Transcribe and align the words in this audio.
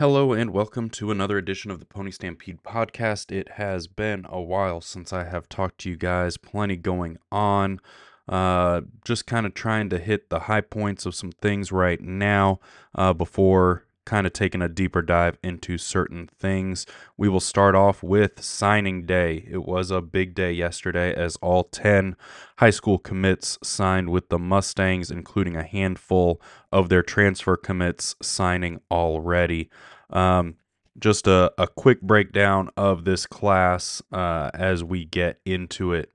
Hello 0.00 0.32
and 0.32 0.52
welcome 0.52 0.88
to 0.90 1.10
another 1.10 1.38
edition 1.38 1.72
of 1.72 1.80
the 1.80 1.84
Pony 1.84 2.12
Stampede 2.12 2.62
podcast. 2.62 3.32
It 3.32 3.54
has 3.54 3.88
been 3.88 4.26
a 4.28 4.40
while 4.40 4.80
since 4.80 5.12
I 5.12 5.24
have 5.24 5.48
talked 5.48 5.78
to 5.78 5.90
you 5.90 5.96
guys, 5.96 6.36
plenty 6.36 6.76
going 6.76 7.18
on. 7.32 7.80
Uh, 8.28 8.82
just 9.04 9.26
kind 9.26 9.44
of 9.44 9.54
trying 9.54 9.90
to 9.90 9.98
hit 9.98 10.30
the 10.30 10.38
high 10.38 10.60
points 10.60 11.04
of 11.04 11.16
some 11.16 11.32
things 11.32 11.72
right 11.72 12.00
now 12.00 12.60
uh, 12.94 13.12
before 13.12 13.87
kind 14.08 14.26
of 14.26 14.32
taking 14.32 14.62
a 14.62 14.70
deeper 14.70 15.02
dive 15.02 15.36
into 15.44 15.76
certain 15.76 16.30
things. 16.38 16.86
We 17.18 17.28
will 17.28 17.40
start 17.40 17.74
off 17.74 18.02
with 18.02 18.42
signing 18.42 19.04
day. 19.04 19.46
It 19.50 19.66
was 19.66 19.90
a 19.90 20.00
big 20.00 20.34
day 20.34 20.50
yesterday 20.50 21.14
as 21.14 21.36
all 21.36 21.64
10 21.64 22.16
high 22.58 22.70
school 22.70 22.98
commits 22.98 23.58
signed 23.62 24.08
with 24.08 24.30
the 24.30 24.38
Mustangs, 24.38 25.10
including 25.10 25.56
a 25.56 25.62
handful 25.62 26.40
of 26.72 26.88
their 26.88 27.02
transfer 27.02 27.54
commits 27.54 28.16
signing 28.22 28.80
already. 28.90 29.68
Um, 30.08 30.54
just 30.98 31.26
a, 31.26 31.52
a 31.58 31.66
quick 31.66 32.00
breakdown 32.00 32.70
of 32.78 33.04
this 33.04 33.26
class 33.26 34.00
uh, 34.10 34.50
as 34.54 34.82
we 34.82 35.04
get 35.04 35.38
into 35.44 35.92
it. 35.92 36.10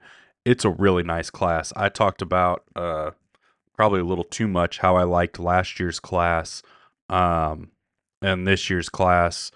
It's 0.46 0.66
a 0.66 0.72
really 0.72 1.04
nice 1.04 1.30
class. 1.30 1.72
I 1.76 1.90
talked 1.90 2.24
about 2.24 2.64
uh, 2.76 3.12
probably 3.76 4.00
a 4.00 4.06
little 4.06 4.24
too 4.24 4.48
much 4.48 4.80
how 4.80 4.96
I 4.96 5.04
liked 5.04 5.40
last 5.40 5.80
year's 5.80 6.00
class. 6.00 6.64
Um, 7.08 7.70
and 8.24 8.48
this 8.48 8.70
year's 8.70 8.90
class 8.90 9.52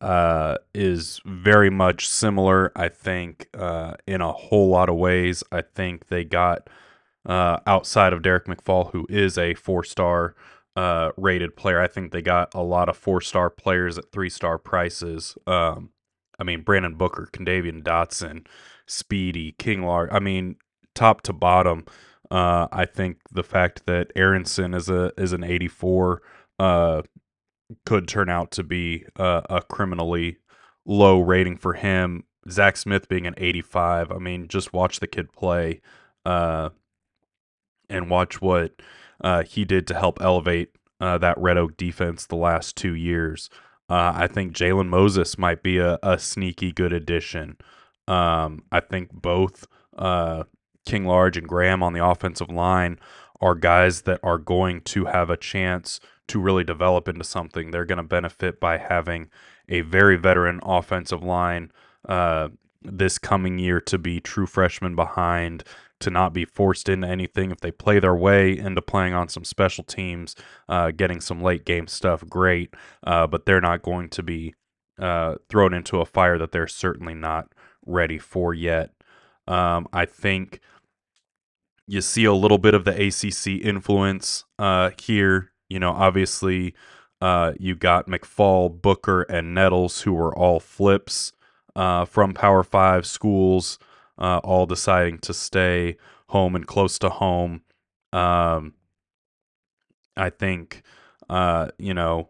uh, 0.00 0.56
is 0.74 1.20
very 1.24 1.70
much 1.70 2.08
similar. 2.08 2.72
I 2.76 2.88
think 2.88 3.48
uh, 3.56 3.94
in 4.06 4.20
a 4.20 4.32
whole 4.32 4.68
lot 4.68 4.88
of 4.88 4.96
ways. 4.96 5.42
I 5.52 5.62
think 5.62 6.08
they 6.08 6.24
got 6.24 6.68
uh, 7.26 7.58
outside 7.66 8.12
of 8.12 8.22
Derek 8.22 8.46
McFall, 8.46 8.92
who 8.92 9.06
is 9.08 9.36
a 9.36 9.54
four-star 9.54 10.34
uh, 10.76 11.10
rated 11.16 11.56
player. 11.56 11.80
I 11.80 11.88
think 11.88 12.12
they 12.12 12.22
got 12.22 12.54
a 12.54 12.62
lot 12.62 12.88
of 12.88 12.96
four-star 12.96 13.50
players 13.50 13.98
at 13.98 14.12
three-star 14.12 14.58
prices. 14.58 15.36
Um, 15.46 15.90
I 16.38 16.44
mean, 16.44 16.62
Brandon 16.62 16.94
Booker, 16.94 17.28
Condavian 17.32 17.82
Dotson, 17.82 18.46
Speedy, 18.86 19.52
King 19.58 19.82
Large. 19.82 20.10
I 20.12 20.20
mean, 20.20 20.56
top 20.94 21.22
to 21.22 21.32
bottom. 21.32 21.84
Uh, 22.30 22.68
I 22.70 22.84
think 22.84 23.18
the 23.32 23.42
fact 23.42 23.86
that 23.86 24.12
Aronson 24.14 24.74
is 24.74 24.88
a 24.88 25.12
is 25.16 25.32
an 25.32 25.42
84 25.42 26.22
uh, 26.58 27.02
could 27.84 28.08
turn 28.08 28.28
out 28.28 28.50
to 28.52 28.62
be 28.62 29.04
a, 29.16 29.42
a 29.50 29.62
criminally 29.62 30.38
low 30.84 31.20
rating 31.20 31.56
for 31.56 31.74
him. 31.74 32.24
Zach 32.50 32.76
Smith 32.76 33.08
being 33.08 33.26
an 33.26 33.34
85. 33.36 34.10
I 34.10 34.18
mean, 34.18 34.48
just 34.48 34.72
watch 34.72 35.00
the 35.00 35.06
kid 35.06 35.32
play 35.32 35.80
uh, 36.24 36.70
and 37.90 38.10
watch 38.10 38.40
what 38.40 38.80
uh, 39.22 39.42
he 39.42 39.64
did 39.64 39.86
to 39.88 39.94
help 39.94 40.20
elevate 40.20 40.70
uh, 41.00 41.18
that 41.18 41.38
Red 41.38 41.58
Oak 41.58 41.76
defense 41.76 42.26
the 42.26 42.36
last 42.36 42.76
two 42.76 42.94
years. 42.94 43.50
Uh, 43.90 44.12
I 44.14 44.26
think 44.26 44.52
Jalen 44.52 44.88
Moses 44.88 45.38
might 45.38 45.62
be 45.62 45.78
a, 45.78 45.98
a 46.02 46.18
sneaky 46.18 46.72
good 46.72 46.92
addition. 46.92 47.56
Um, 48.06 48.64
I 48.72 48.80
think 48.80 49.12
both 49.12 49.66
uh, 49.96 50.44
King 50.86 51.04
Large 51.04 51.36
and 51.36 51.48
Graham 51.48 51.82
on 51.82 51.92
the 51.92 52.04
offensive 52.04 52.50
line 52.50 52.98
are 53.40 53.54
guys 53.54 54.02
that 54.02 54.20
are 54.22 54.38
going 54.38 54.80
to 54.82 55.04
have 55.04 55.30
a 55.30 55.36
chance 55.36 56.00
to 56.28 56.40
really 56.40 56.64
develop 56.64 57.08
into 57.08 57.24
something. 57.24 57.70
They're 57.70 57.84
going 57.84 57.98
to 57.98 58.02
benefit 58.02 58.60
by 58.60 58.78
having 58.78 59.30
a 59.68 59.82
very 59.82 60.16
veteran 60.16 60.60
offensive 60.62 61.22
line 61.22 61.70
uh, 62.08 62.48
this 62.82 63.18
coming 63.18 63.58
year 63.58 63.80
to 63.82 63.98
be 63.98 64.20
true 64.20 64.46
freshmen 64.46 64.94
behind, 64.94 65.64
to 66.00 66.10
not 66.10 66.32
be 66.32 66.44
forced 66.44 66.88
into 66.88 67.08
anything. 67.08 67.50
If 67.50 67.60
they 67.60 67.70
play 67.70 67.98
their 67.98 68.14
way 68.14 68.56
into 68.56 68.80
playing 68.80 69.14
on 69.14 69.28
some 69.28 69.44
special 69.44 69.84
teams, 69.84 70.36
uh, 70.68 70.92
getting 70.92 71.20
some 71.20 71.42
late 71.42 71.64
game 71.64 71.86
stuff, 71.86 72.24
great. 72.28 72.72
Uh, 73.04 73.26
but 73.26 73.46
they're 73.46 73.60
not 73.60 73.82
going 73.82 74.08
to 74.10 74.22
be 74.22 74.54
uh, 74.98 75.36
thrown 75.48 75.74
into 75.74 76.00
a 76.00 76.06
fire 76.06 76.38
that 76.38 76.52
they're 76.52 76.68
certainly 76.68 77.14
not 77.14 77.52
ready 77.84 78.18
for 78.18 78.54
yet. 78.54 78.92
Um, 79.46 79.88
I 79.92 80.04
think 80.04 80.60
you 81.86 82.00
see 82.02 82.26
a 82.26 82.34
little 82.34 82.58
bit 82.58 82.74
of 82.74 82.84
the 82.84 82.92
ACC 82.92 83.64
influence 83.64 84.44
uh, 84.58 84.90
here 85.00 85.52
you 85.68 85.78
know, 85.78 85.90
obviously, 85.90 86.74
uh, 87.20 87.52
you 87.58 87.74
got 87.74 88.08
McFall, 88.08 88.80
Booker, 88.80 89.22
and 89.22 89.54
Nettles, 89.54 90.02
who 90.02 90.12
were 90.12 90.36
all 90.36 90.60
flips 90.60 91.32
uh, 91.74 92.04
from 92.04 92.32
Power 92.34 92.62
Five 92.62 93.06
schools, 93.06 93.78
uh, 94.18 94.38
all 94.44 94.66
deciding 94.66 95.18
to 95.20 95.34
stay 95.34 95.96
home 96.28 96.54
and 96.54 96.66
close 96.66 96.98
to 97.00 97.08
home. 97.08 97.62
Um, 98.12 98.74
I 100.16 100.30
think, 100.30 100.82
uh, 101.28 101.68
you 101.78 101.94
know, 101.94 102.28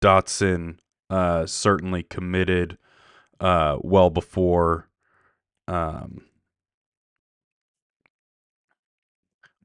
Dotson 0.00 0.78
uh, 1.08 1.46
certainly 1.46 2.02
committed 2.02 2.78
uh, 3.40 3.78
well 3.80 4.10
before. 4.10 4.88
Um, 5.68 6.22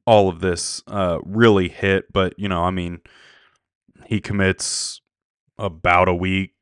all 0.05 0.29
of 0.29 0.39
this 0.39 0.83
uh, 0.87 1.19
really 1.23 1.69
hit. 1.69 2.11
But 2.11 2.33
you 2.37 2.47
know, 2.47 2.63
I 2.63 2.71
mean, 2.71 2.99
he 4.05 4.19
commits 4.19 5.01
about 5.57 6.07
a 6.07 6.15
week, 6.15 6.53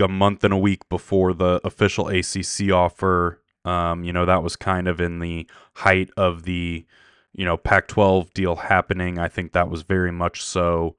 a 0.00 0.08
month 0.08 0.44
and 0.44 0.54
a 0.54 0.58
week 0.58 0.88
before 0.88 1.32
the 1.34 1.60
official 1.64 2.08
ACC 2.08 2.70
offer. 2.72 3.42
Um, 3.64 4.04
you 4.04 4.12
know, 4.12 4.24
that 4.24 4.42
was 4.42 4.56
kind 4.56 4.88
of 4.88 5.00
in 5.00 5.18
the 5.18 5.48
height 5.74 6.10
of 6.16 6.44
the 6.44 6.86
you 7.32 7.44
know 7.44 7.56
Pac-12 7.56 8.32
deal 8.32 8.56
happening. 8.56 9.18
I 9.18 9.28
think 9.28 9.52
that 9.52 9.68
was 9.68 9.82
very 9.82 10.12
much 10.12 10.42
so 10.42 10.96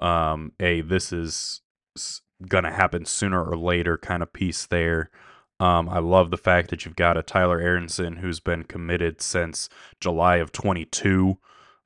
um, 0.00 0.52
a 0.60 0.80
this 0.82 1.12
is 1.12 1.60
gonna 2.48 2.72
happen 2.72 3.04
sooner 3.04 3.42
or 3.42 3.56
later 3.56 3.96
kind 3.96 4.22
of 4.22 4.32
piece 4.32 4.66
there. 4.66 5.10
Um, 5.64 5.88
I 5.88 5.98
love 5.98 6.30
the 6.30 6.36
fact 6.36 6.68
that 6.68 6.84
you've 6.84 6.94
got 6.94 7.16
a 7.16 7.22
Tyler 7.22 7.58
Aronson 7.58 8.16
who's 8.16 8.38
been 8.38 8.64
committed 8.64 9.22
since 9.22 9.70
July 9.98 10.36
of 10.36 10.52
22. 10.52 11.38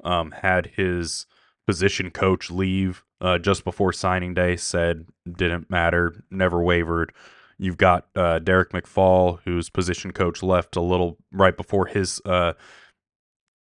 Um, 0.03 0.33
had 0.33 0.73
his 0.75 1.27
position 1.65 2.11
coach 2.11 2.51
leave 2.51 3.05
uh, 3.21 3.39
just 3.39 3.63
before 3.63 3.93
signing 3.93 4.35
day, 4.35 4.57
said 4.57 5.07
didn't 5.31 5.71
matter, 5.71 6.25
never 6.29 6.61
wavered. 6.61 7.13
You've 7.57 7.77
got 7.77 8.09
uh, 8.17 8.41
Derek 8.41 8.71
McFall, 8.71 9.39
whose 9.45 9.71
position 9.71 10.11
coach 10.11 10.43
left 10.43 10.75
a 10.75 10.81
little 10.81 11.17
right 11.31 11.57
before 11.57 11.87
his 11.87 12.21
uh, 12.25 12.55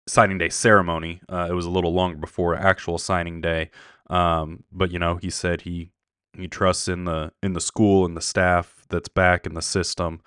signing 0.08 0.38
day 0.38 0.48
ceremony. 0.48 1.20
Uh, 1.28 1.46
it 1.48 1.54
was 1.54 1.66
a 1.66 1.70
little 1.70 1.92
longer 1.92 2.18
before 2.18 2.56
actual 2.56 2.98
signing 2.98 3.40
day, 3.40 3.70
um, 4.10 4.64
but 4.72 4.90
you 4.90 4.98
know 4.98 5.14
he 5.14 5.30
said 5.30 5.60
he 5.60 5.92
he 6.40 6.48
trusts 6.48 6.88
in 6.88 7.04
the 7.04 7.32
in 7.42 7.52
the 7.52 7.60
school 7.60 8.04
and 8.04 8.16
the 8.16 8.20
staff 8.20 8.86
that's 8.88 9.08
back 9.08 9.46
in 9.46 9.54
the 9.54 9.62
system 9.62 10.20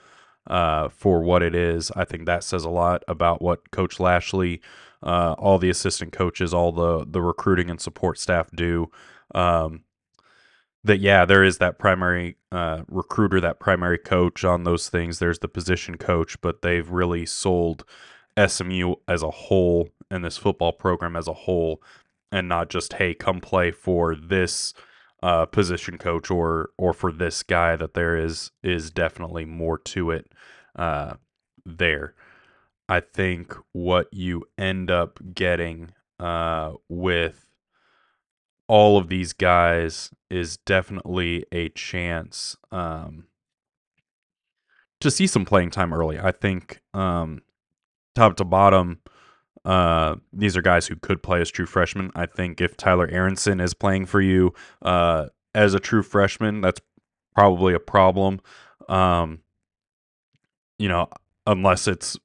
uh, 0.47 0.89
for 0.89 1.21
what 1.21 1.41
it 1.41 1.55
is. 1.55 1.91
I 1.95 2.05
think 2.05 2.25
that 2.25 2.43
says 2.43 2.63
a 2.63 2.69
lot 2.69 3.03
about 3.07 3.41
what 3.41 3.71
Coach 3.71 3.99
Lashlee, 3.99 4.61
uh, 5.03 5.35
all 5.37 5.57
the 5.57 5.69
assistant 5.69 6.11
coaches, 6.11 6.53
all 6.53 6.71
the 6.71 7.05
the 7.05 7.21
recruiting 7.21 7.69
and 7.69 7.79
support 7.79 8.19
staff 8.19 8.49
do. 8.53 8.89
Um, 9.33 9.83
that 10.83 10.99
yeah, 10.99 11.25
there 11.25 11.43
is 11.43 11.59
that 11.59 11.77
primary 11.77 12.37
uh, 12.51 12.83
recruiter, 12.87 13.39
that 13.39 13.59
primary 13.59 13.99
coach 13.99 14.43
on 14.43 14.63
those 14.63 14.89
things. 14.89 15.19
There's 15.19 15.39
the 15.39 15.47
position 15.47 15.97
coach, 15.97 16.41
but 16.41 16.61
they've 16.61 16.89
really 16.89 17.25
sold 17.25 17.85
SMU 18.47 18.95
as 19.07 19.21
a 19.21 19.29
whole 19.29 19.89
and 20.09 20.25
this 20.25 20.37
football 20.37 20.71
program 20.71 21.15
as 21.15 21.27
a 21.27 21.33
whole, 21.33 21.81
and 22.31 22.49
not 22.49 22.69
just 22.69 22.93
hey, 22.93 23.13
come 23.13 23.39
play 23.39 23.71
for 23.71 24.15
this 24.15 24.73
uh, 25.23 25.45
position 25.45 25.97
coach 25.97 26.31
or 26.31 26.69
or 26.77 26.93
for 26.93 27.11
this 27.11 27.43
guy 27.43 27.75
that 27.75 27.93
there 27.93 28.17
is 28.17 28.51
is 28.63 28.91
definitely 28.91 29.45
more 29.45 29.77
to 29.77 30.11
it 30.11 30.31
uh, 30.75 31.13
there. 31.65 32.15
I 32.89 32.99
think 32.99 33.55
what 33.71 34.07
you 34.11 34.43
end 34.57 34.91
up 34.91 35.19
getting 35.33 35.91
uh, 36.19 36.73
with 36.89 37.47
all 38.67 38.97
of 38.97 39.09
these 39.09 39.33
guys 39.33 40.11
is 40.29 40.57
definitely 40.57 41.45
a 41.51 41.69
chance 41.69 42.55
um, 42.71 43.25
to 45.01 45.11
see 45.11 45.27
some 45.27 45.45
playing 45.45 45.71
time 45.71 45.93
early. 45.93 46.19
I 46.19 46.31
think 46.31 46.81
um, 46.93 47.41
top 48.15 48.37
to 48.37 48.45
bottom, 48.45 48.99
uh, 49.65 50.15
these 50.33 50.57
are 50.57 50.61
guys 50.61 50.87
who 50.87 50.95
could 50.95 51.21
play 51.21 51.41
as 51.41 51.51
true 51.51 51.65
freshmen. 51.65 52.11
I 52.15 52.25
think 52.25 52.61
if 52.61 52.77
Tyler 52.77 53.07
Aronson 53.07 53.59
is 53.59 53.73
playing 53.73 54.07
for 54.07 54.21
you 54.21 54.53
uh, 54.81 55.27
as 55.53 55.73
a 55.73 55.79
true 55.79 56.03
freshman, 56.03 56.61
that's 56.61 56.81
probably 57.35 57.73
a 57.73 57.79
problem. 57.79 58.39
Um, 58.89 59.39
you 60.79 60.87
know, 60.87 61.09
unless 61.45 61.87
it's 61.87 62.17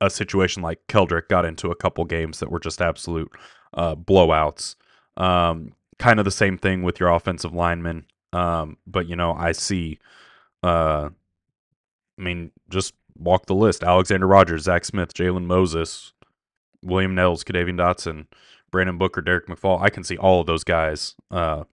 a 0.00 0.10
situation 0.10 0.62
like 0.62 0.80
Keldrick 0.88 1.28
got 1.28 1.44
into 1.44 1.70
a 1.70 1.76
couple 1.76 2.04
games 2.04 2.40
that 2.40 2.50
were 2.50 2.58
just 2.58 2.80
absolute 2.80 3.30
uh, 3.74 3.94
blowouts. 3.94 4.74
Um, 5.16 5.74
kind 5.98 6.18
of 6.18 6.24
the 6.24 6.30
same 6.30 6.58
thing 6.58 6.82
with 6.82 7.00
your 7.00 7.10
offensive 7.10 7.52
linemen. 7.52 8.04
Um, 8.32 8.78
but 8.86 9.08
you 9.08 9.16
know, 9.16 9.32
I 9.32 9.52
see. 9.52 9.98
Uh, 10.62 11.10
I 12.18 12.22
mean, 12.22 12.50
just 12.68 12.94
walk 13.16 13.46
the 13.46 13.54
list: 13.54 13.84
Alexander 13.84 14.26
Rogers, 14.26 14.62
Zach 14.62 14.84
Smith, 14.84 15.14
Jalen 15.14 15.44
Moses, 15.44 16.12
William 16.82 17.14
Nettles, 17.14 17.44
Condavian 17.44 17.76
Dotson, 17.76 18.26
Brandon 18.70 18.98
Booker, 18.98 19.20
Derek 19.20 19.46
McFall. 19.46 19.80
I 19.80 19.90
can 19.90 20.04
see 20.04 20.16
all 20.16 20.40
of 20.40 20.46
those 20.46 20.64
guys 20.64 21.14
uh, 21.30 21.64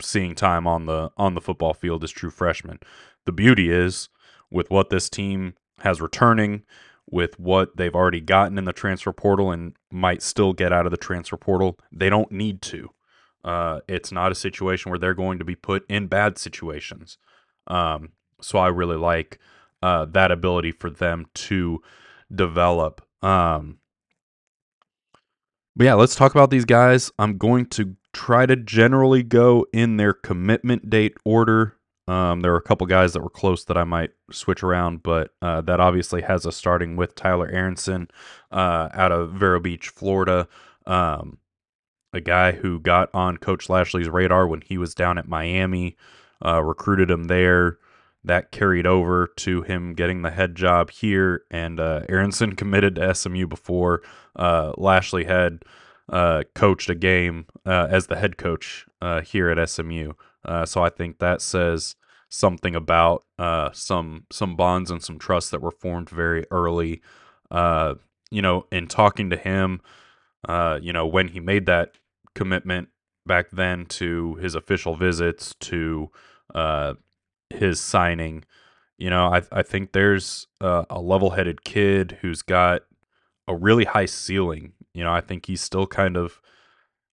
seeing 0.00 0.34
time 0.34 0.66
on 0.66 0.86
the 0.86 1.10
on 1.16 1.34
the 1.34 1.40
football 1.40 1.74
field 1.74 2.04
as 2.04 2.10
true 2.10 2.30
freshmen. 2.30 2.78
The 3.26 3.32
beauty 3.32 3.70
is 3.70 4.08
with 4.50 4.70
what 4.70 4.90
this 4.90 5.08
team 5.08 5.54
has 5.80 6.00
returning, 6.00 6.62
with 7.10 7.38
what 7.38 7.76
they've 7.76 7.94
already 7.94 8.20
gotten 8.20 8.58
in 8.58 8.64
the 8.64 8.72
transfer 8.72 9.12
portal 9.12 9.50
and 9.50 9.74
might 9.90 10.22
still 10.22 10.52
get 10.52 10.72
out 10.72 10.86
of 10.86 10.90
the 10.90 10.96
transfer 10.96 11.36
portal, 11.36 11.78
they 11.92 12.08
don't 12.08 12.32
need 12.32 12.62
to. 12.62 12.90
Uh, 13.44 13.80
it's 13.88 14.12
not 14.12 14.32
a 14.32 14.34
situation 14.34 14.90
where 14.90 14.98
they're 14.98 15.14
going 15.14 15.38
to 15.38 15.44
be 15.44 15.54
put 15.54 15.84
in 15.88 16.06
bad 16.06 16.38
situations. 16.38 17.18
Um, 17.66 18.10
so 18.40 18.58
I 18.58 18.68
really 18.68 18.96
like 18.96 19.38
uh, 19.82 20.04
that 20.06 20.30
ability 20.30 20.72
for 20.72 20.90
them 20.90 21.26
to 21.34 21.82
develop. 22.34 23.06
Um, 23.22 23.78
but 25.76 25.84
yeah, 25.84 25.94
let's 25.94 26.14
talk 26.14 26.32
about 26.32 26.50
these 26.50 26.64
guys. 26.64 27.10
I'm 27.18 27.38
going 27.38 27.66
to 27.66 27.96
try 28.12 28.46
to 28.46 28.56
generally 28.56 29.22
go 29.22 29.66
in 29.72 29.96
their 29.96 30.12
commitment 30.12 30.90
date 30.90 31.16
order. 31.24 31.76
Um, 32.08 32.40
there 32.40 32.52
are 32.52 32.58
a 32.58 32.62
couple 32.62 32.86
guys 32.88 33.12
that 33.12 33.22
were 33.22 33.30
close 33.30 33.64
that 33.66 33.76
I 33.76 33.84
might 33.84 34.10
switch 34.32 34.64
around, 34.64 35.02
but 35.02 35.30
uh, 35.42 35.60
that 35.62 35.78
obviously 35.78 36.22
has 36.22 36.44
us 36.44 36.56
starting 36.56 36.96
with 36.96 37.14
Tyler 37.14 37.48
Aronson 37.48 38.08
uh, 38.50 38.88
out 38.92 39.12
of 39.12 39.32
Vero 39.32 39.60
Beach, 39.60 39.90
Florida. 39.90 40.48
Um, 40.86 41.38
a 42.12 42.20
guy 42.20 42.52
who 42.52 42.80
got 42.80 43.10
on 43.14 43.36
Coach 43.36 43.68
Lashlee's 43.68 44.08
radar 44.08 44.48
when 44.48 44.62
he 44.62 44.76
was 44.76 44.94
down 44.94 45.18
at 45.18 45.28
Miami, 45.28 45.96
uh, 46.44 46.62
recruited 46.62 47.10
him 47.10 47.24
there. 47.24 47.78
That 48.22 48.50
carried 48.50 48.86
over 48.86 49.30
to 49.38 49.62
him 49.62 49.94
getting 49.94 50.22
the 50.22 50.30
head 50.30 50.54
job 50.54 50.90
here, 50.90 51.44
and 51.50 51.80
uh, 51.80 52.02
Aronson 52.08 52.52
committed 52.56 52.96
to 52.96 53.14
SMU 53.14 53.46
before 53.46 54.02
uh, 54.36 54.72
Lashlee 54.76 55.24
had 55.24 55.62
uh, 56.08 56.42
coached 56.54 56.90
a 56.90 56.94
game 56.94 57.46
uh, 57.64 57.88
as 57.90 58.06
the 58.06 58.16
head 58.16 58.36
coach 58.36 58.86
uh, 59.00 59.20
here 59.20 59.50
at 59.50 59.68
SMU. 59.68 60.12
so 60.64 60.82
I 60.82 60.90
think 60.90 61.18
that 61.18 61.40
says 61.40 61.96
something 62.28 62.74
about 62.74 63.24
some 63.72 64.26
some 64.30 64.56
bonds 64.56 64.90
and 64.90 65.02
some 65.02 65.18
trust 65.18 65.50
that 65.50 65.62
were 65.62 65.70
formed 65.70 66.10
very 66.10 66.44
early. 66.50 67.02
you 68.32 68.42
know, 68.42 68.66
in 68.70 68.86
talking 68.86 69.30
to 69.30 69.36
him, 69.36 69.80
you 70.80 70.92
know, 70.92 71.06
when 71.06 71.28
he 71.28 71.40
made 71.40 71.66
that 71.66 71.94
commitment 72.34 72.88
back 73.26 73.50
then 73.50 73.86
to 73.86 74.34
his 74.36 74.54
official 74.54 74.96
visits 74.96 75.54
to 75.60 76.10
uh, 76.54 76.94
his 77.50 77.80
signing. 77.80 78.44
You 78.98 79.10
know, 79.10 79.26
I 79.26 79.42
I 79.52 79.62
think 79.62 79.92
there's 79.92 80.46
a, 80.60 80.86
a 80.90 81.00
level-headed 81.00 81.64
kid 81.64 82.18
who's 82.20 82.42
got 82.42 82.82
a 83.50 83.56
really 83.56 83.84
high 83.84 84.06
ceiling. 84.06 84.72
You 84.94 85.04
know, 85.04 85.12
I 85.12 85.20
think 85.20 85.46
he's 85.46 85.60
still 85.60 85.86
kind 85.86 86.16
of 86.16 86.40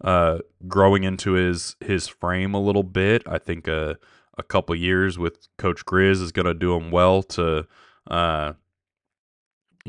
uh, 0.04 0.38
growing 0.68 1.04
into 1.04 1.32
his 1.32 1.76
his 1.80 2.06
frame 2.06 2.54
a 2.54 2.60
little 2.60 2.82
bit. 2.82 3.22
I 3.26 3.38
think 3.38 3.66
a 3.66 3.98
a 4.38 4.42
couple 4.42 4.74
years 4.74 5.18
with 5.18 5.48
Coach 5.56 5.84
Grizz 5.86 6.22
is 6.22 6.30
going 6.32 6.46
to 6.46 6.54
do 6.54 6.76
him 6.76 6.90
well 6.90 7.22
to 7.22 7.66
uh, 8.10 8.52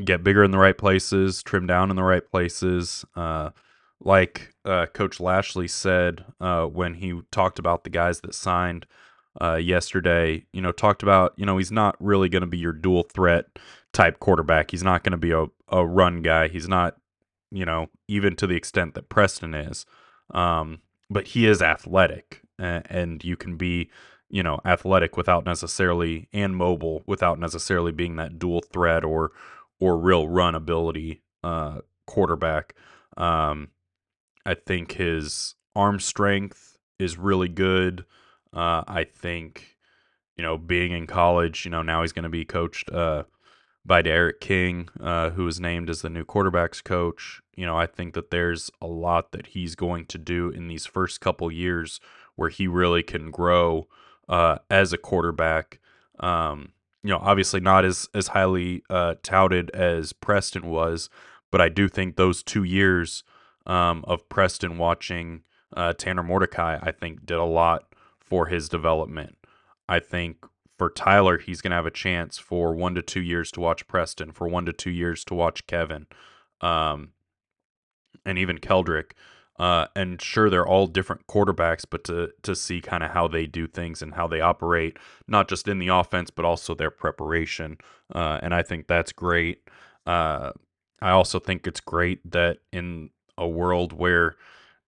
get 0.02 0.24
bigger 0.24 0.42
in 0.42 0.50
the 0.50 0.58
right 0.58 0.76
places, 0.76 1.42
trim 1.42 1.66
down 1.66 1.90
in 1.90 1.96
the 1.96 2.02
right 2.02 2.26
places. 2.26 3.04
Uh, 3.14 3.50
like 4.00 4.54
uh, 4.64 4.86
Coach 4.86 5.20
Lashlee 5.20 5.68
said 5.68 6.24
uh, 6.40 6.64
when 6.64 6.94
he 6.94 7.20
talked 7.30 7.58
about 7.58 7.84
the 7.84 7.90
guys 7.90 8.20
that 8.20 8.34
signed 8.34 8.86
uh, 9.40 9.54
yesterday, 9.56 10.44
you 10.52 10.60
know, 10.60 10.72
talked 10.72 11.02
about, 11.02 11.32
you 11.36 11.46
know, 11.46 11.58
he's 11.58 11.72
not 11.72 11.96
really 12.00 12.28
going 12.28 12.42
to 12.42 12.46
be 12.46 12.58
your 12.58 12.72
dual 12.72 13.04
threat 13.04 13.46
type 13.92 14.18
quarterback. 14.20 14.70
He's 14.70 14.82
not 14.82 15.04
going 15.04 15.12
to 15.12 15.16
be 15.16 15.32
a, 15.32 15.46
a 15.68 15.86
run 15.86 16.22
guy. 16.22 16.48
He's 16.48 16.68
not, 16.68 16.96
you 17.50 17.64
know, 17.64 17.88
even 18.08 18.36
to 18.36 18.46
the 18.46 18.56
extent 18.56 18.94
that 18.94 19.08
Preston 19.08 19.54
is. 19.54 19.86
Um, 20.32 20.80
but 21.10 21.28
he 21.28 21.46
is 21.46 21.62
athletic, 21.62 22.42
and, 22.58 22.86
and 22.90 23.24
you 23.24 23.36
can 23.36 23.56
be, 23.56 23.90
you 24.28 24.42
know, 24.42 24.60
athletic 24.64 25.16
without 25.16 25.44
necessarily 25.46 26.28
and 26.32 26.54
mobile 26.54 27.02
without 27.06 27.38
necessarily 27.38 27.92
being 27.92 28.16
that 28.16 28.38
dual 28.38 28.60
threat 28.72 29.04
or 29.04 29.32
or 29.80 29.96
real 29.96 30.28
run 30.28 30.54
ability 30.54 31.22
uh, 31.42 31.80
quarterback. 32.06 32.74
Um, 33.16 33.68
I 34.44 34.54
think 34.54 34.92
his 34.92 35.54
arm 35.74 36.00
strength 36.00 36.78
is 36.98 37.16
really 37.16 37.48
good. 37.48 38.04
Uh, 38.52 38.82
I 38.86 39.04
think, 39.04 39.76
you 40.36 40.42
know, 40.42 40.56
being 40.56 40.92
in 40.92 41.06
college, 41.06 41.64
you 41.64 41.70
know, 41.70 41.82
now 41.82 42.02
he's 42.02 42.12
going 42.12 42.24
to 42.24 42.28
be 42.28 42.44
coached 42.44 42.90
uh, 42.90 43.24
by 43.84 44.02
Derek 44.02 44.40
King, 44.40 44.88
uh, 45.00 45.30
who 45.30 45.44
was 45.44 45.60
named 45.60 45.90
as 45.90 46.02
the 46.02 46.10
new 46.10 46.24
quarterbacks 46.24 46.82
coach. 46.82 47.40
You 47.54 47.66
know, 47.66 47.76
I 47.76 47.86
think 47.86 48.14
that 48.14 48.30
there's 48.30 48.70
a 48.80 48.86
lot 48.86 49.32
that 49.32 49.48
he's 49.48 49.74
going 49.74 50.06
to 50.06 50.18
do 50.18 50.50
in 50.50 50.68
these 50.68 50.86
first 50.86 51.20
couple 51.20 51.50
years 51.50 52.00
where 52.36 52.50
he 52.50 52.66
really 52.66 53.02
can 53.02 53.30
grow 53.30 53.88
uh, 54.28 54.58
as 54.70 54.92
a 54.92 54.98
quarterback. 54.98 55.80
Um, 56.20 56.72
you 57.02 57.10
know, 57.10 57.18
obviously 57.22 57.60
not 57.60 57.84
as 57.84 58.08
as 58.14 58.28
highly 58.28 58.82
uh, 58.90 59.14
touted 59.22 59.70
as 59.70 60.12
Preston 60.12 60.66
was, 60.66 61.08
but 61.50 61.60
I 61.60 61.68
do 61.68 61.88
think 61.88 62.16
those 62.16 62.42
two 62.42 62.64
years 62.64 63.24
um, 63.66 64.04
of 64.06 64.28
Preston 64.28 64.78
watching 64.78 65.42
uh, 65.76 65.92
Tanner 65.92 66.22
Mordecai, 66.22 66.78
I 66.80 66.92
think, 66.92 67.24
did 67.24 67.38
a 67.38 67.44
lot 67.44 67.87
for 68.28 68.46
his 68.46 68.68
development. 68.68 69.36
I 69.88 70.00
think 70.00 70.44
for 70.78 70.90
Tyler, 70.90 71.38
he's 71.38 71.60
going 71.60 71.70
to 71.70 71.76
have 71.76 71.86
a 71.86 71.90
chance 71.90 72.38
for 72.38 72.74
one 72.74 72.94
to 72.94 73.02
two 73.02 73.20
years 73.20 73.50
to 73.52 73.60
watch 73.60 73.86
Preston, 73.88 74.32
for 74.32 74.46
one 74.46 74.66
to 74.66 74.72
two 74.72 74.90
years 74.90 75.24
to 75.24 75.34
watch 75.34 75.66
Kevin, 75.66 76.06
um, 76.60 77.10
and 78.24 78.38
even 78.38 78.58
Keldrick. 78.58 79.12
Uh, 79.58 79.86
and 79.96 80.22
sure, 80.22 80.48
they're 80.48 80.66
all 80.66 80.86
different 80.86 81.26
quarterbacks, 81.26 81.84
but 81.88 82.04
to 82.04 82.30
to 82.42 82.54
see 82.54 82.80
kind 82.80 83.02
of 83.02 83.10
how 83.10 83.26
they 83.26 83.44
do 83.44 83.66
things 83.66 84.02
and 84.02 84.14
how 84.14 84.28
they 84.28 84.40
operate, 84.40 84.96
not 85.26 85.48
just 85.48 85.66
in 85.66 85.80
the 85.80 85.88
offense, 85.88 86.30
but 86.30 86.44
also 86.44 86.74
their 86.76 86.92
preparation. 86.92 87.76
Uh, 88.14 88.38
and 88.40 88.54
I 88.54 88.62
think 88.62 88.86
that's 88.86 89.10
great. 89.10 89.68
Uh, 90.06 90.52
I 91.02 91.10
also 91.10 91.40
think 91.40 91.66
it's 91.66 91.80
great 91.80 92.30
that 92.30 92.58
in 92.72 93.10
a 93.36 93.48
world 93.48 93.92
where 93.92 94.36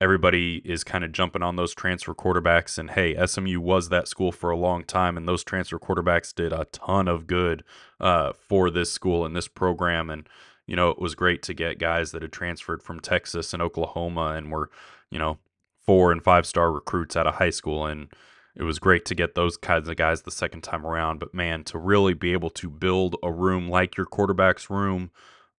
everybody 0.01 0.63
is 0.65 0.83
kind 0.83 1.05
of 1.05 1.13
jumping 1.13 1.43
on 1.43 1.57
those 1.57 1.75
transfer 1.75 2.15
quarterbacks 2.15 2.79
and 2.79 2.91
hey 2.93 3.15
smu 3.27 3.61
was 3.61 3.89
that 3.89 4.09
school 4.09 4.33
for 4.33 4.51
a 4.51 4.57
long 4.57 4.83
time 4.83 5.17
and 5.17 5.29
those 5.29 5.45
transfer 5.45 5.79
quarterbacks 5.79 6.35
did 6.35 6.53
a 6.53 6.65
ton 6.73 7.07
of 7.07 7.27
good 7.27 7.63
uh, 8.01 8.33
for 8.33 8.71
this 8.71 8.91
school 8.91 9.25
and 9.25 9.37
this 9.37 9.49
program 9.49 10.09
and 10.11 10.29
you 10.67 10.75
know 10.77 10.91
it 10.91 11.01
was 11.01 11.15
great 11.15 11.43
to 11.43 11.55
get 11.55 11.79
guys 11.79 12.13
that 12.13 12.23
had 12.23 12.33
transferred 12.33 12.83
from 12.83 13.01
texas 13.01 13.53
and 13.53 13.63
oklahoma 13.63 14.35
and 14.37 14.51
were 14.51 14.71
you 15.11 15.19
know 15.19 15.39
four 15.85 16.13
and 16.13 16.23
five 16.23 16.47
star 16.47 16.73
recruits 16.73 17.17
out 17.17 17.27
of 17.27 17.35
high 17.35 17.51
school 17.51 17.87
and 17.87 18.09
it 18.57 18.65
was 18.65 18.79
great 18.79 19.05
to 19.07 19.15
get 19.15 19.35
those 19.35 19.57
kinds 19.57 19.89
of 19.89 19.97
guys 19.97 20.23
the 20.23 20.31
second 20.31 20.63
time 20.63 20.87
around. 20.87 21.19
But 21.19 21.35
man 21.35 21.65
to 21.65 21.79
really 21.79 22.15
be 22.15 22.33
able 22.33 22.51
to 22.51 22.69
build 22.69 23.17
a 23.23 23.33
room 23.33 23.69
like 23.69 23.97
your 23.97 24.07
quarterback's 24.07 24.69
room 24.69 25.11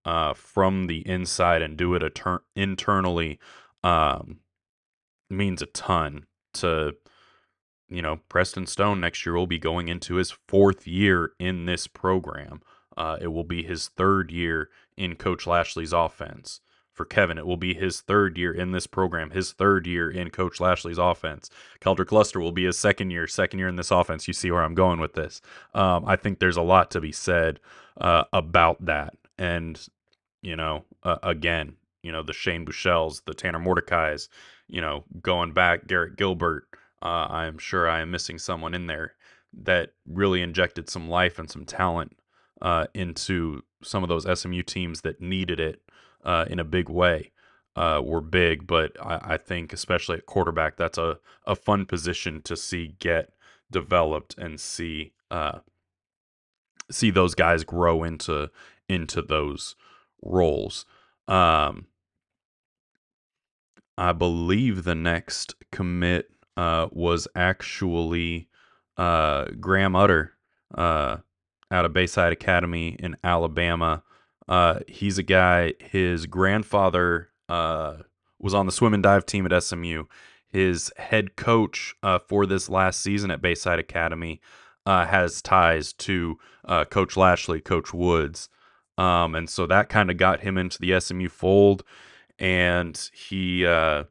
uh, 0.05 0.33
from 0.33 0.87
the 0.87 1.07
inside 1.07 1.61
and 1.61 1.77
do 1.77 1.93
it 1.95 2.15
ter- 2.15 2.43
internally 2.55 3.39
um, 3.83 4.39
means 5.29 5.61
a 5.61 5.67
ton 5.67 6.25
to 6.53 6.95
you 7.89 8.01
know 8.01 8.19
preston 8.29 8.67
stone 8.67 8.99
next 8.99 9.25
year 9.25 9.35
will 9.35 9.47
be 9.47 9.59
going 9.59 9.87
into 9.87 10.15
his 10.15 10.31
fourth 10.47 10.87
year 10.87 11.31
in 11.39 11.65
this 11.65 11.87
program. 11.87 12.61
Uh, 12.97 13.17
it 13.21 13.27
will 13.27 13.45
be 13.45 13.63
his 13.63 13.87
third 13.87 14.31
year 14.31 14.69
in 14.97 15.15
coach 15.15 15.45
Lashlee's 15.45 15.93
offense. 15.93 16.61
For 16.93 17.05
kevin 17.05 17.37
it 17.37 17.47
will 17.47 17.57
be 17.57 17.73
his 17.73 18.01
third 18.01 18.37
year 18.37 18.51
in 18.51 18.73
this 18.73 18.85
program 18.85 19.31
his 19.31 19.53
third 19.53 19.87
year 19.87 20.11
in 20.11 20.29
coach 20.29 20.59
Lashlee's 20.59 20.97
offense. 20.97 21.49
Keldrick 21.79 22.11
luster 22.11 22.39
will 22.39 22.51
be 22.51 22.65
his 22.65 22.77
second 22.77 23.11
year 23.11 23.27
second 23.27 23.59
year 23.59 23.69
in 23.69 23.77
this 23.77 23.91
offense. 23.91 24.27
You 24.27 24.33
see 24.33 24.51
where 24.51 24.61
i'm 24.61 24.75
going 24.75 24.99
with 24.99 25.13
this. 25.13 25.41
Um, 25.73 26.03
i 26.05 26.15
think 26.15 26.39
there's 26.39 26.57
a 26.57 26.61
lot 26.61 26.91
to 26.91 27.01
be 27.01 27.13
said 27.13 27.59
uh, 27.99 28.25
about 28.33 28.85
that. 28.85 29.15
And 29.37 29.79
you 30.41 30.55
know, 30.55 30.85
uh, 31.03 31.17
again, 31.23 31.75
you 32.03 32.11
know, 32.11 32.23
the 32.23 32.33
Shane 32.33 32.65
Buecheles, 32.65 33.23
the 33.25 33.33
Tanner 33.33 33.59
Mordecai's, 33.59 34.29
you 34.67 34.81
know, 34.81 35.03
going 35.21 35.53
back, 35.53 35.87
Garrett 35.87 36.17
Gilbert. 36.17 36.67
Uh, 37.01 37.27
I 37.29 37.45
am 37.47 37.57
sure 37.57 37.89
I 37.89 38.01
am 38.01 38.11
missing 38.11 38.37
someone 38.37 38.73
in 38.73 38.87
there 38.87 39.15
that 39.53 39.93
really 40.05 40.41
injected 40.41 40.89
some 40.89 41.09
life 41.09 41.39
and 41.39 41.49
some 41.49 41.65
talent 41.65 42.17
uh, 42.61 42.85
into 42.93 43.63
some 43.83 44.03
of 44.03 44.09
those 44.09 44.39
SMU 44.39 44.61
teams 44.63 45.01
that 45.01 45.19
needed 45.19 45.59
it 45.59 45.81
uh, 46.23 46.45
in 46.49 46.59
a 46.59 46.63
big 46.63 46.89
way. 46.89 47.31
Uh, 47.73 48.01
were 48.03 48.19
big, 48.19 48.67
but 48.67 48.97
I, 49.01 49.19
I, 49.23 49.37
think 49.37 49.71
especially 49.71 50.17
at 50.17 50.25
quarterback, 50.25 50.75
that's 50.75 50.97
a, 50.97 51.19
a 51.45 51.55
fun 51.55 51.85
position 51.85 52.41
to 52.41 52.57
see 52.57 52.95
get 52.99 53.29
developed 53.71 54.37
and 54.37 54.59
see 54.59 55.13
uh, 55.31 55.59
see 56.91 57.11
those 57.11 57.33
guys 57.33 57.63
grow 57.63 58.03
into 58.03 58.51
into 58.89 59.21
those 59.21 59.77
roles. 60.21 60.85
Um, 61.29 61.87
I 63.97 64.13
believe 64.13 64.83
the 64.83 64.95
next 64.95 65.55
commit 65.71 66.31
uh, 66.57 66.87
was 66.91 67.27
actually 67.35 68.47
uh, 68.97 69.45
Graham 69.59 69.95
Utter 69.95 70.33
uh, 70.75 71.17
out 71.69 71.85
of 71.85 71.93
Bayside 71.93 72.33
Academy 72.33 72.95
in 72.99 73.15
Alabama. 73.23 74.03
Uh, 74.47 74.79
he's 74.87 75.17
a 75.17 75.23
guy, 75.23 75.73
his 75.79 76.25
grandfather 76.25 77.29
uh, 77.47 77.97
was 78.39 78.53
on 78.53 78.65
the 78.65 78.71
swim 78.71 78.93
and 78.93 79.03
dive 79.03 79.25
team 79.25 79.45
at 79.45 79.63
SMU. 79.63 80.05
his 80.49 80.91
head 80.97 81.35
coach 81.35 81.95
uh, 82.03 82.19
for 82.19 82.45
this 82.45 82.69
last 82.69 83.01
season 83.01 83.31
at 83.31 83.41
Bayside 83.41 83.79
Academy 83.79 84.41
has 84.85 85.41
ties 85.41 85.93
to 85.93 86.37
Coach 86.89 87.15
Lashlee, 87.15 87.61
Coach 87.61 87.93
Woods. 87.93 88.49
Um, 88.97 89.35
and 89.35 89.49
so 89.49 89.65
that 89.67 89.89
kind 89.89 90.11
of 90.11 90.17
got 90.17 90.41
him 90.41 90.57
into 90.57 90.79
the 90.79 90.99
SMU 90.99 91.29
fold. 91.29 91.83
And 92.41 93.09
he 93.13 93.65
uh, 93.65 94.05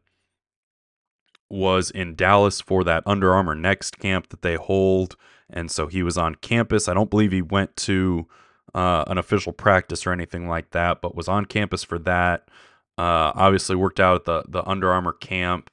was 1.51 1.91
in 1.91 2.15
Dallas 2.15 2.61
for 2.61 2.83
that 2.85 3.03
Under 3.05 3.35
Armour 3.35 3.55
Next 3.55 3.99
camp 3.99 4.29
that 4.31 4.43
they 4.43 4.55
hold. 4.55 5.17
And 5.51 5.71
so 5.71 5.89
he 5.89 6.03
was 6.03 6.17
on 6.17 6.37
campus. 6.37 6.89
I 6.89 6.95
don't 6.95 7.11
believe 7.11 7.33
he 7.33 7.43
went 7.43 7.77
to 7.79 8.27
uh, 8.75 9.05
an 9.09 9.19
official 9.19 9.53
practice 9.53 10.07
or 10.07 10.13
anything 10.13 10.49
like 10.49 10.71
that, 10.71 11.03
but 11.03 11.17
was 11.17 11.29
on 11.29 11.45
campus 11.45 11.83
for 11.83 11.99
that. 11.99 12.49
Uh, 12.97 13.33
obviously, 13.35 13.77
worked 13.77 14.01
out 14.01 14.17
at 14.17 14.25
the, 14.25 14.45
the 14.49 14.69
Under 14.69 14.93
Armour 14.93 15.13
camp. 15.13 15.71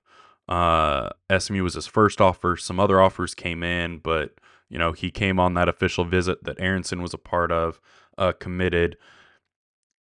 Uh, 0.47 1.09
SMU 1.37 1.61
was 1.63 1.73
his 1.73 1.87
first 1.87 2.21
offer. 2.21 2.55
Some 2.55 2.79
other 2.79 3.01
offers 3.01 3.35
came 3.35 3.63
in, 3.63 3.99
but 3.99 4.35
you 4.69 4.79
know 4.79 4.93
he 4.93 5.11
came 5.11 5.39
on 5.39 5.53
that 5.55 5.67
official 5.67 6.05
visit 6.05 6.43
that 6.45 6.59
Aronson 6.59 7.01
was 7.01 7.13
a 7.13 7.17
part 7.17 7.51
of. 7.51 7.79
Uh, 8.17 8.31
committed, 8.31 8.97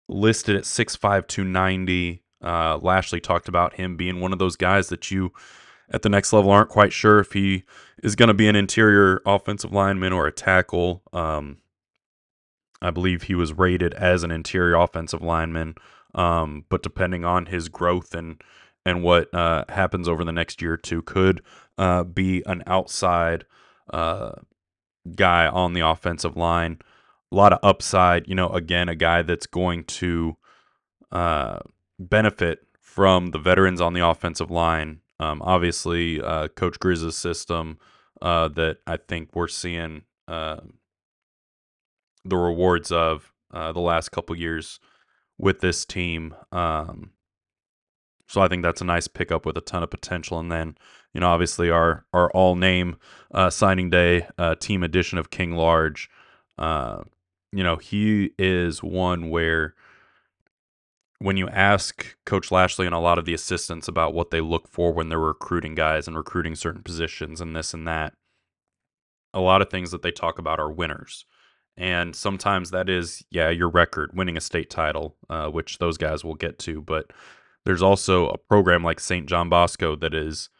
listed 0.08 0.54
at 0.54 0.66
six 0.66 0.94
five 0.94 1.26
two 1.26 1.44
ninety. 1.44 2.23
Uh, 2.44 2.78
Lashlee 2.80 3.20
talked 3.20 3.48
about 3.48 3.74
him 3.74 3.96
being 3.96 4.20
one 4.20 4.32
of 4.32 4.38
those 4.38 4.56
guys 4.56 4.88
that 4.88 5.10
you 5.10 5.32
at 5.90 6.02
the 6.02 6.08
next 6.08 6.32
level 6.32 6.50
aren't 6.50 6.70
quite 6.70 6.92
sure 6.92 7.18
if 7.18 7.32
he 7.32 7.64
is 8.02 8.16
going 8.16 8.28
to 8.28 8.34
be 8.34 8.48
an 8.48 8.56
interior 8.56 9.20
offensive 9.26 9.72
lineman 9.72 10.12
or 10.12 10.26
a 10.26 10.32
tackle. 10.32 11.02
Um, 11.12 11.58
I 12.80 12.90
believe 12.90 13.24
he 13.24 13.34
was 13.34 13.52
rated 13.52 13.94
as 13.94 14.22
an 14.22 14.30
interior 14.30 14.76
offensive 14.76 15.22
lineman, 15.22 15.74
um, 16.14 16.64
but 16.68 16.82
depending 16.82 17.24
on 17.24 17.46
his 17.46 17.68
growth 17.68 18.14
and 18.14 18.42
and 18.86 19.02
what 19.02 19.32
uh, 19.32 19.64
happens 19.70 20.08
over 20.08 20.24
the 20.24 20.32
next 20.32 20.60
year 20.60 20.74
or 20.74 20.76
two, 20.76 21.00
could 21.00 21.40
uh, 21.78 22.04
be 22.04 22.42
an 22.44 22.62
outside 22.66 23.46
uh, 23.90 24.32
guy 25.16 25.46
on 25.46 25.72
the 25.72 25.80
offensive 25.80 26.36
line. 26.36 26.78
A 27.32 27.34
lot 27.34 27.54
of 27.54 27.60
upside, 27.62 28.28
you 28.28 28.34
know. 28.34 28.50
Again, 28.50 28.90
a 28.90 28.94
guy 28.94 29.22
that's 29.22 29.46
going 29.46 29.84
to 29.84 30.36
uh, 31.10 31.60
benefit 32.08 32.66
from 32.80 33.28
the 33.28 33.38
veterans 33.38 33.80
on 33.80 33.92
the 33.92 34.06
offensive 34.06 34.50
line 34.50 35.00
um, 35.20 35.42
obviously, 35.42 36.20
uh, 36.20 36.48
Coach 36.48 36.78
Grizz's 36.78 37.16
system 37.16 37.78
uh, 38.20 38.48
that 38.48 38.78
I 38.86 38.96
think 38.96 39.30
we're 39.34 39.48
seeing 39.48 40.02
uh, 40.26 40.60
the 42.24 42.36
rewards 42.36 42.90
of 42.90 43.32
uh, 43.52 43.72
the 43.72 43.80
last 43.80 44.10
couple 44.10 44.36
years 44.36 44.80
with 45.38 45.60
this 45.60 45.84
team. 45.84 46.34
Um, 46.50 47.12
so 48.26 48.40
I 48.40 48.48
think 48.48 48.62
that's 48.62 48.80
a 48.80 48.86
nice 48.86 49.06
pickup 49.06 49.46
with 49.46 49.56
a 49.56 49.60
ton 49.60 49.82
of 49.82 49.90
potential. 49.90 50.38
And 50.38 50.50
then, 50.50 50.76
you 51.12 51.20
know, 51.20 51.28
obviously 51.28 51.70
our 51.70 52.04
our 52.12 52.30
all 52.32 52.56
name 52.56 52.96
uh, 53.32 53.50
signing 53.50 53.90
day 53.90 54.26
uh, 54.38 54.56
team 54.56 54.82
edition 54.82 55.18
of 55.18 55.30
King 55.30 55.52
Large. 55.52 56.10
you 56.58 57.62
know, 57.62 57.76
he 57.76 58.30
is 58.36 58.82
one 58.82 59.30
where 59.30 59.74
when 61.18 61.36
you 61.36 61.48
ask 61.48 62.16
Coach 62.26 62.50
Lashlee 62.50 62.86
and 62.86 62.94
a 62.94 62.98
lot 62.98 63.18
of 63.18 63.24
the 63.24 63.34
assistants 63.34 63.88
about 63.88 64.14
what 64.14 64.30
they 64.30 64.40
look 64.40 64.68
for 64.68 64.92
when 64.92 65.08
they're 65.08 65.18
recruiting 65.18 65.74
guys 65.74 66.06
and 66.06 66.16
recruiting 66.16 66.54
certain 66.54 66.82
positions 66.82 67.40
and 67.40 67.54
this 67.54 67.72
and 67.72 67.86
that, 67.86 68.14
a 69.32 69.40
lot 69.40 69.62
of 69.62 69.70
things 69.70 69.90
that 69.90 70.02
they 70.02 70.10
talk 70.10 70.38
about 70.38 70.60
are 70.60 70.70
winners. 70.70 71.24
And 71.76 72.14
sometimes 72.14 72.70
that 72.70 72.88
is, 72.88 73.24
yeah, 73.30 73.50
your 73.50 73.68
record, 73.68 74.12
winning 74.14 74.36
a 74.36 74.40
state 74.40 74.70
title, 74.70 75.16
uh, 75.28 75.48
which 75.48 75.78
those 75.78 75.98
guys 75.98 76.24
will 76.24 76.34
get 76.34 76.58
to. 76.60 76.80
But 76.80 77.12
there's 77.64 77.82
also 77.82 78.28
a 78.28 78.38
program 78.38 78.84
like 78.84 79.00
St. 79.00 79.28
John 79.28 79.48
Bosco 79.48 79.96
that 79.96 80.14
is 80.14 80.50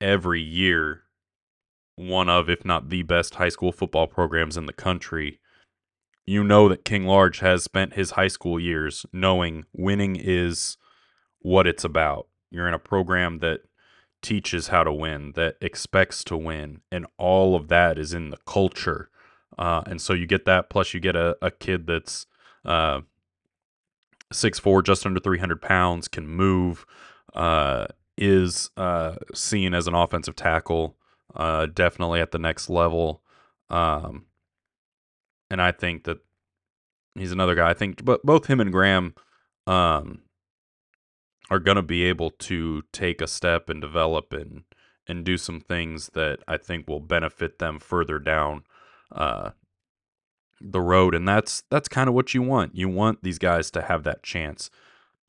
every 0.00 0.42
year 0.42 1.04
one 1.96 2.28
of, 2.28 2.48
if 2.48 2.64
not 2.64 2.88
the 2.88 3.02
best 3.02 3.36
high 3.36 3.48
school 3.48 3.72
football 3.72 4.06
programs 4.06 4.56
in 4.56 4.66
the 4.66 4.72
country 4.72 5.39
you 6.26 6.44
know 6.44 6.68
that 6.68 6.84
King 6.84 7.06
Large 7.06 7.40
has 7.40 7.64
spent 7.64 7.94
his 7.94 8.12
high 8.12 8.28
school 8.28 8.60
years 8.60 9.06
knowing 9.12 9.64
winning 9.72 10.16
is 10.16 10.76
what 11.40 11.66
it's 11.66 11.84
about. 11.84 12.28
You're 12.50 12.68
in 12.68 12.74
a 12.74 12.78
program 12.78 13.38
that 13.38 13.60
teaches 14.22 14.68
how 14.68 14.84
to 14.84 14.92
win, 14.92 15.32
that 15.34 15.56
expects 15.60 16.22
to 16.24 16.36
win, 16.36 16.82
and 16.92 17.06
all 17.16 17.56
of 17.56 17.68
that 17.68 17.98
is 17.98 18.12
in 18.12 18.30
the 18.30 18.36
culture. 18.46 19.08
Uh, 19.58 19.82
and 19.86 20.00
so 20.00 20.12
you 20.12 20.26
get 20.26 20.44
that, 20.44 20.70
plus 20.70 20.94
you 20.94 21.00
get 21.00 21.16
a, 21.16 21.36
a 21.42 21.50
kid 21.50 21.86
that's 21.86 22.26
uh, 22.64 23.00
6'4, 24.32 24.84
just 24.84 25.06
under 25.06 25.20
300 25.20 25.60
pounds, 25.60 26.08
can 26.08 26.26
move, 26.26 26.84
uh, 27.34 27.86
is 28.16 28.70
uh, 28.76 29.16
seen 29.34 29.74
as 29.74 29.86
an 29.86 29.94
offensive 29.94 30.36
tackle, 30.36 30.96
uh, 31.34 31.66
definitely 31.66 32.20
at 32.20 32.30
the 32.30 32.38
next 32.38 32.68
level. 32.68 33.22
Um, 33.70 34.26
and 35.50 35.60
I 35.60 35.72
think 35.72 36.04
that 36.04 36.18
he's 37.14 37.32
another 37.32 37.54
guy. 37.54 37.70
I 37.70 37.74
think, 37.74 38.04
but 38.04 38.24
both 38.24 38.46
him 38.46 38.60
and 38.60 38.72
Graham 38.72 39.14
um, 39.66 40.20
are 41.50 41.58
going 41.58 41.76
to 41.76 41.82
be 41.82 42.04
able 42.04 42.30
to 42.30 42.82
take 42.92 43.20
a 43.20 43.26
step 43.26 43.68
and 43.68 43.80
develop 43.80 44.32
and 44.32 44.64
and 45.06 45.24
do 45.24 45.36
some 45.36 45.60
things 45.60 46.10
that 46.14 46.38
I 46.46 46.56
think 46.56 46.86
will 46.88 47.00
benefit 47.00 47.58
them 47.58 47.80
further 47.80 48.20
down 48.20 48.62
uh, 49.10 49.50
the 50.60 50.80
road. 50.80 51.14
And 51.14 51.26
that's 51.26 51.64
that's 51.70 51.88
kind 51.88 52.08
of 52.08 52.14
what 52.14 52.32
you 52.32 52.42
want. 52.42 52.76
You 52.76 52.88
want 52.88 53.22
these 53.22 53.38
guys 53.38 53.70
to 53.72 53.82
have 53.82 54.04
that 54.04 54.22
chance. 54.22 54.70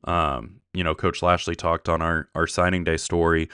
Um, 0.04 0.60
you 0.72 0.84
know, 0.84 0.94
Coach 0.94 1.22
Lashlee 1.22 1.54
talked 1.54 1.88
on 1.88 2.00
our 2.00 2.28
our 2.34 2.46
signing 2.46 2.84
day 2.84 2.96
story 2.96 3.48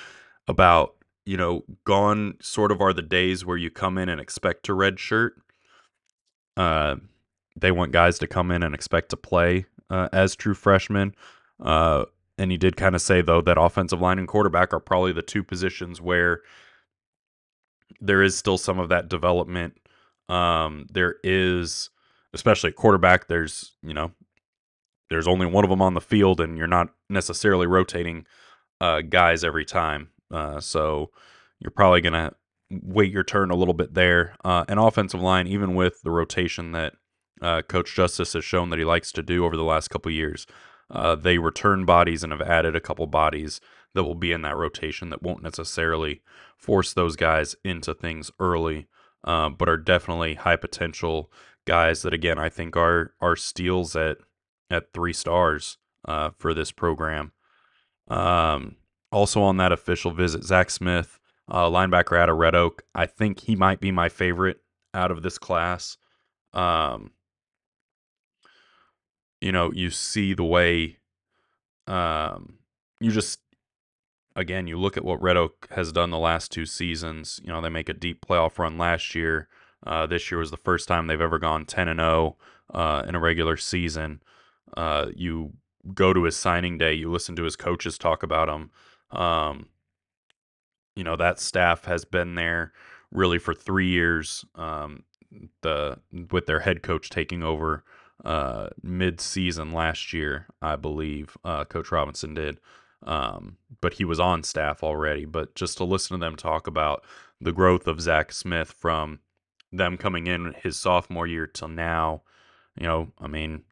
about 0.47 0.97
you 1.25 1.37
know 1.37 1.65
gone 1.85 2.35
sort 2.41 2.73
of 2.73 2.81
are 2.81 2.93
the 2.93 3.03
days 3.03 3.45
where 3.45 3.57
you 3.57 3.71
come 3.71 3.97
in 3.99 4.09
and 4.09 4.21
expect 4.21 4.65
to 4.65 4.75
red 4.75 5.01
shirt 5.01 5.35
uh, 6.59 6.97
they 7.57 7.71
want 7.71 7.93
guys 7.93 8.19
to 8.19 8.27
come 8.27 8.51
in 8.51 8.63
and 8.63 8.75
expect 8.75 9.09
to 9.11 9.17
play 9.17 9.65
uh, 9.89 10.09
as 10.13 10.37
true 10.37 10.55
freshmen. 10.55 11.15
Uh, 11.63 12.05
and 12.37 12.51
he 12.51 12.57
did 12.57 12.77
kind 12.77 12.95
of 12.95 13.01
say, 13.01 13.23
though, 13.23 13.41
that 13.41 13.61
offensive 13.61 14.01
line 14.01 14.19
and 14.19 14.29
quarterback 14.29 14.75
are 14.75 14.81
probably 14.81 15.13
the 15.13 15.23
two 15.23 15.43
positions 15.43 16.01
where 16.01 16.43
there 18.01 18.23
is 18.23 18.37
still 18.37 18.59
some 18.59 18.79
of 18.79 18.89
that 18.89 19.09
development. 19.09 19.77
Um, 20.29 20.87
there 20.91 21.17
is, 21.25 21.91
especially 22.35 22.73
quarterback, 22.73 23.29
there's, 23.29 23.73
you 23.83 23.95
know, 23.95 24.13
there's 25.11 25.29
only 25.29 25.47
one 25.47 25.65
of 25.65 25.71
them 25.71 25.81
on 25.81 25.95
the 25.95 26.01
field, 26.01 26.41
and 26.41 26.59
you're 26.59 26.67
not 26.67 26.89
necessarily 27.09 27.67
rotating 27.67 28.27
uh, 28.81 29.01
guys 29.01 29.43
every 29.43 29.65
time. 29.65 30.11
Uh, 30.31 30.61
so 30.61 31.11
you're 31.61 31.71
probably 31.71 32.01
going 32.01 32.13
to 32.13 32.35
wait 32.71 33.13
your 33.13 33.25
turn 33.25 33.51
a 33.51 33.57
little 33.57 33.75
bit 33.75 33.95
there. 33.95 34.37
Uh, 34.45 34.65
an 34.69 34.79
offensive 34.79 35.21
line, 35.21 35.47
even 35.47 35.75
with 35.75 36.03
the 36.03 36.11
rotation 36.11 36.73
that 36.73 36.95
uh, 37.41 37.63
Coach 37.63 37.95
Justice 37.95 38.33
has 38.33 38.45
shown 38.45 38.71
that 38.71 38.79
he 38.79 38.85
likes 38.85 39.13
to 39.13 39.23
do 39.23 39.45
over 39.45 39.57
the 39.57 39.63
last 39.63 39.89
couple 39.89 40.11
years, 40.11 40.47
uh, 40.91 41.15
they 41.15 41.39
return 41.39 41.85
bodies 41.85 42.23
and 42.23 42.33
have 42.33 42.43
added 42.43 42.75
a 42.75 42.81
couple 42.81 43.07
bodies 43.07 43.61
that 43.95 44.05
will 44.05 44.15
be 44.15 44.33
in 44.33 44.43
that 44.43 44.57
rotation 44.57 45.11
that 45.11 45.23
won't 45.23 45.43
necessarily 45.43 46.23
force 46.57 46.93
those 46.93 47.17
guys 47.17 47.57
into 47.65 47.95
things 47.95 48.31
early, 48.39 48.87
uh, 49.25 49.49
but 49.49 49.69
are 49.69 49.77
definitely 49.77 50.35
high 50.35 50.57
potential 50.57 51.31
guys 51.67 52.01
that 52.03 52.15
again 52.15 52.39
I 52.39 52.49
think 52.49 52.77
are 52.77 53.13
are 53.21 53.37
steals 53.37 53.95
at 53.95 54.19
at 54.71 54.93
three 54.93 55.13
stars 55.13 55.79
uh, 56.07 56.31
for 56.39 56.55
this 56.55 56.73
program. 56.73 57.33
Um, 58.09 58.77
also 59.13 59.43
on 59.43 59.59
that 59.59 59.73
official 59.73 60.11
visit, 60.11 60.45
Zach 60.45 60.71
Smith 60.71 61.18
uh, 61.49 61.69
linebacker 61.69 62.19
out 62.19 62.29
of 62.29 62.37
Red 62.37 62.55
Oak. 62.55 62.83
I 62.95 63.07
think 63.07 63.41
he 63.41 63.57
might 63.57 63.81
be 63.81 63.91
my 63.91 64.09
favorite 64.09 64.59
out 64.95 65.11
of 65.11 65.23
this 65.23 65.39
class. 65.39 65.97
Um, 66.53 67.13
you 69.41 69.53
know, 69.53 69.73
you 69.73 69.91
see 69.91 70.35
the 70.35 70.45
way 70.45 70.99
um, 71.87 72.59
you 73.01 73.11
just 73.11 73.41
again, 74.37 74.67
you 74.69 74.79
look 74.79 74.97
at 74.97 75.05
what 75.05 75.21
Red 75.21 75.37
Oak 75.37 75.69
has 75.73 75.91
done 75.91 76.11
the 76.11 76.19
last 76.19 76.53
two 76.53 76.65
seasons. 76.67 77.41
You 77.43 77.51
know, 77.51 77.61
they 77.61 77.69
make 77.69 77.89
a 77.89 77.95
deep 77.95 78.25
playoff 78.25 78.59
run 78.59 78.79
last 78.79 79.15
year. 79.15 79.49
Uh, 79.85 80.07
this 80.07 80.31
year 80.31 80.39
was 80.39 80.51
the 80.51 80.57
first 80.57 80.87
time 80.87 81.07
they've 81.07 81.21
ever 81.21 81.39
gone 81.39 81.65
10 81.65 81.89
and 81.89 82.01
0 82.01 82.37
uh, 82.73 83.03
in 83.07 83.15
a 83.15 83.21
regular 83.21 83.57
season. 83.57 84.23
Uh, 84.77 85.07
you 85.15 85.55
go 85.95 86.13
to 86.13 86.25
his 86.25 86.37
signing 86.37 86.79
day, 86.79 86.93
you 86.93 87.11
listen 87.11 87.35
to 87.37 87.45
his 87.45 87.57
coaches 87.57 87.99
talk 87.99 88.23
about 88.23 88.49
him. 88.49 88.71
Um, 89.11 89.67
you 90.99 91.05
know 91.05 91.15
that 91.15 91.39
staff 91.39 91.85
has 91.85 92.05
been 92.05 92.35
there 92.35 92.73
really 93.13 93.39
for 93.39 93.55
three 93.55 93.89
years. 93.89 94.45
Um, 94.57 95.05
the 95.63 95.99
with 96.31 96.47
their 96.47 96.61
head 96.61 96.83
coach 96.83 97.09
taking 97.09 97.45
over 97.45 97.85
uh, 98.25 98.69
mid 98.83 99.21
season 99.21 99.73
last 99.73 100.13
year, 100.13 100.49
I 100.61 100.75
believe 100.75 101.37
uh, 101.45 101.65
Coach 101.65 101.93
Robinson 101.93 102.35
did. 102.35 102.59
Um, 103.05 103.59
but 103.81 103.95
he 103.95 104.05
was 104.05 104.19
on 104.19 104.43
staff 104.43 104.83
already. 104.83 105.25
But 105.25 105.55
just 105.55 105.77
to 105.77 105.85
listen 105.85 106.19
to 106.19 106.21
them 106.21 106.35
talk 106.35 106.67
about 106.67 107.05
the 107.41 107.53
growth 107.53 107.87
of 107.87 108.01
Zach 108.01 108.33
Smith 108.33 108.73
from 108.73 109.21
them 109.71 109.97
coming 109.97 110.27
in 110.27 110.55
his 110.61 110.77
sophomore 110.77 111.29
year 111.29 111.47
till 111.47 111.69
now, 111.69 112.23
you 112.77 112.89
know, 112.89 113.13
I 113.21 113.29
mean, 113.29 113.63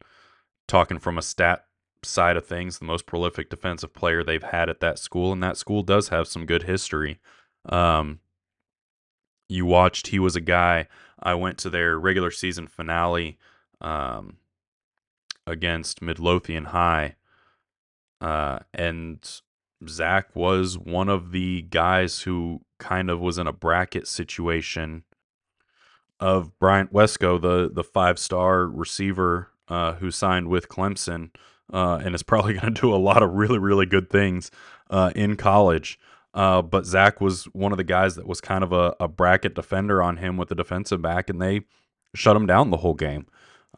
talking 0.69 1.01
from 1.01 1.19
a 1.19 1.23
stat 1.23 1.66
side 2.07 2.37
of 2.37 2.47
things, 2.47 2.79
the 2.79 2.85
most 2.85 3.07
prolific 3.07 3.51
defensive 3.51 3.93
player 3.93 4.23
they've 4.23 4.43
had 4.43 4.69
at 4.69 4.81
that 4.81 4.99
school, 4.99 5.33
and 5.33 5.43
that 5.43 5.57
school 5.57 5.83
does 5.83 6.09
have 6.09 6.29
some 6.29 6.47
good 6.47 6.65
history. 6.65 7.19
Um, 7.69 8.21
you 9.49 9.67
watched, 9.67 10.09
he 10.09 10.19
was 10.19 10.37
a 10.37 10.41
guy. 10.41 10.89
I 11.23 11.35
went 11.35 11.59
to 11.59 11.71
their 11.71 11.99
regular 11.99 12.31
season 12.31 12.67
finale 12.67 13.39
um, 13.81 14.39
against 15.47 16.03
Midlothian 16.03 16.67
High, 16.67 17.17
uh, 18.21 18.61
and 18.73 19.41
Zach 19.89 20.35
was 20.35 20.79
one 20.79 21.09
of 21.09 21.33
the 21.33 21.63
guys 21.63 22.23
who 22.23 22.63
kind 22.79 23.11
of 23.11 23.21
was 23.21 23.39
in 23.39 23.47
a 23.47 23.53
bracket 23.53 24.07
situation 24.07 25.05
of 26.19 26.59
Bryant 26.59 26.93
Wesco, 26.93 27.41
the 27.41 27.71
the 27.73 27.85
five 27.85 28.19
star 28.19 28.67
receiver 28.67 29.51
uh, 29.69 29.95
who 29.95 30.11
signed 30.11 30.49
with 30.49 30.69
Clemson 30.69 31.31
uh, 31.73 32.01
and 32.05 32.15
is 32.15 32.23
probably 32.23 32.55
going 32.59 32.73
to 32.73 32.81
do 32.81 32.95
a 32.95 32.97
lot 32.97 33.23
of 33.23 33.33
really 33.33 33.59
really 33.59 33.87
good 33.87 34.11
things 34.11 34.51
uh, 34.91 35.11
in 35.15 35.37
college. 35.37 35.99
Uh, 36.35 36.61
but 36.61 36.85
Zach 36.85 37.21
was 37.21 37.45
one 37.55 37.73
of 37.73 37.79
the 37.79 37.85
guys 37.85 38.15
that 38.17 38.27
was 38.27 38.43
kind 38.43 38.63
of 38.63 38.71
a, 38.71 38.95
a 39.01 39.09
bracket 39.09 39.55
defender 39.55 40.03
on 40.03 40.19
him 40.19 40.37
with 40.37 40.51
the 40.51 40.55
defensive 40.55 41.01
back, 41.01 41.31
and 41.31 41.41
they 41.41 41.63
shut 42.15 42.37
him 42.37 42.45
down 42.45 42.71
the 42.71 42.77
whole 42.79 42.95
game. 42.95 43.27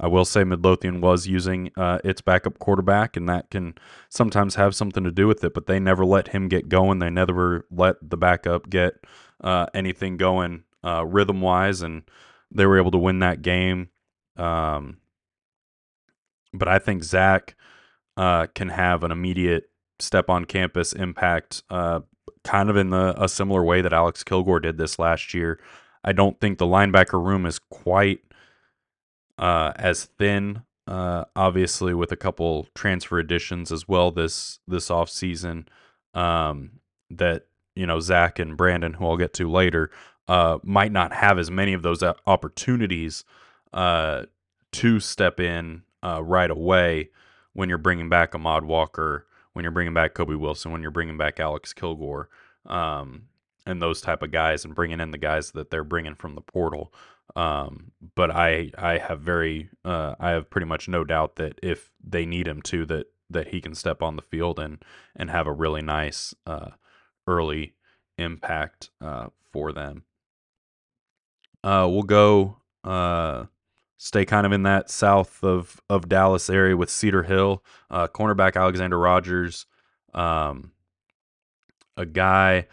I 0.00 0.06
will 0.06 0.24
say 0.24 0.44
Midlothian 0.44 1.00
was 1.00 1.26
using 1.26 1.70
uh, 1.76 1.98
its 2.04 2.20
backup 2.20 2.58
quarterback, 2.58 3.16
and 3.16 3.28
that 3.28 3.50
can 3.50 3.74
sometimes 4.08 4.54
have 4.54 4.74
something 4.74 5.02
to 5.04 5.10
do 5.10 5.26
with 5.26 5.42
it. 5.42 5.54
But 5.54 5.66
they 5.66 5.80
never 5.80 6.04
let 6.04 6.28
him 6.28 6.48
get 6.48 6.68
going. 6.68 6.98
They 6.98 7.10
never 7.10 7.66
let 7.70 7.96
the 8.02 8.16
backup 8.16 8.70
get 8.70 8.94
uh, 9.40 9.66
anything 9.74 10.16
going 10.16 10.64
uh, 10.84 11.04
rhythm 11.04 11.40
wise, 11.40 11.82
and 11.82 12.02
they 12.50 12.66
were 12.66 12.78
able 12.78 12.92
to 12.92 12.98
win 12.98 13.18
that 13.20 13.42
game. 13.42 13.88
Um, 14.36 14.98
but 16.52 16.68
I 16.68 16.78
think 16.78 17.02
Zach 17.02 17.56
uh, 18.18 18.48
can 18.52 18.68
have 18.68 19.04
an 19.04 19.12
immediate 19.12 19.70
step 20.00 20.28
on 20.28 20.44
campus 20.44 20.92
impact, 20.92 21.62
uh, 21.70 22.00
kind 22.42 22.68
of 22.68 22.76
in 22.76 22.90
the 22.90 23.14
a 23.16 23.28
similar 23.28 23.62
way 23.62 23.80
that 23.80 23.92
Alex 23.92 24.24
Kilgore 24.24 24.60
did 24.60 24.76
this 24.76 24.98
last 24.98 25.32
year. 25.32 25.60
I 26.02 26.12
don't 26.12 26.38
think 26.40 26.58
the 26.58 26.66
linebacker 26.66 27.24
room 27.24 27.46
is 27.46 27.60
quite 27.60 28.20
uh, 29.38 29.72
as 29.76 30.04
thin. 30.18 30.62
Uh, 30.88 31.26
obviously, 31.36 31.94
with 31.94 32.10
a 32.10 32.16
couple 32.16 32.66
transfer 32.74 33.20
additions 33.20 33.70
as 33.70 33.86
well 33.86 34.10
this 34.10 34.58
this 34.66 34.90
off 34.90 35.08
season, 35.08 35.68
um, 36.12 36.72
that 37.10 37.46
you 37.76 37.86
know 37.86 38.00
Zach 38.00 38.40
and 38.40 38.56
Brandon, 38.56 38.94
who 38.94 39.06
I'll 39.06 39.16
get 39.16 39.32
to 39.34 39.48
later, 39.48 39.92
uh, 40.26 40.58
might 40.64 40.90
not 40.90 41.12
have 41.12 41.38
as 41.38 41.52
many 41.52 41.72
of 41.72 41.82
those 41.82 42.02
opportunities 42.26 43.24
uh, 43.72 44.24
to 44.72 44.98
step 44.98 45.38
in 45.38 45.82
right 46.02 46.50
away 46.50 47.10
when 47.52 47.68
you're 47.68 47.78
bringing 47.78 48.08
back 48.08 48.34
Ahmad 48.34 48.64
Walker, 48.64 49.26
when 49.52 49.62
you're 49.62 49.72
bringing 49.72 49.94
back 49.94 50.14
Kobe 50.14 50.34
Wilson, 50.34 50.72
when 50.72 50.82
you're 50.82 50.90
bringing 50.90 51.18
back 51.18 51.40
Alex 51.40 51.72
Kilgore, 51.72 52.28
um, 52.66 53.22
and 53.66 53.82
those 53.82 54.00
type 54.00 54.22
of 54.22 54.30
guys, 54.30 54.64
and 54.64 54.74
bringing 54.74 55.00
in 55.00 55.10
the 55.10 55.18
guys 55.18 55.50
that 55.52 55.70
they're 55.70 55.84
bringing 55.84 56.14
from 56.14 56.34
the 56.34 56.40
portal. 56.40 56.92
Um, 57.36 57.92
but 58.14 58.30
I 58.30 58.70
I 58.78 58.98
have 58.98 59.20
very 59.20 59.70
uh, 59.84 60.14
I 60.18 60.30
have 60.30 60.50
pretty 60.50 60.66
much 60.66 60.88
no 60.88 61.04
doubt 61.04 61.36
that 61.36 61.58
if 61.62 61.90
they 62.02 62.24
need 62.24 62.46
him 62.48 62.62
to 62.62 62.86
that 62.86 63.06
that 63.30 63.48
he 63.48 63.60
can 63.60 63.74
step 63.74 64.02
on 64.02 64.16
the 64.16 64.22
field 64.22 64.58
and 64.58 64.82
and 65.14 65.30
have 65.30 65.46
a 65.46 65.52
really 65.52 65.82
nice 65.82 66.34
uh, 66.46 66.70
early 67.26 67.74
impact 68.16 68.90
uh, 69.00 69.28
for 69.52 69.72
them. 69.72 70.04
Uh, 71.62 71.86
we'll 71.90 72.02
go 72.02 72.56
uh, 72.84 73.44
stay 73.98 74.24
kind 74.24 74.46
of 74.46 74.52
in 74.52 74.62
that 74.62 74.90
south 74.90 75.44
of 75.44 75.82
of 75.90 76.08
Dallas 76.08 76.48
area 76.48 76.76
with 76.76 76.88
Cedar 76.88 77.24
Hill, 77.24 77.62
uh, 77.90 78.08
cornerback 78.08 78.56
Alexander 78.56 78.98
Rogers, 78.98 79.66
um, 80.14 80.72
a 81.96 82.06
guy 82.06 82.66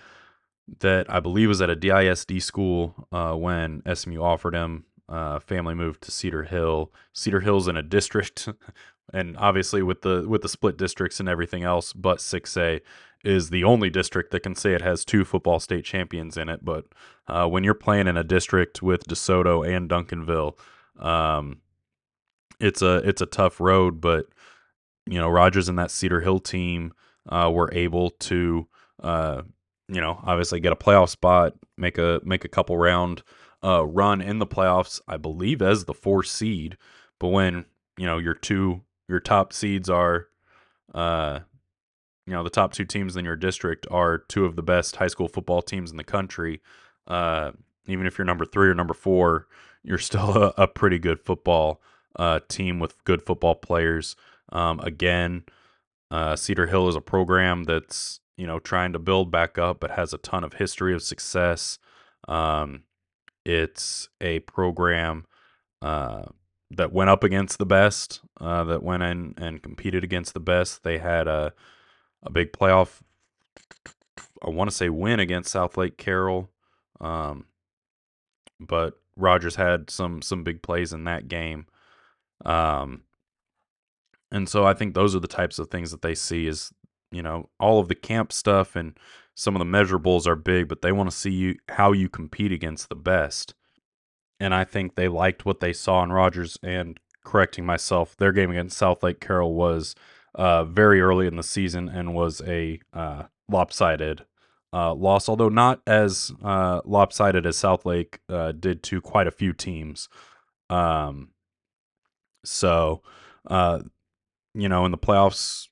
that 0.80 1.10
I 1.10 1.20
believe 1.20 1.50
was 1.50 1.62
at 1.62 1.70
a 1.70 1.76
DISD 1.76 2.42
school 2.42 3.08
uh, 3.12 3.34
when 3.34 3.82
SMU 3.94 4.22
offered 4.22 4.56
him. 4.56 4.86
Uh, 5.08 5.40
family 5.40 5.76
moved 5.76 6.02
to 6.02 6.12
Cedar 6.12 6.44
Hill. 6.44 6.92
Cedar 7.14 7.42
Hill's 7.42 7.68
in 7.68 7.78
a 7.78 7.84
district, 7.84 8.50
and 9.14 9.36
obviously 9.38 9.84
with 9.84 10.02
the 10.02 10.26
with 10.28 10.42
the 10.42 10.50
split 10.50 10.78
districts 10.78 11.20
and 11.20 11.30
everything 11.30 11.64
else, 11.64 11.94
but 11.94 12.22
six 12.22 12.56
A 12.58 12.82
is 13.24 13.50
the 13.50 13.64
only 13.64 13.90
district 13.90 14.32
that 14.32 14.42
can 14.42 14.54
say 14.56 14.74
it 14.74 14.82
has 14.82 15.04
two 15.04 15.26
football 15.26 15.60
state 15.60 15.84
champions 15.84 16.38
in 16.38 16.48
it. 16.48 16.64
But 16.64 16.86
uh, 17.28 17.48
when 17.48 17.64
you're 17.64 17.74
playing 17.74 18.08
in 18.08 18.18
a 18.18 18.24
district 18.24 18.84
with 18.84 19.08
DeSoto 19.08 19.68
and 19.68 19.90
Duncanville, 19.90 20.56
um, 21.00 21.62
it's 22.60 22.82
a 22.82 22.98
it's 22.98 23.22
a 23.22 23.28
tough 23.28 23.60
road. 23.60 24.02
But 24.02 24.28
you 25.06 25.20
know, 25.20 25.30
Rogers 25.30 25.70
and 25.70 25.78
that 25.80 25.92
Cedar 25.92 26.22
Hill 26.22 26.40
team 26.40 26.94
uh, 27.30 27.52
were 27.54 27.74
able 27.74 28.12
to 28.12 28.68
uh, 29.02 29.42
you 29.88 30.02
know, 30.02 30.20
obviously 30.24 30.60
get 30.60 30.72
a 30.72 30.76
playoff 30.76 31.10
spot, 31.10 31.54
make 31.78 31.98
a 31.98 32.22
make 32.24 32.46
a 32.46 32.50
couple 32.50 32.78
round 32.78 33.24
uh, 33.64 33.86
run 33.86 34.22
in 34.22 34.40
the 34.40 34.48
playoffs, 34.48 35.00
I 35.08 35.18
believe 35.18 35.62
as 35.62 35.86
the 35.86 35.94
four 35.94 36.24
seed. 36.24 36.78
But 37.20 37.30
when 37.30 37.66
you 37.98 38.06
know 38.06 38.18
your 38.18 38.34
two 38.34 38.82
your 39.08 39.20
top 39.20 39.54
seeds 39.54 39.90
are, 39.90 40.28
uh, 40.94 41.42
you 42.26 42.34
know, 42.34 42.44
the 42.44 42.50
top 42.50 42.74
two 42.74 42.86
teams 42.86 43.16
in 43.16 43.26
your 43.26 43.36
district 43.36 43.86
are 43.92 44.18
two 44.18 44.46
of 44.46 44.56
the 44.56 44.64
best 44.64 44.96
high 44.96 45.08
school 45.08 45.28
football 45.28 45.62
teams 45.62 45.92
in 45.92 45.98
the 45.98 46.04
country. 46.04 46.62
Uh, 47.08 47.52
even 47.88 48.08
if 48.08 48.18
you're 48.18 48.26
number 48.26 48.46
three 48.46 48.68
or 48.68 48.74
number 48.74 48.96
four, 48.96 49.48
you're 49.86 49.98
still 49.98 50.36
a, 50.36 50.54
a 50.58 50.68
pretty 50.68 51.00
good 51.00 51.20
football 51.20 51.82
uh, 52.18 52.40
team 52.48 52.80
with 52.80 53.04
good 53.04 53.22
football 53.22 53.56
players. 53.56 54.16
Um, 54.52 54.80
again, 54.82 55.44
uh, 56.12 56.36
Cedar 56.36 56.68
Hill 56.68 56.88
is 56.88 56.96
a 56.96 57.02
program 57.02 57.64
that's 57.64 58.20
you 58.38 58.46
know, 58.48 58.60
trying 58.60 58.94
to 58.94 59.00
build 59.00 59.32
back 59.32 59.58
up, 59.58 59.80
but 59.80 59.92
has 59.92 60.14
a 60.14 60.18
ton 60.18 60.44
of 60.44 60.54
history 60.54 60.94
of 60.94 61.02
success. 61.02 61.80
Um, 62.28 62.84
it's 63.46 64.10
a 64.20 64.40
program 64.40 65.26
uh, 65.82 66.24
that 66.72 66.92
went 66.92 67.10
up 67.10 67.24
against 67.24 67.58
the 67.58 67.66
best, 67.66 68.22
uh, 68.42 68.64
that 68.66 68.84
went 68.84 69.04
in 69.04 69.36
and 69.38 69.62
competed 69.62 70.04
against 70.04 70.34
the 70.34 70.40
best. 70.40 70.84
They 70.84 70.98
had 70.98 71.28
a 71.28 71.54
a 72.24 72.32
big 72.32 72.52
playoff. 72.54 73.02
I 74.44 74.50
want 74.50 74.70
to 74.70 74.76
say 74.76 74.90
win 74.90 75.20
against 75.20 75.54
Southlake 75.54 75.98
Carroll, 75.98 76.50
um, 77.00 77.46
but 78.60 79.00
Rogers 79.18 79.56
had 79.56 79.90
some 79.90 80.22
some 80.22 80.44
big 80.44 80.62
plays 80.62 80.94
in 80.94 81.04
that 81.06 81.28
game. 81.28 81.68
Um, 82.44 83.04
and 84.32 84.50
so 84.50 84.66
I 84.66 84.74
think 84.74 84.94
those 84.94 85.16
are 85.16 85.20
the 85.20 85.28
types 85.28 85.60
of 85.60 85.70
things 85.70 85.92
that 85.92 86.02
they 86.02 86.16
see 86.16 86.48
is 86.48 86.74
you 87.16 87.24
know, 87.24 87.50
all 87.60 87.80
of 87.80 87.88
the 87.88 87.96
camp 87.96 88.34
stuff 88.34 88.76
and 88.76 88.98
some 89.36 89.56
of 89.56 89.60
the 89.60 89.66
measurables 89.66 90.28
are 90.28 90.36
big, 90.36 90.68
but 90.68 90.82
they 90.82 90.92
want 90.92 91.10
to 91.10 91.16
see 91.16 91.32
you 91.32 91.56
how 91.70 91.94
you 91.94 92.10
compete 92.10 92.52
against 92.52 92.90
the 92.90 92.96
best. 92.96 93.54
And 94.40 94.54
I 94.54 94.66
think 94.66 94.96
they 94.96 95.08
liked 95.08 95.46
what 95.46 95.62
they 95.62 95.72
saw 95.72 96.04
in 96.04 96.12
Rogers. 96.12 96.58
And 96.62 97.00
correcting 97.24 97.66
myself, 97.66 98.18
their 98.18 98.34
game 98.34 98.52
against 98.52 98.80
Southlake 98.80 99.22
Carroll 99.22 99.54
was 99.54 99.96
uh, 100.36 100.66
very 100.66 101.00
early 101.00 101.26
in 101.26 101.38
the 101.38 101.44
season 101.44 101.88
and 101.88 102.14
was 102.14 102.42
a 102.46 102.82
uh, 102.94 103.24
lopsided 103.50 104.26
uh, 104.74 104.94
loss, 104.94 105.30
although 105.30 105.50
not 105.50 105.82
as 105.88 106.32
uh, 106.44 106.82
lopsided 106.86 107.46
as 107.46 107.58
Southlake 107.58 108.18
uh, 108.30 108.52
did 108.52 108.84
to 108.84 109.02
quite 109.02 109.28
a 109.28 109.32
few 109.32 109.54
teams. 109.54 110.10
Um, 110.70 111.30
so, 112.44 113.02
uh, 113.48 113.80
you 114.54 114.70
know, 114.70 114.86
in 114.86 114.92
the 114.92 114.98
playoffs, 114.98 115.68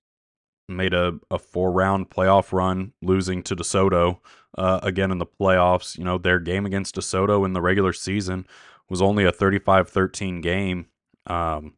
made 0.69 0.93
a, 0.93 1.19
a 1.29 1.37
four 1.37 1.71
round 1.71 2.09
playoff 2.09 2.51
run, 2.51 2.93
losing 3.01 3.43
to 3.43 3.55
DeSoto 3.55 4.19
uh, 4.57 4.79
again 4.83 5.11
in 5.11 5.17
the 5.17 5.25
playoffs. 5.25 5.97
You 5.97 6.03
know, 6.03 6.17
their 6.17 6.39
game 6.39 6.65
against 6.65 6.95
DeSoto 6.95 7.45
in 7.45 7.53
the 7.53 7.61
regular 7.61 7.93
season 7.93 8.45
was 8.89 9.01
only 9.01 9.25
a 9.25 9.31
35 9.31 9.89
13 9.89 10.41
game. 10.41 10.87
Um, 11.27 11.73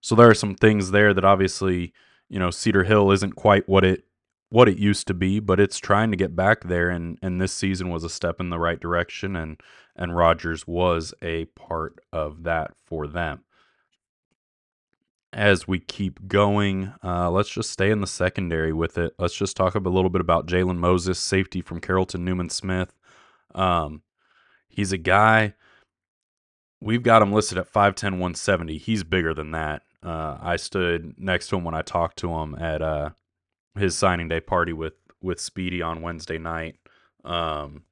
so 0.00 0.14
there 0.14 0.28
are 0.28 0.34
some 0.34 0.54
things 0.54 0.90
there 0.90 1.12
that 1.14 1.24
obviously, 1.24 1.92
you 2.28 2.38
know, 2.38 2.50
Cedar 2.50 2.84
Hill 2.84 3.10
isn't 3.10 3.36
quite 3.36 3.68
what 3.68 3.84
it 3.84 4.04
what 4.48 4.68
it 4.68 4.78
used 4.78 5.06
to 5.08 5.14
be, 5.14 5.40
but 5.40 5.58
it's 5.60 5.78
trying 5.78 6.10
to 6.10 6.16
get 6.16 6.36
back 6.36 6.64
there 6.64 6.88
and 6.90 7.18
and 7.22 7.40
this 7.40 7.52
season 7.52 7.90
was 7.90 8.04
a 8.04 8.10
step 8.10 8.40
in 8.40 8.50
the 8.50 8.58
right 8.58 8.80
direction 8.80 9.36
and 9.36 9.60
and 9.96 10.16
Rogers 10.16 10.66
was 10.66 11.14
a 11.22 11.46
part 11.46 12.00
of 12.12 12.42
that 12.44 12.76
for 12.76 13.06
them 13.06 13.44
as 15.36 15.68
we 15.68 15.78
keep 15.78 16.26
going, 16.26 16.94
uh, 17.04 17.30
let's 17.30 17.50
just 17.50 17.70
stay 17.70 17.90
in 17.90 18.00
the 18.00 18.06
secondary 18.06 18.72
with 18.72 18.96
it. 18.96 19.12
Let's 19.18 19.34
just 19.34 19.54
talk 19.54 19.74
a 19.74 19.78
little 19.78 20.08
bit 20.08 20.22
about 20.22 20.46
Jalen 20.46 20.78
Moses, 20.78 21.18
safety 21.18 21.60
from 21.60 21.78
Carrollton 21.78 22.24
Newman 22.24 22.48
Smith. 22.48 22.94
Um, 23.54 24.00
he's 24.66 24.92
a 24.92 24.98
guy, 24.98 25.52
we've 26.80 27.02
got 27.02 27.20
him 27.20 27.32
listed 27.32 27.58
at 27.58 27.70
5'10, 27.70 28.12
170. 28.12 28.78
He's 28.78 29.04
bigger 29.04 29.34
than 29.34 29.50
that. 29.50 29.82
Uh, 30.02 30.38
I 30.40 30.56
stood 30.56 31.14
next 31.18 31.48
to 31.48 31.56
him 31.56 31.64
when 31.64 31.74
I 31.74 31.82
talked 31.82 32.16
to 32.20 32.32
him 32.32 32.54
at 32.54 32.80
uh, 32.80 33.10
his 33.76 33.96
signing 33.96 34.28
day 34.28 34.40
party 34.40 34.72
with, 34.72 34.94
with 35.22 35.40
Speedy 35.40 35.82
on 35.82 36.02
Wednesday 36.02 36.38
night. 36.38 36.76
Um, 37.24 37.82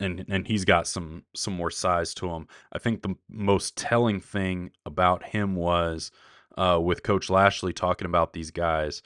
and 0.00 0.24
and 0.28 0.46
he's 0.46 0.64
got 0.64 0.86
some 0.86 1.24
some 1.34 1.54
more 1.54 1.70
size 1.70 2.14
to 2.14 2.28
him. 2.28 2.46
I 2.72 2.78
think 2.78 3.02
the 3.02 3.14
most 3.28 3.76
telling 3.76 4.20
thing 4.20 4.70
about 4.84 5.24
him 5.24 5.56
was 5.56 6.10
uh, 6.56 6.80
with 6.82 7.02
Coach 7.02 7.30
Lashlee 7.30 7.72
talking 7.72 8.06
about 8.06 8.32
these 8.32 8.50
guys. 8.50 9.02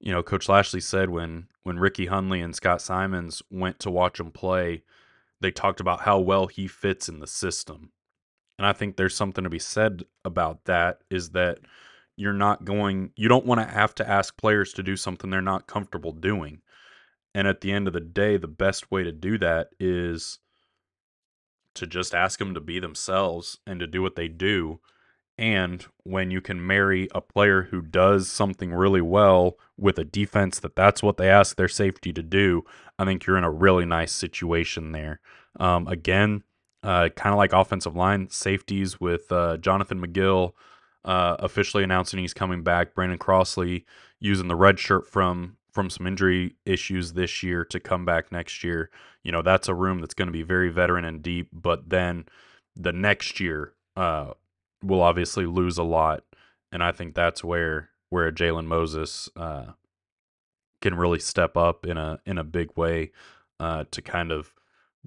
You 0.00 0.12
know, 0.12 0.22
Coach 0.22 0.48
Lashlee 0.48 0.80
said 0.80 1.10
when 1.10 1.48
when 1.62 1.78
Ricky 1.78 2.06
Hunley 2.06 2.42
and 2.42 2.54
Scott 2.54 2.80
Symons 2.80 3.42
went 3.50 3.78
to 3.80 3.90
watch 3.90 4.18
him 4.18 4.30
play, 4.30 4.82
they 5.40 5.50
talked 5.50 5.80
about 5.80 6.00
how 6.00 6.18
well 6.18 6.46
he 6.46 6.66
fits 6.66 7.08
in 7.08 7.20
the 7.20 7.26
system. 7.26 7.92
And 8.58 8.66
I 8.66 8.72
think 8.72 8.96
there's 8.96 9.14
something 9.16 9.44
to 9.44 9.50
be 9.50 9.58
said 9.58 10.04
about 10.24 10.64
that 10.64 11.00
is 11.10 11.30
that 11.30 11.58
you're 12.16 12.32
not 12.32 12.64
going 12.64 13.10
you 13.16 13.28
don't 13.28 13.46
want 13.46 13.60
to 13.60 13.66
have 13.66 13.94
to 13.94 14.08
ask 14.08 14.36
players 14.36 14.72
to 14.74 14.82
do 14.82 14.96
something 14.96 15.30
they're 15.30 15.42
not 15.42 15.66
comfortable 15.66 16.12
doing. 16.12 16.60
And 17.34 17.48
at 17.48 17.62
the 17.62 17.72
end 17.72 17.86
of 17.86 17.94
the 17.94 18.00
day, 18.00 18.36
the 18.36 18.46
best 18.48 18.90
way 18.90 19.02
to 19.02 19.12
do 19.12 19.38
that 19.38 19.68
is 19.80 20.38
to 21.74 21.86
just 21.86 22.14
ask 22.14 22.38
them 22.38 22.54
to 22.54 22.60
be 22.60 22.78
themselves 22.78 23.58
and 23.66 23.80
to 23.80 23.86
do 23.86 24.02
what 24.02 24.16
they 24.16 24.28
do. 24.28 24.80
And 25.38 25.84
when 26.04 26.30
you 26.30 26.42
can 26.42 26.64
marry 26.64 27.08
a 27.14 27.22
player 27.22 27.62
who 27.62 27.80
does 27.80 28.28
something 28.28 28.72
really 28.72 29.00
well 29.00 29.56
with 29.78 29.98
a 29.98 30.04
defense 30.04 30.60
that 30.60 30.76
that's 30.76 31.02
what 31.02 31.16
they 31.16 31.30
ask 31.30 31.56
their 31.56 31.68
safety 31.68 32.12
to 32.12 32.22
do, 32.22 32.64
I 32.98 33.06
think 33.06 33.26
you're 33.26 33.38
in 33.38 33.44
a 33.44 33.50
really 33.50 33.86
nice 33.86 34.12
situation 34.12 34.92
there. 34.92 35.20
Um, 35.58 35.88
again, 35.88 36.44
uh, 36.82 37.08
kind 37.16 37.32
of 37.32 37.38
like 37.38 37.52
offensive 37.52 37.96
line 37.96 38.28
safeties 38.30 39.00
with 39.00 39.32
uh, 39.32 39.56
Jonathan 39.56 40.04
McGill 40.04 40.52
uh, 41.04 41.36
officially 41.38 41.82
announcing 41.82 42.20
he's 42.20 42.34
coming 42.34 42.62
back. 42.62 42.94
Brandon 42.94 43.18
Crossley 43.18 43.84
using 44.20 44.48
the 44.48 44.56
red 44.56 44.78
shirt 44.78 45.06
from 45.06 45.56
from 45.72 45.88
some 45.88 46.06
injury 46.06 46.54
issues 46.66 47.14
this 47.14 47.42
year 47.42 47.64
to 47.64 47.80
come 47.80 48.04
back 48.04 48.30
next 48.30 48.62
year. 48.62 48.90
You 49.22 49.32
know, 49.32 49.40
that's 49.40 49.68
a 49.68 49.74
room 49.74 50.00
that's 50.00 50.14
going 50.14 50.26
to 50.26 50.32
be 50.32 50.42
very 50.42 50.68
veteran 50.68 51.04
and 51.06 51.22
deep, 51.22 51.48
but 51.50 51.88
then 51.88 52.26
the 52.76 52.92
next 52.92 53.40
year 53.40 53.72
uh, 53.96 54.32
will 54.82 55.00
obviously 55.00 55.46
lose 55.46 55.78
a 55.78 55.82
lot. 55.82 56.24
And 56.70 56.82
I 56.82 56.92
think 56.92 57.14
that's 57.14 57.42
where 57.42 57.90
where 58.10 58.30
Jalen 58.30 58.66
Moses 58.66 59.28
uh, 59.36 59.72
can 60.82 60.94
really 60.94 61.18
step 61.18 61.56
up 61.56 61.86
in 61.86 61.96
a 61.96 62.20
in 62.26 62.38
a 62.38 62.44
big 62.44 62.76
way 62.76 63.12
uh, 63.58 63.84
to 63.90 64.02
kind 64.02 64.30
of 64.30 64.52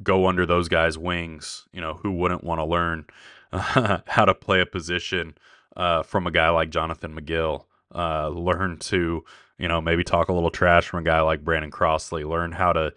go 0.01 0.27
under 0.27 0.45
those 0.45 0.67
guys' 0.67 0.97
wings. 0.97 1.67
You 1.71 1.81
know, 1.81 1.99
who 2.01 2.11
wouldn't 2.11 2.43
want 2.43 2.59
to 2.59 2.65
learn 2.65 3.05
how 3.51 4.25
to 4.25 4.33
play 4.33 4.61
a 4.61 4.65
position 4.65 5.35
uh, 5.75 6.03
from 6.03 6.27
a 6.27 6.31
guy 6.31 6.49
like 6.49 6.69
Jonathan 6.69 7.19
McGill? 7.19 7.65
Uh, 7.93 8.29
learn 8.29 8.77
to 8.77 9.23
you 9.57 9.67
know, 9.67 9.81
maybe 9.81 10.03
talk 10.03 10.27
a 10.27 10.33
little 10.33 10.51
trash 10.51 10.87
from 10.87 10.99
a 10.99 11.03
guy 11.03 11.21
like 11.21 11.43
Brandon 11.43 11.71
Crossley. 11.71 12.23
Learn 12.23 12.51
how 12.51 12.73
to 12.73 12.93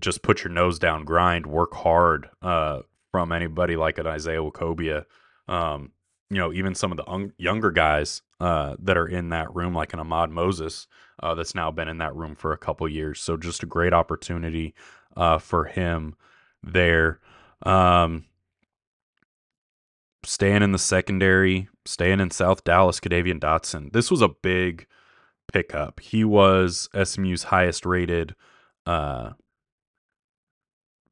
just 0.00 0.22
put 0.22 0.42
your 0.42 0.52
nose 0.52 0.78
down, 0.78 1.04
grind, 1.04 1.46
work 1.46 1.74
hard 1.74 2.30
uh, 2.42 2.80
from 3.12 3.32
anybody 3.32 3.76
like 3.76 3.98
an 3.98 4.06
Isaiah 4.06 4.38
Nwokobia. 4.38 5.04
Um, 5.46 5.92
you 6.30 6.38
know, 6.38 6.52
even 6.52 6.74
some 6.74 6.90
of 6.90 6.96
the 6.96 7.08
un- 7.08 7.32
younger 7.36 7.70
guys 7.70 8.22
uh, 8.40 8.76
that 8.78 8.96
are 8.96 9.06
in 9.06 9.28
that 9.28 9.54
room, 9.54 9.74
like 9.74 9.92
an 9.92 10.00
Ahmad 10.00 10.30
Moses, 10.30 10.86
uh, 11.22 11.34
that's 11.34 11.54
now 11.54 11.70
been 11.70 11.88
in 11.88 11.98
that 11.98 12.16
room 12.16 12.34
for 12.34 12.52
a 12.52 12.58
couple 12.58 12.88
years. 12.88 13.20
So 13.20 13.36
just 13.36 13.62
a 13.62 13.66
great 13.66 13.92
opportunity 13.92 14.74
uh, 15.16 15.38
for 15.38 15.64
him 15.64 16.16
there. 16.62 17.20
Um, 17.62 18.24
staying 20.24 20.62
in 20.62 20.72
the 20.72 20.78
secondary, 20.78 21.68
staying 21.86 22.20
in 22.20 22.30
South 22.30 22.64
Dallas, 22.64 23.00
Kadavian 23.00 23.40
Dotson. 23.40 23.92
This 23.92 24.10
was 24.10 24.22
a 24.22 24.28
big 24.28 24.86
pickup. 25.52 26.00
He 26.00 26.24
was 26.24 26.88
SMU's 27.02 27.44
highest 27.44 27.84
rated 27.84 28.34
uh, 28.86 29.30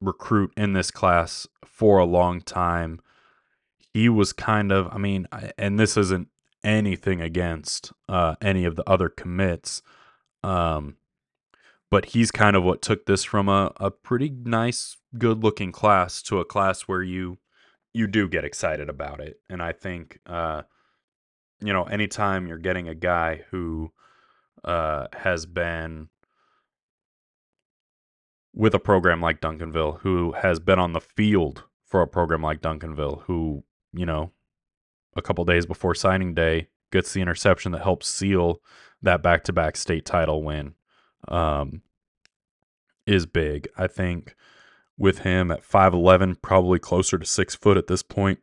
recruit 0.01 0.53
in 0.57 0.73
this 0.73 0.91
class 0.91 1.47
for 1.65 1.99
a 1.99 2.05
long 2.05 2.41
time. 2.41 3.01
He 3.95 4.09
was 4.09 4.33
kind 4.33 4.73
of, 4.73 4.89
I 4.91 4.99
mean, 4.99 5.27
and 5.59 5.79
this 5.79 5.97
isn't 5.97 6.29
anything 6.65 7.21
against 7.21 7.93
uh, 8.09 8.37
any 8.41 8.65
of 8.65 8.77
the 8.77 8.89
other 8.89 9.09
commits, 9.09 9.83
um, 10.43 10.97
but 11.91 12.07
he's 12.07 12.31
kind 12.31 12.57
of 12.57 12.63
what 12.63 12.81
took 12.81 13.05
this 13.05 13.23
from 13.23 13.49
a, 13.49 13.73
a 13.77 13.91
pretty 13.91 14.31
nice, 14.31 14.97
good 15.19 15.43
looking 15.43 15.73
class 15.73 16.23
to 16.23 16.41
a 16.41 16.45
class 16.45 16.83
where 16.83 17.03
you 17.03 17.37
you 17.95 18.07
do 18.07 18.29
get 18.29 18.45
excited 18.45 18.89
about 18.89 19.21
it. 19.21 19.41
And 19.49 19.63
I 19.63 19.73
think, 19.73 20.19
uh, 20.27 20.63
you 21.61 21.73
know, 21.73 21.85
anytime 21.85 22.47
you're 22.47 22.59
getting 22.59 22.89
a 22.89 22.95
guy 22.95 23.45
who 23.51 23.93
uh, 24.65 25.09
has 25.13 25.47
been 25.47 26.09
with 28.55 28.75
a 28.75 28.79
program 28.79 29.21
like 29.21 29.41
Duncanville, 29.41 30.01
who 30.01 30.33
has 30.33 30.61
been 30.61 30.79
on 30.79 30.93
the 30.93 31.01
field 31.01 31.65
for 31.87 32.03
a 32.03 32.07
program 32.07 32.43
like 32.43 32.61
Duncanville, 32.61 33.23
who, 33.23 33.65
you 33.93 34.07
know, 34.07 34.33
a 35.17 35.23
couple 35.23 35.45
days 35.45 35.67
before 35.67 35.95
signing 35.95 36.35
day 36.35 36.69
gets 36.91 37.13
the 37.13 37.21
interception 37.21 37.73
that 37.73 37.83
helps 37.83 38.09
seal 38.09 38.61
that 39.03 39.23
back 39.23 39.45
to 39.45 39.53
back 39.53 39.77
state 39.77 40.05
title 40.05 40.43
win, 40.43 40.75
um, 41.29 41.83
is 43.07 43.27
big. 43.27 43.69
I 43.77 43.87
think 43.87 44.35
with 44.99 45.21
him 45.21 45.51
at 45.51 45.63
5'11, 45.63 46.41
probably 46.43 46.79
closer 46.79 47.19
to 47.19 47.27
six 47.27 47.55
foot 47.55 47.77
at 47.77 47.87
this 47.87 48.03
point, 48.03 48.41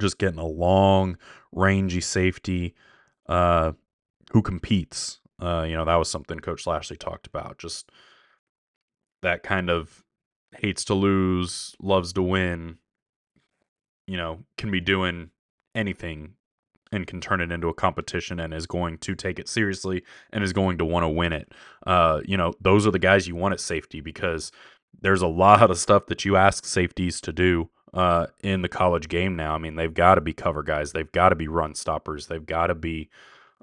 just 0.00 0.18
getting 0.18 0.38
a 0.38 0.46
long, 0.46 1.16
rangy 1.52 2.00
safety. 2.00 2.74
Uh, 3.26 3.72
who 4.34 4.42
competes. 4.42 5.20
Uh, 5.40 5.64
you 5.66 5.76
know, 5.76 5.84
that 5.84 5.94
was 5.94 6.10
something 6.10 6.40
Coach 6.40 6.66
Lashlee 6.66 6.96
talked 6.96 7.28
about. 7.28 7.56
Just 7.58 7.90
that 9.22 9.44
kind 9.44 9.70
of 9.70 10.04
hates 10.58 10.84
to 10.86 10.94
lose, 10.94 11.76
loves 11.80 12.12
to 12.14 12.22
win, 12.22 12.78
you 14.08 14.16
know, 14.16 14.40
can 14.58 14.72
be 14.72 14.80
doing 14.80 15.30
anything 15.74 16.34
and 16.90 17.06
can 17.06 17.20
turn 17.20 17.40
it 17.40 17.52
into 17.52 17.68
a 17.68 17.74
competition 17.74 18.40
and 18.40 18.52
is 18.52 18.66
going 18.66 18.98
to 18.98 19.14
take 19.14 19.38
it 19.38 19.48
seriously 19.48 20.02
and 20.32 20.42
is 20.42 20.52
going 20.52 20.78
to 20.78 20.84
want 20.84 21.04
to 21.04 21.08
win 21.08 21.32
it. 21.32 21.52
Uh, 21.86 22.20
you 22.24 22.36
know, 22.36 22.52
those 22.60 22.86
are 22.86 22.92
the 22.92 22.98
guys 22.98 23.28
you 23.28 23.36
want 23.36 23.54
at 23.54 23.60
safety 23.60 24.00
because 24.00 24.50
there's 25.00 25.22
a 25.22 25.26
lot 25.26 25.70
of 25.70 25.78
stuff 25.78 26.06
that 26.06 26.24
you 26.24 26.36
ask 26.36 26.64
safeties 26.64 27.20
to 27.22 27.32
do 27.32 27.70
uh, 27.92 28.26
in 28.42 28.62
the 28.62 28.68
college 28.68 29.08
game 29.08 29.36
now. 29.36 29.54
I 29.54 29.58
mean, 29.58 29.76
they've 29.76 29.92
got 29.92 30.16
to 30.16 30.20
be 30.20 30.32
cover 30.32 30.62
guys, 30.62 30.92
they've 30.92 31.12
got 31.12 31.30
to 31.30 31.36
be 31.36 31.48
run 31.48 31.74
stoppers, 31.74 32.26
they've 32.26 32.44
got 32.44 32.68
to 32.68 32.74
be 32.74 33.10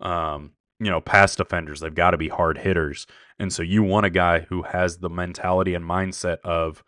um, 0.01 0.51
you 0.81 0.89
know, 0.89 0.99
past 0.99 1.37
defenders. 1.37 1.79
They've 1.79 1.93
got 1.93 2.11
to 2.11 2.17
be 2.17 2.27
hard 2.27 2.57
hitters. 2.57 3.05
And 3.37 3.53
so 3.53 3.61
you 3.61 3.83
want 3.83 4.07
a 4.07 4.09
guy 4.09 4.39
who 4.39 4.63
has 4.63 4.97
the 4.97 5.11
mentality 5.11 5.75
and 5.75 5.85
mindset 5.85 6.39
of 6.43 6.83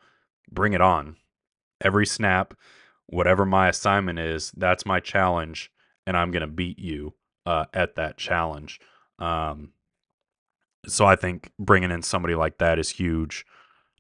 bring 0.52 0.74
it 0.74 0.82
on. 0.82 1.16
Every 1.80 2.08
snap, 2.08 2.56
whatever 3.06 3.46
my 3.46 3.70
assignment 3.70 4.18
is, 4.18 4.52
that's 4.58 4.86
my 4.86 5.00
challenge, 5.00 5.72
and 6.08 6.18
I'm 6.18 6.32
going 6.32 6.42
to 6.42 6.48
beat 6.48 6.80
you 6.80 7.14
uh, 7.46 7.66
at 7.72 7.96
that 7.96 8.18
challenge. 8.18 8.80
Um, 9.20 9.74
so 10.88 11.06
I 11.06 11.16
think 11.16 11.52
bringing 11.60 11.92
in 11.92 12.02
somebody 12.02 12.34
like 12.34 12.58
that 12.58 12.80
is 12.80 12.90
huge 12.90 13.46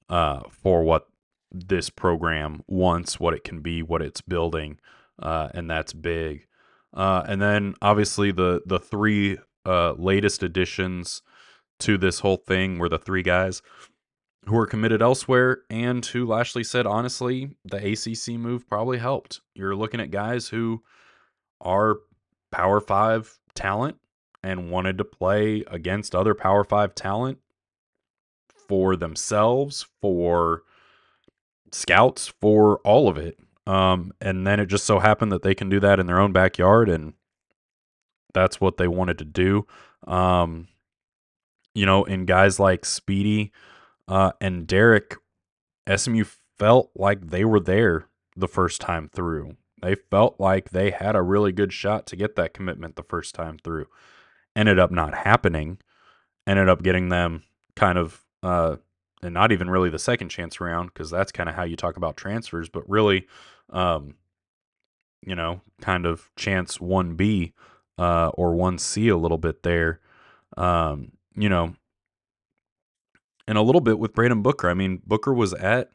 uh, 0.09 0.41
for 0.49 0.83
what 0.83 1.07
this 1.51 1.89
program 1.89 2.63
wants, 2.67 3.19
what 3.19 3.33
it 3.33 3.43
can 3.43 3.61
be, 3.61 3.83
what 3.83 4.01
it's 4.01 4.21
building, 4.21 4.79
uh, 5.21 5.49
and 5.53 5.69
that's 5.69 5.93
big. 5.93 6.47
Uh, 6.93 7.23
and 7.27 7.41
then 7.41 7.73
obviously 7.81 8.31
the 8.31 8.61
the 8.65 8.79
three 8.79 9.37
uh, 9.65 9.93
latest 9.93 10.43
additions 10.43 11.21
to 11.79 11.97
this 11.97 12.19
whole 12.19 12.37
thing 12.37 12.77
were 12.77 12.89
the 12.89 12.99
three 12.99 13.23
guys 13.23 13.61
who 14.45 14.55
were 14.55 14.67
committed 14.67 15.01
elsewhere 15.01 15.61
and 15.69 16.05
who 16.05 16.25
Lashlee 16.25 16.63
said 16.63 16.85
honestly 16.85 17.55
the 17.65 17.77
ACC 17.77 18.39
move 18.39 18.67
probably 18.67 18.97
helped. 18.97 19.41
You're 19.55 19.75
looking 19.75 19.99
at 19.99 20.11
guys 20.11 20.49
who 20.49 20.83
are 21.61 21.97
Power 22.51 22.79
5 22.79 23.39
talent 23.55 23.97
and 24.43 24.69
wanted 24.69 24.97
to 24.97 25.05
play 25.05 25.63
against 25.67 26.13
other 26.13 26.35
Power 26.35 26.63
5 26.63 26.93
talent 26.93 27.39
for 28.67 28.95
themselves, 28.95 29.85
for 30.01 30.63
scouts, 31.71 32.27
for 32.41 32.79
all 32.79 33.07
of 33.07 33.17
it. 33.17 33.39
Um, 33.65 34.11
and 34.19 34.45
then 34.45 34.59
it 34.59 34.65
just 34.65 34.85
so 34.85 34.99
happened 34.99 35.31
that 35.31 35.41
they 35.41 35.55
can 35.55 35.69
do 35.69 35.79
that 35.79 35.99
in 35.99 36.05
their 36.05 36.19
own 36.19 36.33
backyard 36.33 36.89
and 36.89 37.13
that's 38.33 38.59
what 38.59 38.77
they 38.77 38.87
wanted 38.87 39.19
to 39.19 39.25
do. 39.25 39.65
Um, 40.05 40.67
you 41.73 41.85
know, 41.85 42.03
in 42.03 42.25
guys 42.25 42.59
like 42.59 42.85
Speedy 42.85 43.51
uh, 44.07 44.31
and 44.41 44.67
Derek, 44.67 45.15
SMU 45.93 46.25
felt 46.57 46.91
like 46.95 47.29
they 47.29 47.45
were 47.45 47.59
there 47.59 48.07
the 48.35 48.47
first 48.47 48.81
time 48.81 49.09
through. 49.13 49.55
They 49.81 49.95
felt 49.95 50.39
like 50.39 50.69
they 50.69 50.91
had 50.91 51.15
a 51.15 51.21
really 51.21 51.51
good 51.51 51.73
shot 51.73 52.05
to 52.07 52.15
get 52.15 52.35
that 52.35 52.53
commitment 52.53 52.95
the 52.95 53.03
first 53.03 53.35
time 53.35 53.57
through. 53.57 53.87
Ended 54.55 54.79
up 54.79 54.91
not 54.91 55.13
happening. 55.13 55.79
Ended 56.47 56.69
up 56.69 56.83
getting 56.83 57.09
them 57.09 57.43
kind 57.75 57.97
of, 57.97 58.22
uh, 58.43 58.75
and 59.23 59.33
not 59.33 59.51
even 59.51 59.69
really 59.69 59.89
the 59.89 59.97
second 59.97 60.29
chance 60.29 60.59
round 60.59 60.93
because 60.93 61.09
that's 61.09 61.31
kind 61.31 61.49
of 61.49 61.55
how 61.55 61.63
you 61.63 61.75
talk 61.75 61.97
about 61.97 62.17
transfers, 62.17 62.69
but 62.69 62.87
really, 62.87 63.25
um, 63.69 64.15
you 65.25 65.33
know, 65.33 65.61
kind 65.81 66.05
of 66.05 66.29
chance 66.35 66.77
1B 66.77 67.53
uh, 67.97 68.27
or 68.33 68.53
1C 68.53 69.11
a 69.11 69.15
little 69.15 69.37
bit 69.37 69.63
there. 69.63 70.01
Um, 70.57 71.13
you 71.35 71.49
know, 71.49 71.73
and 73.47 73.57
a 73.57 73.61
little 73.61 73.81
bit 73.81 73.97
with 73.97 74.13
Brandon 74.13 74.41
Booker. 74.41 74.69
I 74.69 74.73
mean, 74.73 75.01
Booker 75.05 75.33
was 75.33 75.53
at 75.53 75.89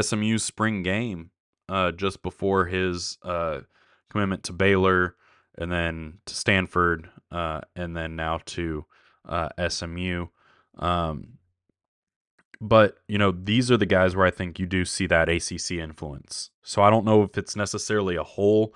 SMU's 0.00 0.42
spring 0.42 0.82
game 0.82 1.30
uh, 1.68 1.92
just 1.92 2.22
before 2.22 2.66
his 2.66 3.18
uh, 3.22 3.60
commitment 4.10 4.42
to 4.44 4.52
Baylor 4.52 5.14
and 5.56 5.70
then 5.70 6.18
to 6.26 6.34
Stanford, 6.34 7.10
uh, 7.30 7.60
and 7.76 7.96
then 7.96 8.16
now 8.16 8.40
to 8.46 8.86
uh, 9.28 9.50
SMU. 9.68 10.26
Um, 10.78 11.38
but 12.62 12.98
you 13.08 13.18
know, 13.18 13.32
these 13.32 13.70
are 13.72 13.76
the 13.76 13.84
guys 13.84 14.14
where 14.14 14.24
I 14.24 14.30
think 14.30 14.60
you 14.60 14.66
do 14.66 14.84
see 14.84 15.08
that 15.08 15.28
ACC 15.28 15.72
influence. 15.72 16.50
So 16.62 16.80
I 16.80 16.90
don't 16.90 17.04
know 17.04 17.24
if 17.24 17.36
it's 17.36 17.56
necessarily 17.56 18.14
a 18.14 18.22
whole 18.22 18.72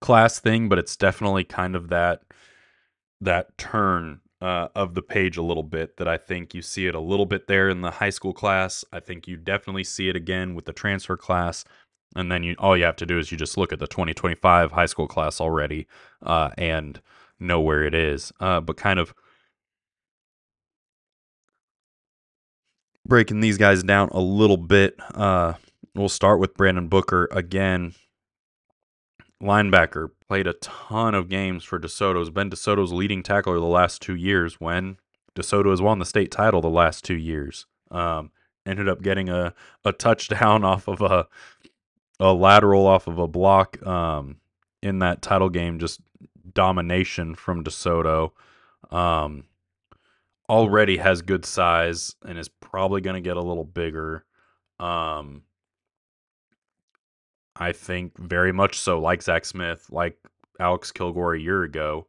class 0.00 0.40
thing, 0.40 0.68
but 0.68 0.78
it's 0.78 0.96
definitely 0.96 1.44
kind 1.44 1.76
of 1.76 1.88
that 1.88 2.22
that 3.20 3.56
turn 3.56 4.20
uh, 4.40 4.68
of 4.74 4.94
the 4.94 5.02
page 5.02 5.36
a 5.36 5.42
little 5.42 5.62
bit 5.62 5.96
that 5.98 6.08
I 6.08 6.16
think 6.16 6.52
you 6.52 6.62
see 6.62 6.86
it 6.88 6.94
a 6.96 7.00
little 7.00 7.26
bit 7.26 7.46
there 7.46 7.68
in 7.68 7.80
the 7.80 7.92
high 7.92 8.10
school 8.10 8.32
class. 8.32 8.84
I 8.92 8.98
think 9.00 9.28
you 9.28 9.36
definitely 9.36 9.84
see 9.84 10.08
it 10.08 10.16
again 10.16 10.56
with 10.56 10.64
the 10.64 10.72
transfer 10.72 11.16
class. 11.16 11.64
And 12.16 12.32
then 12.32 12.42
you 12.42 12.56
all 12.58 12.76
you 12.76 12.84
have 12.84 12.96
to 12.96 13.06
do 13.06 13.18
is 13.20 13.30
you 13.30 13.38
just 13.38 13.56
look 13.56 13.72
at 13.72 13.78
the 13.78 13.86
2025 13.86 14.72
high 14.72 14.86
school 14.86 15.06
class 15.06 15.40
already 15.40 15.86
uh, 16.22 16.50
and 16.58 17.00
know 17.38 17.60
where 17.60 17.84
it 17.84 17.94
is. 17.94 18.32
Uh, 18.40 18.60
but 18.60 18.76
kind 18.76 18.98
of 18.98 19.14
breaking 23.08 23.40
these 23.40 23.58
guys 23.58 23.82
down 23.82 24.10
a 24.12 24.20
little 24.20 24.56
bit. 24.56 24.96
Uh, 25.14 25.54
we'll 25.94 26.08
start 26.08 26.38
with 26.38 26.54
Brandon 26.54 26.88
Booker 26.88 27.28
again. 27.32 27.94
Linebacker 29.42 30.10
played 30.28 30.46
a 30.46 30.52
ton 30.54 31.14
of 31.14 31.28
games 31.28 31.64
for 31.64 31.78
DeSoto. 31.78 32.18
Has 32.18 32.30
been 32.30 32.50
DeSoto's 32.50 32.92
leading 32.92 33.22
tackler 33.22 33.58
the 33.58 33.66
last 33.66 34.02
two 34.02 34.14
years. 34.14 34.60
When 34.60 34.98
DeSoto 35.34 35.70
has 35.70 35.80
won 35.80 35.98
the 35.98 36.04
state 36.04 36.30
title 36.30 36.60
the 36.60 36.68
last 36.68 37.04
two 37.04 37.16
years, 37.16 37.66
um, 37.90 38.30
ended 38.66 38.88
up 38.88 39.00
getting 39.02 39.28
a 39.28 39.54
a 39.84 39.92
touchdown 39.92 40.64
off 40.64 40.88
of 40.88 41.00
a 41.00 41.26
a 42.20 42.32
lateral 42.32 42.86
off 42.86 43.06
of 43.06 43.18
a 43.18 43.28
block 43.28 43.84
um, 43.86 44.36
in 44.82 44.98
that 44.98 45.22
title 45.22 45.48
game. 45.48 45.78
Just 45.78 46.00
domination 46.52 47.34
from 47.34 47.62
DeSoto. 47.64 48.32
Um, 48.90 49.44
already 50.48 50.96
has 50.96 51.22
good 51.22 51.44
size 51.44 52.14
and 52.24 52.38
is 52.38 52.48
probably 52.48 53.00
going 53.00 53.14
to 53.14 53.28
get 53.28 53.36
a 53.36 53.42
little 53.42 53.64
bigger. 53.64 54.24
Um, 54.80 55.42
I 57.56 57.72
think 57.72 58.16
very 58.18 58.52
much 58.52 58.78
so, 58.78 59.00
like 59.00 59.22
Zach 59.22 59.44
Smith, 59.44 59.88
like 59.90 60.16
Alex 60.60 60.92
Kilgore 60.92 61.34
a 61.34 61.40
year 61.40 61.62
ago. 61.62 62.06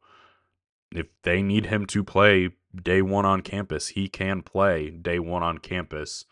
If 0.91 1.07
they 1.23 1.41
need 1.41 1.67
him 1.67 1.85
to 1.87 2.03
play 2.03 2.49
day 2.75 3.01
one 3.01 3.25
on 3.25 3.41
campus, 3.41 3.89
he 3.89 4.07
can 4.07 4.41
play 4.41 4.89
day 4.89 5.19
one 5.19 5.43
on 5.43 5.57
campus 5.57 6.25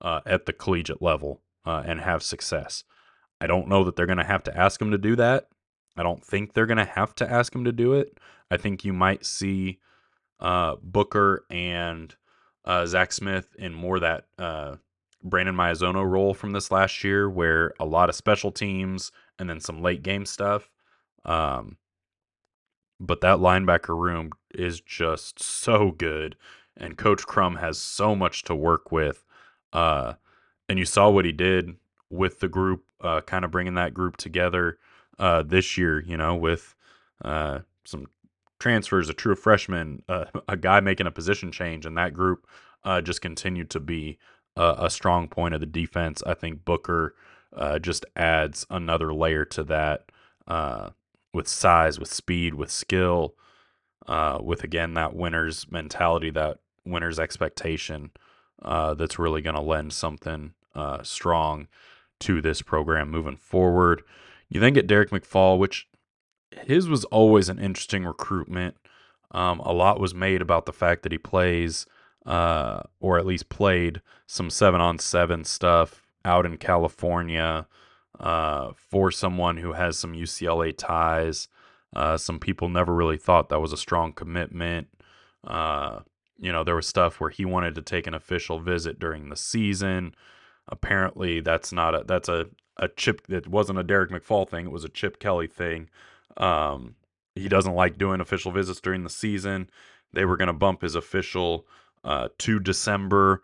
uh, 0.00 0.20
at 0.26 0.46
the 0.46 0.52
collegiate 0.52 1.02
level 1.02 1.42
uh, 1.64 1.82
and 1.84 2.00
have 2.00 2.22
success. 2.22 2.84
I 3.40 3.46
don't 3.46 3.68
know 3.68 3.84
that 3.84 3.96
they're 3.96 4.06
going 4.06 4.18
to 4.18 4.24
have 4.24 4.42
to 4.44 4.56
ask 4.56 4.80
him 4.80 4.90
to 4.90 4.98
do 4.98 5.16
that. 5.16 5.48
I 5.96 6.02
don't 6.02 6.24
think 6.24 6.52
they're 6.52 6.66
going 6.66 6.78
to 6.78 6.84
have 6.84 7.14
to 7.16 7.30
ask 7.30 7.54
him 7.54 7.64
to 7.64 7.72
do 7.72 7.94
it. 7.94 8.18
I 8.50 8.56
think 8.56 8.84
you 8.84 8.92
might 8.92 9.24
see 9.24 9.80
uh, 10.40 10.76
Booker 10.82 11.44
and 11.50 12.14
uh, 12.64 12.86
Zach 12.86 13.12
Smith 13.12 13.54
in 13.58 13.74
more 13.74 14.00
that 14.00 14.26
uh, 14.38 14.76
Brandon 15.22 15.54
Maiazono 15.54 16.08
role 16.08 16.34
from 16.34 16.52
this 16.52 16.70
last 16.70 17.04
year, 17.04 17.28
where 17.28 17.74
a 17.78 17.84
lot 17.84 18.08
of 18.08 18.14
special 18.14 18.50
teams 18.50 19.12
and 19.38 19.48
then 19.48 19.60
some 19.60 19.82
late 19.82 20.02
game 20.02 20.24
stuff. 20.24 20.70
Um, 21.24 21.76
but 22.98 23.20
that 23.22 23.38
linebacker 23.38 23.98
room 23.98 24.30
is 24.54 24.80
just 24.80 25.42
so 25.42 25.90
good, 25.90 26.36
and 26.76 26.96
Coach 26.96 27.26
Crum 27.26 27.56
has 27.56 27.78
so 27.78 28.14
much 28.14 28.44
to 28.44 28.54
work 28.54 28.92
with. 28.92 29.24
Uh, 29.72 30.14
and 30.68 30.78
you 30.78 30.84
saw 30.84 31.10
what 31.10 31.24
he 31.24 31.32
did 31.32 31.76
with 32.10 32.40
the 32.40 32.48
group, 32.48 32.84
uh, 33.00 33.20
kind 33.22 33.44
of 33.44 33.50
bringing 33.50 33.74
that 33.74 33.94
group 33.94 34.16
together 34.16 34.78
uh, 35.18 35.42
this 35.42 35.78
year. 35.78 36.00
You 36.00 36.16
know, 36.16 36.34
with 36.34 36.74
uh, 37.24 37.60
some 37.84 38.06
transfers, 38.60 39.08
a 39.08 39.14
true 39.14 39.34
freshman, 39.34 40.02
uh, 40.08 40.26
a 40.46 40.56
guy 40.56 40.78
making 40.78 41.06
a 41.08 41.10
position 41.10 41.50
change, 41.50 41.84
and 41.84 41.96
that 41.96 42.14
group 42.14 42.46
uh, 42.84 43.00
just 43.00 43.20
continued 43.20 43.70
to 43.70 43.80
be 43.80 44.18
a, 44.56 44.76
a, 44.78 44.90
strong 44.90 45.26
point 45.26 45.54
of 45.54 45.60
the 45.60 45.66
defense. 45.66 46.22
I 46.24 46.34
think 46.34 46.64
Booker 46.64 47.14
uh, 47.56 47.78
just 47.78 48.06
adds 48.14 48.66
another 48.70 49.12
layer 49.12 49.44
to 49.46 49.64
that 49.64 50.12
uh, 50.46 50.90
with 51.32 51.48
size, 51.48 51.98
with 51.98 52.12
speed, 52.12 52.54
with 52.54 52.70
skill, 52.70 53.34
uh, 54.06 54.38
with 54.40 54.62
again 54.62 54.94
that 54.94 55.16
winner's 55.16 55.66
mentality, 55.70 56.30
that 56.30 56.58
winner's 56.84 57.18
expectation. 57.18 58.10
Uh, 58.62 58.92
that's 58.92 59.18
really 59.18 59.40
going 59.40 59.56
to 59.56 59.60
lend 59.60 59.90
something 59.92 60.52
strong 61.02 61.66
to 62.18 62.42
this 62.42 62.60
program 62.60 63.10
moving 63.10 63.36
forward. 63.36 64.02
You 64.50 64.60
then 64.60 64.74
get 64.74 64.86
Derek 64.86 65.10
McFall, 65.10 65.58
which 65.58 65.88
his 66.66 66.88
was 66.88 67.04
always 67.06 67.48
an 67.48 67.58
interesting 67.58 68.04
recruitment. 68.04 68.76
Um, 69.32 69.60
a 69.60 69.72
lot 69.72 70.00
was 70.00 70.14
made 70.14 70.42
about 70.42 70.66
the 70.66 70.72
fact 70.72 71.02
that 71.02 71.12
he 71.12 71.18
plays, 71.18 71.86
uh, 72.26 72.82
or 73.00 73.18
at 73.18 73.26
least 73.26 73.48
played, 73.48 74.00
some 74.26 74.50
seven 74.50 74.80
on 74.80 74.98
seven 74.98 75.44
stuff 75.44 76.02
out 76.24 76.44
in 76.44 76.56
California 76.56 77.66
uh, 78.18 78.72
for 78.76 79.10
someone 79.10 79.56
who 79.58 79.72
has 79.72 79.96
some 79.98 80.12
UCLA 80.12 80.76
ties. 80.76 81.48
Uh, 81.94 82.16
some 82.16 82.38
people 82.38 82.68
never 82.68 82.94
really 82.94 83.16
thought 83.16 83.48
that 83.48 83.60
was 83.60 83.72
a 83.72 83.76
strong 83.76 84.12
commitment. 84.12 84.88
Uh, 85.44 86.00
you 86.38 86.52
know, 86.52 86.64
there 86.64 86.76
was 86.76 86.86
stuff 86.86 87.20
where 87.20 87.30
he 87.30 87.44
wanted 87.44 87.74
to 87.74 87.82
take 87.82 88.06
an 88.06 88.14
official 88.14 88.60
visit 88.60 88.98
during 88.98 89.28
the 89.28 89.36
season. 89.36 90.14
Apparently, 90.68 91.40
that's 91.40 91.72
not 91.72 91.94
a 91.94 92.04
that's 92.04 92.28
a 92.28 92.46
a 92.76 92.88
chip. 92.88 93.22
It 93.28 93.46
wasn't 93.48 93.78
a 93.78 93.82
Derek 93.84 94.10
McFall 94.10 94.48
thing. 94.48 94.66
It 94.66 94.72
was 94.72 94.84
a 94.84 94.88
Chip 94.88 95.18
Kelly 95.18 95.46
thing. 95.46 95.88
Um, 96.36 96.96
he 97.34 97.48
doesn't 97.48 97.74
like 97.74 97.98
doing 97.98 98.20
official 98.20 98.52
visits 98.52 98.80
during 98.80 99.04
the 99.04 99.10
season. 99.10 99.70
They 100.12 100.24
were 100.24 100.36
going 100.36 100.48
to 100.48 100.52
bump 100.52 100.82
his 100.82 100.94
official 100.94 101.66
uh, 102.04 102.28
to 102.38 102.58
December. 102.58 103.42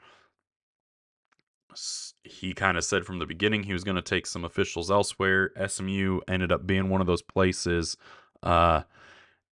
He 2.24 2.54
kind 2.54 2.76
of 2.76 2.84
said 2.84 3.04
from 3.04 3.18
the 3.18 3.26
beginning 3.26 3.62
he 3.62 3.72
was 3.72 3.84
going 3.84 3.96
to 3.96 4.02
take 4.02 4.26
some 4.26 4.44
officials 4.44 4.90
elsewhere. 4.90 5.52
SMU 5.66 6.20
ended 6.26 6.50
up 6.50 6.66
being 6.66 6.88
one 6.88 7.00
of 7.00 7.06
those 7.06 7.22
places. 7.22 7.96
Uh, 8.42 8.82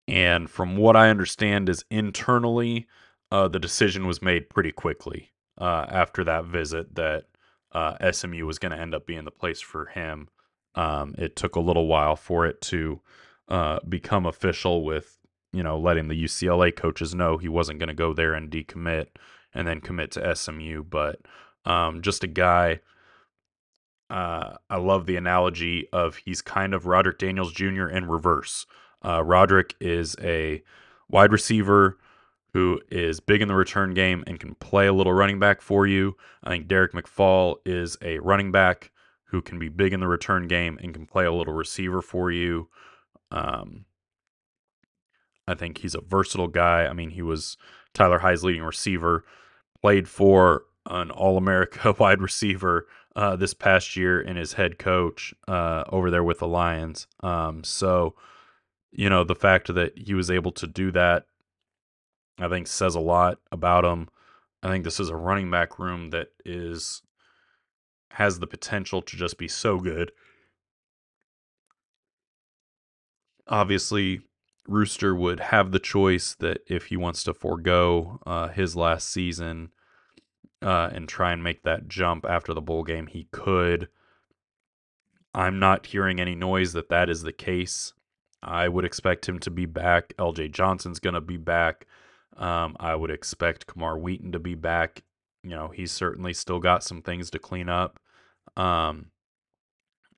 and 0.09 0.49
from 0.49 0.77
what 0.77 0.97
I 0.97 1.11
understand, 1.11 1.69
is 1.69 1.85
internally, 1.91 2.87
uh, 3.31 3.49
the 3.49 3.59
decision 3.59 4.07
was 4.07 4.23
made 4.23 4.51
pretty 4.51 4.73
quickly 4.73 5.33
uh, 5.59 5.87
after 5.89 6.25
that 6.25 6.45
visit 6.45 6.95
that 6.95 7.25
uh, 7.73 8.13
SMU 8.13 8.47
was 8.47 8.59
going 8.59 8.73
to 8.73 8.79
end 8.79 8.95
up 8.95 9.07
being 9.07 9.25
the 9.25 9.31
place 9.31 9.61
for 9.61 9.87
him. 9.87 10.29
Um, 10.75 11.15
it 11.19 11.37
took 11.37 11.57
a 11.57 11.61
little 11.61 11.87
while 11.87 12.17
for 12.17 12.47
it 12.47 12.61
to 12.63 13.01
uh, 13.49 13.81
become 13.89 14.27
official 14.27 14.85
with 14.85 15.19
you 15.53 15.63
know 15.63 15.79
letting 15.79 16.09
the 16.09 16.25
UCLA 16.25 16.75
coaches 16.75 17.15
know 17.15 17.37
he 17.37 17.49
wasn't 17.49 17.79
going 17.79 17.89
to 17.89 17.95
go 17.95 18.13
there 18.13 18.35
and 18.35 18.51
decommit 18.51 19.09
and 19.55 19.67
then 19.67 19.81
commit 19.81 20.11
to 20.13 20.35
SMU. 20.35 20.83
But 20.83 21.21
um, 21.65 22.03
just 22.03 22.25
a 22.25 22.29
guy. 22.29 22.81
Uh, 24.11 24.57
I 24.69 24.77
love 24.77 25.07
the 25.07 25.17
analogy 25.17 25.89
of 25.91 26.17
he's 26.17 26.43
kind 26.43 26.75
of 26.75 26.87
Roderick 26.87 27.19
Daniels 27.19 27.53
Jr. 27.53 27.89
in 27.89 28.09
reverse. 28.09 28.67
Uh, 29.03 29.23
Roderick 29.25 29.75
is 29.81 30.17
a 30.21 30.63
wide 31.09 31.33
receiver 31.33 31.99
who 32.53 32.81
is 32.91 33.21
big 33.21 33.41
in 33.41 33.49
the 33.49 33.55
return 33.55 33.95
game 33.95 34.23
and 34.27 34.39
can 34.39 34.55
play 34.57 34.87
a 34.87 34.93
little 34.93 35.15
running 35.15 35.39
back 35.39 35.63
for 35.63 35.87
you. 35.87 36.17
I 36.45 36.51
think 36.51 36.69
Derek 36.69 36.93
McFall 36.93 37.57
is 37.65 37.97
a 38.03 38.19
running 38.19 38.53
back 38.53 38.92
who 39.33 39.41
can 39.41 39.59
be 39.59 39.71
big 39.71 39.95
in 39.95 40.01
the 40.01 40.07
return 40.07 40.47
game 40.47 40.79
and 40.83 40.93
can 40.95 41.07
play 41.07 41.25
a 41.25 41.33
little 41.33 41.55
receiver 41.55 42.03
for 42.03 42.31
you. 42.31 42.69
Um, 43.31 43.87
I 45.49 45.55
think 45.55 45.79
he's 45.79 45.95
a 45.95 46.03
versatile 46.03 46.49
guy. 46.49 46.87
I 46.87 46.93
mean, 46.93 47.11
he 47.11 47.23
was 47.23 47.57
Tyler 47.95 48.19
High's 48.19 48.45
leading 48.45 48.63
receiver, 48.63 49.25
played 49.81 50.07
for 50.07 50.65
an 50.87 51.11
All 51.11 51.39
America 51.39 51.95
wide 51.99 52.21
receiver 52.21 52.87
uh, 53.17 53.35
this 53.35 53.55
past 53.55 53.97
year, 53.97 54.21
and 54.21 54.37
his 54.37 54.53
head 54.53 54.79
coach 54.79 55.33
uh, 55.49 55.85
over 55.89 56.11
there 56.11 56.23
with 56.23 56.41
the 56.41 56.47
Lions. 56.47 57.07
Um, 57.21 57.65
so, 57.65 58.15
you 58.91 59.09
know, 59.09 59.25
the 59.25 59.35
fact 59.35 59.75
that 59.75 59.97
he 59.97 60.13
was 60.13 60.31
able 60.31 60.53
to 60.53 60.67
do 60.67 60.93
that, 60.93 61.25
I 62.39 62.49
think, 62.49 62.67
says 62.67 62.95
a 62.95 63.01
lot 63.01 63.39
about 63.51 63.87
him. 63.87 64.11
I 64.63 64.69
think 64.69 64.85
this 64.85 65.01
is 65.01 65.09
a 65.09 65.17
running 65.17 65.51
back 65.51 65.79
room 65.79 66.11
that 66.11 66.29
is 66.45 67.03
has 68.13 68.39
the 68.39 68.47
potential 68.47 69.03
to 69.03 69.17
just 69.17 69.39
be 69.39 69.49
so 69.49 69.79
good. 69.79 70.13
Obviously, 73.49 74.21
Rooster 74.67 75.15
would 75.15 75.41
have 75.41 75.73
the 75.73 75.79
choice 75.79 76.35
that 76.35 76.59
if 76.67 76.87
he 76.87 76.97
wants 76.97 77.25
to 77.25 77.35
forego 77.35 78.21
uh, 78.25 78.49
his 78.49 78.77
last 78.77 79.09
season 79.09 79.71
uh, 80.63 80.91
and 80.93 81.09
try 81.09 81.33
and 81.33 81.43
make 81.43 81.63
that 81.65 81.89
jump 81.89 82.25
after 82.29 82.55
the 82.55 82.61
bowl 82.61 82.85
game, 82.85 83.09
he 83.09 83.29
could. 83.33 83.89
I'm 85.35 85.59
not 85.59 85.87
hearing 85.87 86.21
any 86.21 86.35
noise 86.35 86.73
that 86.75 86.91
that 86.91 87.09
is 87.09 87.23
the 87.23 87.33
case. 87.33 87.93
I 88.43 88.69
would 88.69 88.85
expect 88.85 89.29
him 89.29 89.39
to 89.41 89.51
be 89.51 89.67
back. 89.67 90.15
LJ 90.19 90.53
Johnson's 90.53 91.01
going 91.01 91.15
to 91.15 91.21
be 91.21 91.37
back. 91.37 91.87
Um, 92.37 92.77
I 92.79 92.95
would 92.95 93.11
expect 93.11 93.67
Camar 93.67 93.99
Wheaton 93.99 94.33
to 94.33 94.39
be 94.39 94.55
back. 94.55 95.03
You 95.43 95.51
know, 95.51 95.69
he's 95.69 95.93
certainly 95.93 96.35
still 96.35 96.61
got 96.61 96.85
some 96.85 97.03
things 97.03 97.31
to 97.31 97.39
clean 97.39 97.69
up. 97.69 97.99
Um, 98.57 99.07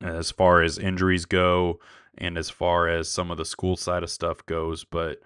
as 0.00 0.30
far 0.30 0.62
as 0.62 0.78
injuries 0.78 1.24
go 1.24 1.80
and 2.18 2.36
as 2.36 2.50
far 2.50 2.88
as 2.88 3.08
some 3.08 3.30
of 3.30 3.38
the 3.38 3.44
school 3.44 3.76
side 3.76 4.02
of 4.02 4.10
stuff 4.10 4.44
goes. 4.46 4.84
But 4.84 5.20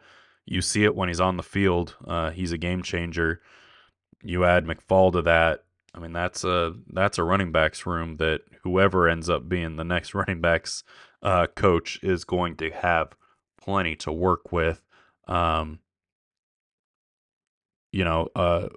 you 0.46 0.62
see 0.62 0.84
it 0.84 0.94
when 0.94 1.08
he's 1.08 1.20
on 1.20 1.36
the 1.36 1.42
field. 1.42 1.96
Uh, 2.06 2.30
he's 2.30 2.52
a 2.52 2.58
game 2.58 2.82
changer. 2.82 3.40
You 4.22 4.44
add 4.44 4.64
McFall 4.64 5.12
to 5.12 5.22
that. 5.22 5.64
I 5.94 6.00
mean, 6.00 6.12
that's 6.12 6.44
a 6.44 6.74
that's 6.92 7.18
a 7.18 7.24
running 7.24 7.52
backs 7.52 7.86
room 7.86 8.16
that 8.18 8.42
whoever 8.62 9.08
ends 9.08 9.28
up 9.28 9.48
being 9.48 9.76
the 9.76 9.84
next 9.84 10.14
running 10.14 10.40
backs 10.40 10.84
uh, 11.22 11.46
coach 11.54 11.98
is 12.02 12.24
going 12.24 12.56
to 12.56 12.70
have 12.70 13.14
plenty 13.60 13.96
to 13.96 14.12
work 14.12 14.52
with. 14.52 14.82
Um, 15.26 15.80
you 17.92 18.04
know, 18.04 18.28
uh, 18.36 18.68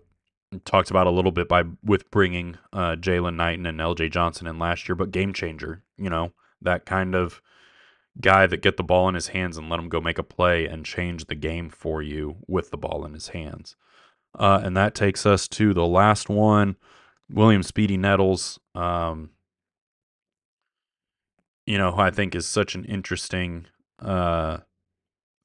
talked 0.65 0.89
about 0.91 1.07
a 1.07 1.11
little 1.11 1.31
bit 1.31 1.47
by 1.47 1.63
with 1.83 2.09
bringing 2.11 2.57
uh, 2.73 2.95
Jaylan 2.95 3.35
Knighton 3.35 3.65
and 3.65 3.79
L.J. 3.79 4.09
Johnson 4.09 4.47
in 4.47 4.59
last 4.59 4.87
year, 4.87 4.95
but 4.95 5.11
game 5.11 5.33
changer. 5.33 5.83
You 5.97 6.09
know, 6.09 6.33
that 6.61 6.85
kind 6.85 7.15
of 7.15 7.41
guy 8.19 8.45
that 8.45 8.61
get 8.61 8.77
the 8.77 8.83
ball 8.83 9.07
in 9.07 9.15
his 9.15 9.29
hands 9.29 9.57
and 9.57 9.69
let 9.69 9.79
him 9.79 9.87
go 9.89 10.01
make 10.01 10.17
a 10.17 10.23
play 10.23 10.65
and 10.65 10.85
change 10.85 11.25
the 11.25 11.35
game 11.35 11.69
for 11.69 12.01
you 12.01 12.37
with 12.47 12.71
the 12.71 12.77
ball 12.77 13.05
in 13.05 13.13
his 13.13 13.29
hands. 13.29 13.75
Uh, 14.37 14.59
and 14.63 14.75
that 14.75 14.95
takes 14.95 15.25
us 15.25 15.47
to 15.47 15.73
the 15.73 15.85
last 15.85 16.29
one, 16.29 16.75
William 17.29 17.63
Speedy 17.63 17.97
Nettles. 17.97 18.59
Um, 18.75 19.31
you 21.65 21.77
know, 21.77 21.91
who 21.91 22.01
I 22.01 22.11
think 22.11 22.35
is 22.35 22.45
such 22.45 22.75
an 22.75 22.85
interesting 22.85 23.67
uh, 23.99 24.57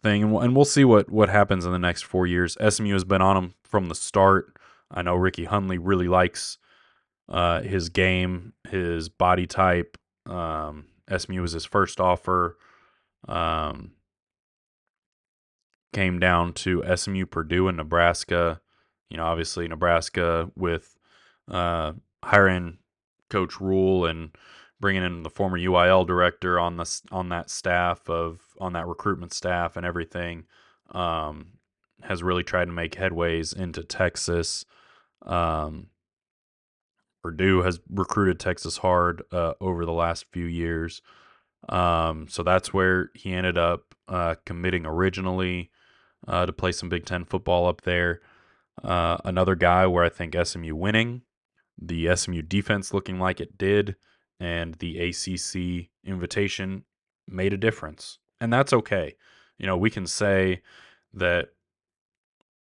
thing, 0.03 0.23
and 0.23 0.33
we'll, 0.33 0.43
and 0.43 0.57
we'll 0.57 0.65
see 0.65 0.85
what 0.85 1.11
what 1.11 1.29
happens 1.29 1.65
in 1.65 1.73
the 1.73 1.79
next 1.79 2.03
four 2.03 2.27
years. 2.27 2.57
SMU 2.69 2.93
has 2.93 3.05
been 3.05 3.23
on 3.23 3.37
him 3.37 3.55
from 3.63 3.89
the 3.89 3.95
start. 3.95 4.57
I 4.91 5.03
know 5.03 5.15
Ricky 5.15 5.47
Hunley 5.47 5.79
really 5.81 6.09
likes 6.09 6.59
uh, 7.29 7.63
his 7.63 7.89
game, 7.89 8.53
his 8.69 9.09
body 9.09 9.47
type. 9.47 9.99
Um, 10.27 10.87
SMU 11.15 11.43
was 11.43 11.53
his 11.53 11.65
first 11.65 12.01
offer. 12.01 12.57
Um, 13.29 13.93
came 15.93 16.19
down 16.19 16.53
to 16.53 16.83
SMU, 16.97 17.27
Purdue, 17.27 17.69
and 17.69 17.77
Nebraska. 17.77 18.61
You 19.11 19.17
know, 19.17 19.25
obviously 19.25 19.67
Nebraska 19.67 20.51
with 20.57 20.97
uh, 21.51 21.93
hiring 22.23 22.79
Coach 23.31 23.61
Rhule 23.61 24.05
and 24.05 24.31
bringing 24.79 25.05
in 25.05 25.23
the 25.23 25.31
former 25.31 25.59
UIL 25.59 26.07
director 26.07 26.61
on 26.61 26.77
the 26.77 27.01
on 27.11 27.29
that 27.31 27.51
staff 27.51 28.09
of 28.11 28.41
on 28.61 28.73
that 28.75 28.87
recruitment 28.87 29.33
staff 29.33 29.77
and 29.77 29.87
everything. 29.87 30.45
Um, 30.93 31.53
has 32.03 32.23
really 32.23 32.45
tried 32.45 32.67
to 32.67 32.73
make 32.73 32.93
headways 32.93 33.57
into 33.57 33.83
Texas. 33.83 34.65
Um, 35.23 35.89
Purdue 37.23 37.63
has 37.63 37.81
recruited 37.91 38.39
Texas 38.39 38.79
hard 38.79 39.23
uh, 39.33 39.55
over 39.61 39.85
the 39.85 39.93
last 39.93 40.27
few 40.31 40.45
years. 40.45 41.03
Um, 41.69 42.29
so 42.29 42.43
that's 42.43 42.73
where 42.73 43.11
he 43.15 43.33
ended 43.33 43.59
up 43.59 43.95
uh, 44.09 44.37
committing 44.45 44.87
originally 44.87 45.71
uh, 46.29 46.47
to 46.47 46.53
play 46.53 46.73
some 46.73 46.89
Big 46.89 47.05
Ten 47.05 47.25
football 47.25 47.67
up 47.67 47.83
there. 47.83 48.21
Uh, 48.85 49.17
another 49.25 49.55
guy 49.55 49.87
where 49.87 50.05
I 50.05 50.09
think 50.09 50.37
SMU 50.41 50.75
winning, 50.77 51.23
the 51.81 52.15
SMU 52.15 52.43
defense 52.43 52.95
looking 52.95 53.19
like 53.19 53.41
it 53.41 53.59
did, 53.59 53.97
and 54.39 54.75
the 54.75 54.99
ACC 54.99 55.89
invitation 56.05 56.85
made 57.27 57.53
a 57.53 57.59
difference. 57.59 58.19
And 58.41 58.53
that's 58.53 58.73
okay. 58.73 59.17
You 59.59 59.67
know, 59.67 59.77
we 59.77 59.91
can 59.91 60.07
say 60.07 60.63
that 61.15 61.49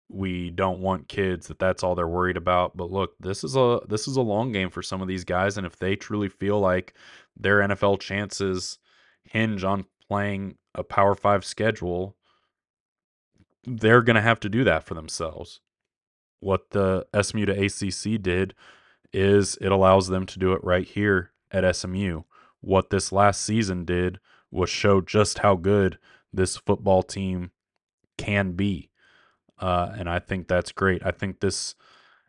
we 0.09 0.51
don't 0.51 0.79
want 0.79 1.07
kids 1.07 1.47
that 1.47 1.57
that's 1.59 1.83
all 1.83 1.95
they're 1.95 2.07
worried 2.07 2.37
about 2.37 2.77
but 2.77 2.91
look 2.91 3.15
this 3.19 3.43
is 3.43 3.55
a 3.55 3.79
this 3.87 4.07
is 4.07 4.17
a 4.17 4.21
long 4.21 4.51
game 4.51 4.69
for 4.69 4.83
some 4.83 5.01
of 5.01 5.07
these 5.07 5.23
guys 5.23 5.57
and 5.57 5.65
if 5.65 5.77
they 5.77 5.95
truly 5.95 6.29
feel 6.29 6.59
like 6.59 6.93
their 7.35 7.59
NFL 7.59 7.99
chances 7.99 8.77
hinge 9.23 9.63
on 9.63 9.85
playing 10.07 10.55
a 10.75 10.83
power 10.83 11.15
5 11.15 11.43
schedule 11.43 12.15
they're 13.65 14.03
going 14.03 14.15
to 14.15 14.21
have 14.21 14.39
to 14.41 14.49
do 14.49 14.63
that 14.63 14.83
for 14.83 14.93
themselves. 14.93 15.59
What 16.39 16.69
the 16.69 17.07
SMU 17.19 17.47
to 17.47 17.65
ACC 17.65 18.21
did 18.21 18.53
is 19.11 19.57
it 19.59 19.71
allows 19.71 20.07
them 20.07 20.27
to 20.27 20.37
do 20.37 20.53
it 20.53 20.63
right 20.63 20.85
here 20.85 21.31
at 21.51 21.75
SMU 21.75 22.21
what 22.65 22.89
this 22.89 23.11
last 23.11 23.41
season 23.41 23.85
did 23.85 24.19
was 24.49 24.69
show 24.69 24.99
just 24.99 25.39
how 25.39 25.55
good 25.55 25.99
this 26.33 26.57
football 26.57 27.03
team 27.03 27.51
can 28.17 28.53
be 28.53 28.89
uh, 29.59 29.93
and 29.97 30.09
I 30.09 30.19
think 30.19 30.47
that's 30.47 30.71
great. 30.71 31.05
I 31.05 31.11
think 31.11 31.39
this 31.39 31.75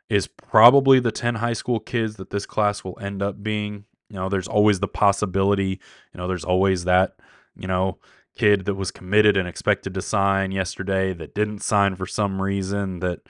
is 0.09 0.27
probably 0.27 1.01
the 1.01 1.12
10 1.12 1.37
high 1.37 1.53
school 1.53 1.81
kids 1.81 2.17
that 2.17 2.31
this 2.31 2.47
class 2.47 2.85
will 2.85 2.99
end 3.01 3.23
up 3.23 3.43
being. 3.43 3.85
You 4.09 4.17
know, 4.17 4.29
there's 4.29 4.49
always 4.49 4.81
the 4.81 4.89
possibility, 4.89 5.81
you 6.15 6.19
know, 6.19 6.29
there's 6.29 6.45
always 6.45 6.85
that, 6.85 7.17
you 7.57 7.67
know, 7.67 7.99
kid 8.37 8.67
that 8.67 8.75
was 8.75 8.91
committed 8.91 9.37
and 9.37 9.49
expected 9.49 9.95
to 9.95 10.03
sign 10.03 10.53
yesterday 10.53 11.12
that 11.15 11.35
didn't 11.35 11.61
sign 11.61 11.97
for 11.97 12.07
some 12.07 12.41
reason 12.41 13.01
that 13.01 13.21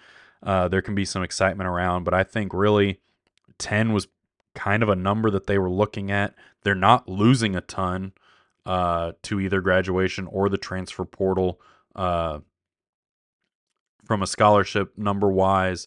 uh, 0.42 0.68
there 0.68 0.82
can 0.82 0.94
be 0.94 1.04
some 1.04 1.22
excitement 1.22 1.68
around. 1.68 2.04
But 2.04 2.12
I 2.12 2.24
think 2.24 2.52
really 2.52 3.00
10 3.58 3.92
was 3.92 4.08
kind 4.54 4.82
of 4.82 4.88
a 4.88 4.96
number 4.96 5.30
that 5.30 5.46
they 5.46 5.58
were 5.58 5.70
looking 5.70 6.10
at. 6.10 6.34
They're 6.62 6.74
not 6.74 7.08
losing 7.08 7.56
a 7.56 7.60
ton 7.60 8.12
uh, 8.66 9.12
to 9.22 9.40
either 9.40 9.60
graduation 9.60 10.26
or 10.26 10.48
the 10.48 10.58
transfer 10.58 11.04
portal. 11.04 11.60
Uh, 11.94 12.40
from 14.06 14.22
a 14.22 14.26
scholarship 14.26 14.96
number 14.96 15.28
wise. 15.28 15.86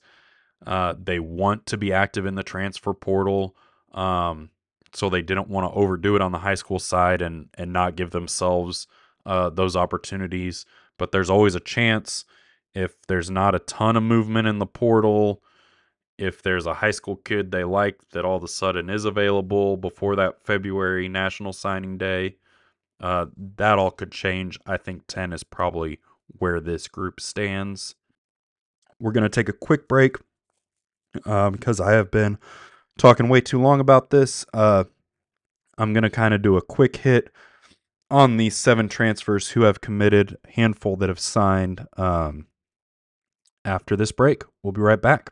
Uh, 0.65 0.93
they 1.01 1.19
want 1.19 1.65
to 1.67 1.77
be 1.77 1.93
active 1.93 2.25
in 2.25 2.35
the 2.35 2.43
transfer 2.43 2.93
portal. 2.93 3.55
Um, 3.93 4.49
so 4.93 5.09
they 5.09 5.21
didn't 5.21 5.47
want 5.47 5.71
to 5.71 5.77
overdo 5.77 6.15
it 6.15 6.21
on 6.21 6.31
the 6.31 6.39
high 6.39 6.55
school 6.55 6.79
side 6.79 7.21
and 7.21 7.49
and 7.55 7.71
not 7.71 7.95
give 7.95 8.11
themselves 8.11 8.87
uh, 9.25 9.49
those 9.49 9.75
opportunities. 9.75 10.65
But 10.97 11.11
there's 11.11 11.29
always 11.29 11.55
a 11.55 11.59
chance 11.59 12.25
if 12.73 12.95
there's 13.07 13.29
not 13.29 13.55
a 13.55 13.59
ton 13.59 13.95
of 13.95 14.03
movement 14.03 14.47
in 14.47 14.59
the 14.59 14.65
portal, 14.65 15.41
if 16.17 16.41
there's 16.41 16.65
a 16.65 16.75
high 16.75 16.91
school 16.91 17.15
kid 17.15 17.51
they 17.51 17.63
like 17.63 17.97
that 18.11 18.25
all 18.25 18.35
of 18.35 18.43
a 18.43 18.47
sudden 18.47 18.89
is 18.89 19.05
available 19.05 19.77
before 19.77 20.15
that 20.17 20.43
February 20.43 21.07
national 21.07 21.53
signing 21.53 21.97
day, 21.97 22.35
uh, 22.99 23.27
that 23.55 23.79
all 23.79 23.91
could 23.91 24.11
change. 24.11 24.59
I 24.65 24.77
think 24.77 25.03
10 25.07 25.31
is 25.33 25.43
probably 25.43 25.99
where 26.27 26.59
this 26.59 26.87
group 26.87 27.19
stands. 27.21 27.95
We're 28.99 29.11
going 29.11 29.23
to 29.23 29.29
take 29.29 29.49
a 29.49 29.53
quick 29.53 29.87
break 29.87 30.17
because 31.13 31.79
I 31.79 31.93
have 31.93 32.11
been 32.11 32.37
talking 32.97 33.29
way 33.29 33.41
too 33.41 33.59
long 33.59 33.79
about 33.79 34.09
this. 34.09 34.45
Uh, 34.53 34.83
I'm 35.77 35.93
going 35.93 36.03
to 36.03 36.09
kind 36.09 36.33
of 36.33 36.41
do 36.41 36.57
a 36.57 36.61
quick 36.61 36.97
hit 36.97 37.31
on 38.11 38.37
these 38.37 38.57
seven 38.57 38.89
transfers 38.89 39.49
who 39.49 39.61
have 39.61 39.81
committed, 39.81 40.37
handful 40.55 40.95
that 40.97 41.09
have 41.09 41.19
signed 41.19 41.87
um, 41.95 42.47
after 43.63 43.95
this 43.95 44.11
break. 44.11 44.43
We'll 44.63 44.73
be 44.73 44.81
right 44.81 45.01
back. 45.01 45.31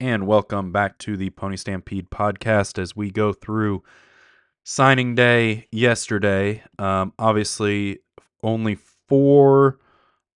and 0.00 0.28
welcome 0.28 0.70
back 0.70 0.96
to 0.98 1.16
the 1.16 1.30
Pony 1.30 1.56
Stampede 1.56 2.08
podcast 2.08 2.78
as 2.80 2.94
we 2.94 3.10
go 3.10 3.32
through 3.32 3.82
signing 4.62 5.16
day 5.16 5.66
yesterday. 5.72 6.62
Um, 6.78 7.12
obviously, 7.18 7.98
only 8.42 8.76
four 9.08 9.78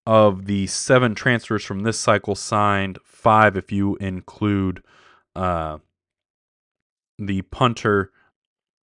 of 0.04 0.46
the 0.46 0.66
seven 0.66 1.14
transfers 1.14 1.64
from 1.64 1.80
this 1.80 1.98
cycle 1.98 2.34
signed, 2.34 2.98
five 3.04 3.56
if 3.56 3.70
you 3.70 3.94
include 3.96 4.82
uh, 5.36 5.78
the 7.18 7.42
punter 7.42 8.10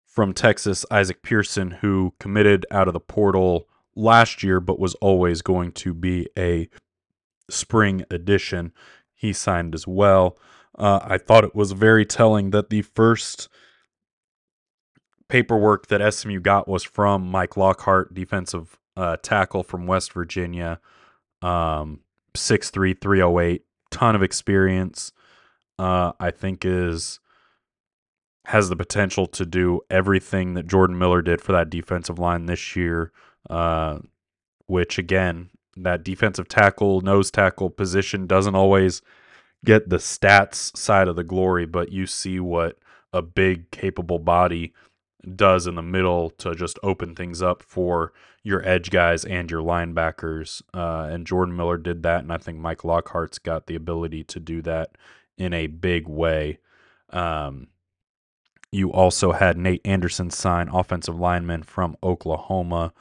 from 0.06 0.32
Texas, 0.32 0.86
Isaac 0.90 1.22
Pearson, 1.22 1.72
who 1.72 2.14
committed 2.18 2.64
out 2.70 2.88
of 2.88 2.94
the 2.94 3.00
portal 3.00 3.68
last 3.94 4.42
year 4.42 4.60
but 4.60 4.80
was 4.80 4.94
always 4.96 5.42
going 5.42 5.72
to 5.72 5.92
be 5.92 6.26
a 6.38 6.70
spring 7.50 8.02
addition. 8.10 8.72
He 9.14 9.34
signed 9.34 9.74
as 9.74 9.86
well. 9.86 10.38
Uh, 10.80 10.98
I 11.02 11.18
thought 11.18 11.44
it 11.44 11.54
was 11.54 11.72
very 11.72 12.06
telling 12.06 12.50
that 12.50 12.70
the 12.70 12.80
first 12.80 13.50
paperwork 15.28 15.88
that 15.88 16.14
SMU 16.14 16.40
got 16.40 16.66
was 16.66 16.82
from 16.82 17.30
Mike 17.30 17.58
Lockhart, 17.58 18.14
defensive 18.14 18.78
uh, 18.96 19.18
tackle 19.22 19.62
from 19.62 19.86
West 19.86 20.14
Virginia, 20.14 20.80
um, 21.42 22.00
6'3", 22.34 22.98
308, 22.98 23.62
ton 23.90 24.16
of 24.16 24.22
experience. 24.22 25.12
Uh, 25.78 26.12
I 26.18 26.30
think 26.30 26.64
is 26.64 27.20
has 28.46 28.70
the 28.70 28.76
potential 28.76 29.26
to 29.26 29.44
do 29.44 29.80
everything 29.90 30.54
that 30.54 30.66
Jordan 30.66 30.98
Miller 30.98 31.20
did 31.20 31.42
for 31.42 31.52
that 31.52 31.68
defensive 31.68 32.18
line 32.18 32.46
this 32.46 32.74
year, 32.74 33.12
uh, 33.50 33.98
which 34.66 34.98
again, 34.98 35.50
that 35.76 36.02
defensive 36.02 36.48
tackle, 36.48 37.02
nose 37.02 37.30
tackle 37.30 37.68
position 37.68 38.26
doesn't 38.26 38.54
always 38.54 39.02
get 39.64 39.88
the 39.88 39.96
stats 39.96 40.76
side 40.76 41.08
of 41.08 41.16
the 41.16 41.24
glory, 41.24 41.66
but 41.66 41.92
you 41.92 42.06
see 42.06 42.40
what 42.40 42.78
a 43.12 43.22
big, 43.22 43.70
capable 43.70 44.18
body 44.18 44.72
does 45.34 45.66
in 45.66 45.74
the 45.74 45.82
middle 45.82 46.30
to 46.30 46.54
just 46.54 46.78
open 46.82 47.14
things 47.14 47.42
up 47.42 47.62
for 47.62 48.12
your 48.42 48.66
edge 48.66 48.90
guys 48.90 49.24
and 49.24 49.50
your 49.50 49.62
linebackers. 49.62 50.62
Uh, 50.72 51.08
and 51.10 51.26
Jordan 51.26 51.56
Miller 51.56 51.76
did 51.76 52.02
that, 52.02 52.22
and 52.22 52.32
I 52.32 52.38
think 52.38 52.58
Mike 52.58 52.84
Lockhart's 52.84 53.38
got 53.38 53.66
the 53.66 53.74
ability 53.74 54.24
to 54.24 54.40
do 54.40 54.62
that 54.62 54.96
in 55.36 55.52
a 55.52 55.66
big 55.66 56.08
way. 56.08 56.58
Um, 57.10 57.68
you 58.72 58.92
also 58.92 59.32
had 59.32 59.58
Nate 59.58 59.82
Anderson 59.84 60.30
sign 60.30 60.68
offensive 60.68 61.18
lineman 61.18 61.64
from 61.64 61.96
Oklahoma, 62.02 62.92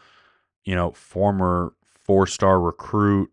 you 0.66 0.76
know, 0.76 0.92
former 0.92 1.74
four 1.86 2.26
star 2.26 2.60
recruit. 2.60 3.32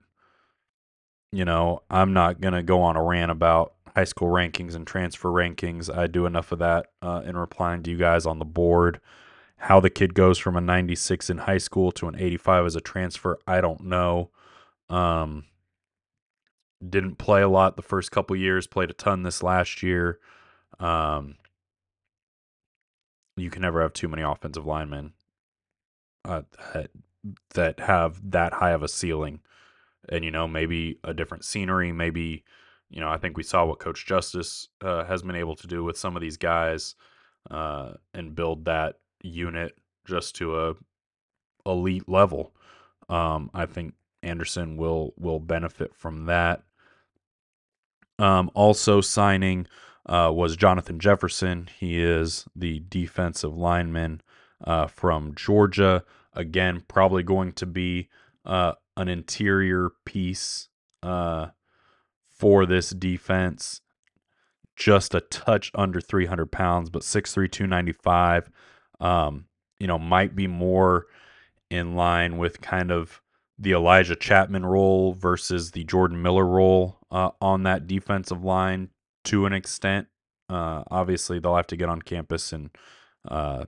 You 1.36 1.44
know, 1.44 1.82
I'm 1.90 2.14
not 2.14 2.40
going 2.40 2.54
to 2.54 2.62
go 2.62 2.80
on 2.80 2.96
a 2.96 3.02
rant 3.02 3.30
about 3.30 3.74
high 3.94 4.04
school 4.04 4.28
rankings 4.28 4.74
and 4.74 4.86
transfer 4.86 5.28
rankings. 5.28 5.94
I 5.94 6.06
do 6.06 6.24
enough 6.24 6.50
of 6.50 6.60
that 6.60 6.86
uh, 7.02 7.24
in 7.26 7.36
replying 7.36 7.82
to 7.82 7.90
you 7.90 7.98
guys 7.98 8.24
on 8.24 8.38
the 8.38 8.46
board. 8.46 9.02
How 9.58 9.78
the 9.78 9.90
kid 9.90 10.14
goes 10.14 10.38
from 10.38 10.56
a 10.56 10.62
96 10.62 11.28
in 11.28 11.36
high 11.36 11.58
school 11.58 11.92
to 11.92 12.08
an 12.08 12.18
85 12.18 12.64
as 12.64 12.76
a 12.76 12.80
transfer, 12.80 13.38
I 13.46 13.60
don't 13.60 13.82
know. 13.82 14.30
Um, 14.88 15.44
didn't 16.88 17.16
play 17.16 17.42
a 17.42 17.50
lot 17.50 17.76
the 17.76 17.82
first 17.82 18.10
couple 18.10 18.34
years, 18.34 18.66
played 18.66 18.88
a 18.88 18.94
ton 18.94 19.22
this 19.22 19.42
last 19.42 19.82
year. 19.82 20.18
Um, 20.80 21.36
you 23.36 23.50
can 23.50 23.60
never 23.60 23.82
have 23.82 23.92
too 23.92 24.08
many 24.08 24.22
offensive 24.22 24.64
linemen 24.64 25.12
uh, 26.24 26.44
that 27.52 27.80
have 27.80 28.30
that 28.30 28.54
high 28.54 28.70
of 28.70 28.82
a 28.82 28.88
ceiling. 28.88 29.40
And, 30.08 30.24
you 30.24 30.30
know, 30.30 30.46
maybe 30.46 30.98
a 31.04 31.12
different 31.12 31.44
scenery, 31.44 31.92
maybe, 31.92 32.44
you 32.90 33.00
know, 33.00 33.08
I 33.08 33.18
think 33.18 33.36
we 33.36 33.42
saw 33.42 33.64
what 33.64 33.80
Coach 33.80 34.06
Justice 34.06 34.68
uh, 34.80 35.04
has 35.04 35.22
been 35.22 35.36
able 35.36 35.56
to 35.56 35.66
do 35.66 35.82
with 35.82 35.98
some 35.98 36.16
of 36.16 36.22
these 36.22 36.36
guys 36.36 36.94
uh, 37.50 37.94
and 38.14 38.34
build 38.34 38.64
that 38.66 39.00
unit 39.22 39.76
just 40.04 40.36
to 40.36 40.60
a 40.60 40.74
elite 41.64 42.08
level. 42.08 42.54
Um, 43.08 43.50
I 43.52 43.66
think 43.66 43.94
Anderson 44.22 44.76
will 44.76 45.14
will 45.16 45.40
benefit 45.40 45.94
from 45.94 46.26
that. 46.26 46.62
Um, 48.18 48.50
also 48.54 49.00
signing 49.00 49.66
uh, 50.06 50.30
was 50.32 50.56
Jonathan 50.56 50.98
Jefferson. 50.98 51.68
He 51.78 52.00
is 52.00 52.46
the 52.54 52.82
defensive 52.88 53.56
lineman 53.56 54.22
uh, 54.64 54.86
from 54.86 55.34
Georgia. 55.34 56.04
Again, 56.32 56.82
probably 56.88 57.22
going 57.22 57.52
to 57.52 57.66
be 57.66 58.08
uh, 58.44 58.72
an 58.96 59.08
interior 59.08 59.90
piece 60.04 60.68
uh, 61.02 61.48
for 62.30 62.66
this 62.66 62.90
defense. 62.90 63.80
Just 64.74 65.14
a 65.14 65.20
touch 65.20 65.70
under 65.74 66.00
300 66.00 66.52
pounds, 66.52 66.90
but 66.90 67.02
6'3, 67.02 67.50
295. 67.50 68.50
Um, 69.00 69.46
you 69.78 69.86
know, 69.86 69.98
might 69.98 70.34
be 70.34 70.46
more 70.46 71.06
in 71.70 71.94
line 71.94 72.38
with 72.38 72.60
kind 72.60 72.90
of 72.90 73.22
the 73.58 73.72
Elijah 73.72 74.16
Chapman 74.16 74.66
role 74.66 75.12
versus 75.12 75.70
the 75.70 75.84
Jordan 75.84 76.20
Miller 76.22 76.44
role 76.44 76.98
uh, 77.10 77.30
on 77.40 77.62
that 77.62 77.86
defensive 77.86 78.44
line 78.44 78.90
to 79.24 79.46
an 79.46 79.52
extent. 79.52 80.08
Uh, 80.48 80.84
obviously, 80.90 81.38
they'll 81.38 81.56
have 81.56 81.66
to 81.68 81.76
get 81.76 81.88
on 81.88 82.02
campus, 82.02 82.52
and 82.52 82.70
uh, 83.26 83.64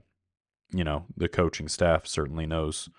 you 0.71 0.83
know 0.83 1.05
the 1.17 1.27
coaching 1.27 1.67
staff 1.67 2.07
certainly 2.07 2.45
knows 2.45 2.89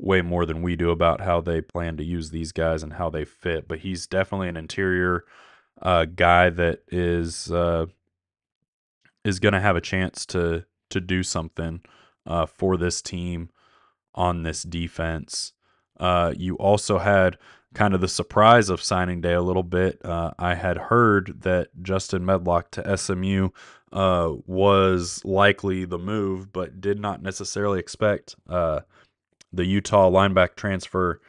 way 0.00 0.22
more 0.22 0.46
than 0.46 0.62
we 0.62 0.76
do 0.76 0.90
about 0.90 1.20
how 1.20 1.40
they 1.40 1.60
plan 1.60 1.96
to 1.98 2.04
use 2.04 2.30
these 2.30 2.52
guys 2.52 2.82
and 2.82 2.94
how 2.94 3.10
they 3.10 3.24
fit. 3.24 3.68
But 3.68 3.80
he's 3.80 4.06
definitely 4.06 4.48
an 4.48 4.56
interior 4.56 5.24
uh, 5.80 6.06
guy 6.06 6.50
that 6.50 6.80
is 6.88 7.50
uh, 7.52 7.86
is 9.24 9.38
going 9.38 9.54
to 9.54 9.60
have 9.60 9.76
a 9.76 9.80
chance 9.80 10.26
to 10.26 10.64
to 10.90 11.00
do 11.00 11.22
something 11.22 11.80
uh, 12.26 12.46
for 12.46 12.76
this 12.76 13.00
team 13.02 13.50
on 14.14 14.42
this 14.42 14.62
defense. 14.62 15.52
Uh, 15.98 16.32
you 16.36 16.56
also 16.56 16.98
had 16.98 17.38
kind 17.74 17.94
of 17.94 18.00
the 18.00 18.08
surprise 18.08 18.68
of 18.68 18.82
signing 18.82 19.20
day 19.20 19.34
a 19.34 19.42
little 19.42 19.62
bit. 19.62 20.04
Uh, 20.04 20.32
I 20.38 20.54
had 20.54 20.76
heard 20.76 21.42
that 21.42 21.68
Justin 21.82 22.24
Medlock 22.24 22.72
to 22.72 22.96
SMU 22.96 23.50
uh, 23.92 24.32
was 24.46 25.24
likely 25.24 25.84
the 25.84 25.98
move, 25.98 26.52
but 26.52 26.80
did 26.80 26.98
not 26.98 27.22
necessarily 27.22 27.78
expect 27.78 28.34
the 29.52 29.64
Utah 29.64 30.10
linebacker 30.10 30.56
transfer 30.56 31.20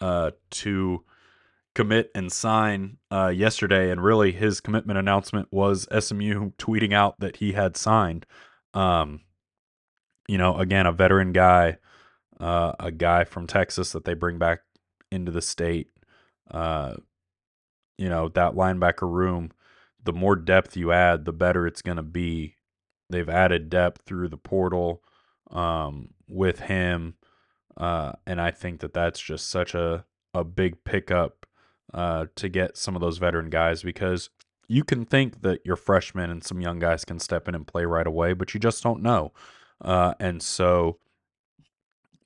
uh, 0.00 0.32
to 0.50 1.04
commit 1.74 2.10
and 2.14 2.32
sign 2.32 2.96
uh, 3.10 3.28
yesterday. 3.28 3.90
And 3.90 4.02
really, 4.02 4.32
his 4.32 4.60
commitment 4.60 4.98
announcement 4.98 5.48
was 5.50 5.86
SMU 5.96 6.52
tweeting 6.58 6.94
out 6.94 7.20
that 7.20 7.36
he 7.36 7.52
had 7.52 7.76
signed. 7.76 8.26
Um, 8.74 9.20
you 10.28 10.38
know, 10.38 10.56
again, 10.56 10.86
a 10.86 10.92
veteran 10.92 11.32
guy, 11.32 11.78
uh, 12.40 12.72
a 12.80 12.90
guy 12.90 13.24
from 13.24 13.46
Texas 13.46 13.92
that 13.92 14.04
they 14.04 14.14
bring 14.14 14.38
back 14.38 14.60
into 15.10 15.30
the 15.30 15.42
state. 15.42 15.88
Uh, 16.50 16.94
you 17.98 18.08
know, 18.08 18.28
that 18.30 18.54
linebacker 18.54 19.10
room, 19.10 19.50
the 20.02 20.12
more 20.12 20.36
depth 20.36 20.76
you 20.76 20.92
add, 20.92 21.24
the 21.24 21.32
better 21.32 21.66
it's 21.66 21.82
going 21.82 21.96
to 21.96 22.02
be. 22.02 22.56
They've 23.10 23.28
added 23.28 23.70
depth 23.70 24.02
through 24.06 24.28
the 24.28 24.36
portal 24.36 25.02
um, 25.50 26.10
with 26.28 26.60
him. 26.60 27.14
Uh, 27.76 28.12
and 28.26 28.40
I 28.40 28.50
think 28.50 28.80
that 28.80 28.94
that's 28.94 29.20
just 29.20 29.48
such 29.50 29.74
a, 29.74 30.04
a 30.32 30.44
big 30.44 30.82
pickup 30.84 31.46
uh, 31.92 32.26
to 32.36 32.48
get 32.48 32.76
some 32.76 32.94
of 32.94 33.00
those 33.00 33.18
veteran 33.18 33.50
guys 33.50 33.82
because 33.82 34.30
you 34.68 34.82
can 34.82 35.04
think 35.04 35.42
that 35.42 35.64
your 35.64 35.76
freshmen 35.76 36.30
and 36.30 36.42
some 36.42 36.60
young 36.60 36.78
guys 36.78 37.04
can 37.04 37.18
step 37.18 37.48
in 37.48 37.54
and 37.54 37.66
play 37.66 37.84
right 37.84 38.06
away, 38.06 38.32
but 38.32 38.54
you 38.54 38.60
just 38.60 38.82
don't 38.82 39.02
know. 39.02 39.32
Uh, 39.80 40.14
and 40.18 40.42
so 40.42 40.98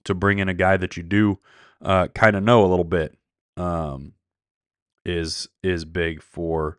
to 0.04 0.14
bring 0.14 0.38
in 0.38 0.48
a 0.48 0.54
guy 0.54 0.76
that 0.76 0.96
you 0.96 1.02
do 1.02 1.38
uh, 1.82 2.08
kind 2.08 2.36
of 2.36 2.42
know 2.42 2.64
a 2.64 2.68
little 2.68 2.84
bit 2.84 3.16
um, 3.56 4.12
is 5.04 5.48
is 5.62 5.84
big 5.84 6.22
for 6.22 6.78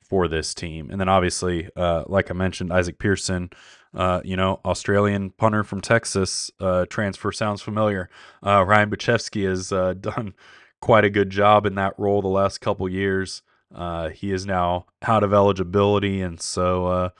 for 0.00 0.28
this 0.28 0.54
team. 0.54 0.90
And 0.90 1.00
then 1.00 1.08
obviously, 1.08 1.68
uh, 1.76 2.04
like 2.06 2.30
I 2.30 2.34
mentioned, 2.34 2.72
Isaac 2.72 2.98
Pearson, 2.98 3.50
uh, 3.94 4.20
you 4.24 4.36
know, 4.36 4.60
Australian 4.64 5.30
punter 5.30 5.64
from 5.64 5.80
Texas, 5.80 6.50
uh, 6.60 6.86
transfer 6.86 7.32
sounds 7.32 7.62
familiar. 7.62 8.08
Uh, 8.44 8.64
Ryan 8.64 8.90
Bujcevski 8.90 9.48
has 9.48 9.72
uh, 9.72 9.94
done 10.00 10.34
quite 10.80 11.04
a 11.04 11.10
good 11.10 11.30
job 11.30 11.66
in 11.66 11.74
that 11.76 11.94
role 11.98 12.22
the 12.22 12.28
last 12.28 12.60
couple 12.60 12.88
years. 12.88 13.42
Uh, 13.74 14.10
he 14.10 14.32
is 14.32 14.44
now 14.44 14.86
out 15.02 15.22
of 15.22 15.32
eligibility, 15.32 16.20
and 16.20 16.40
so 16.40 17.10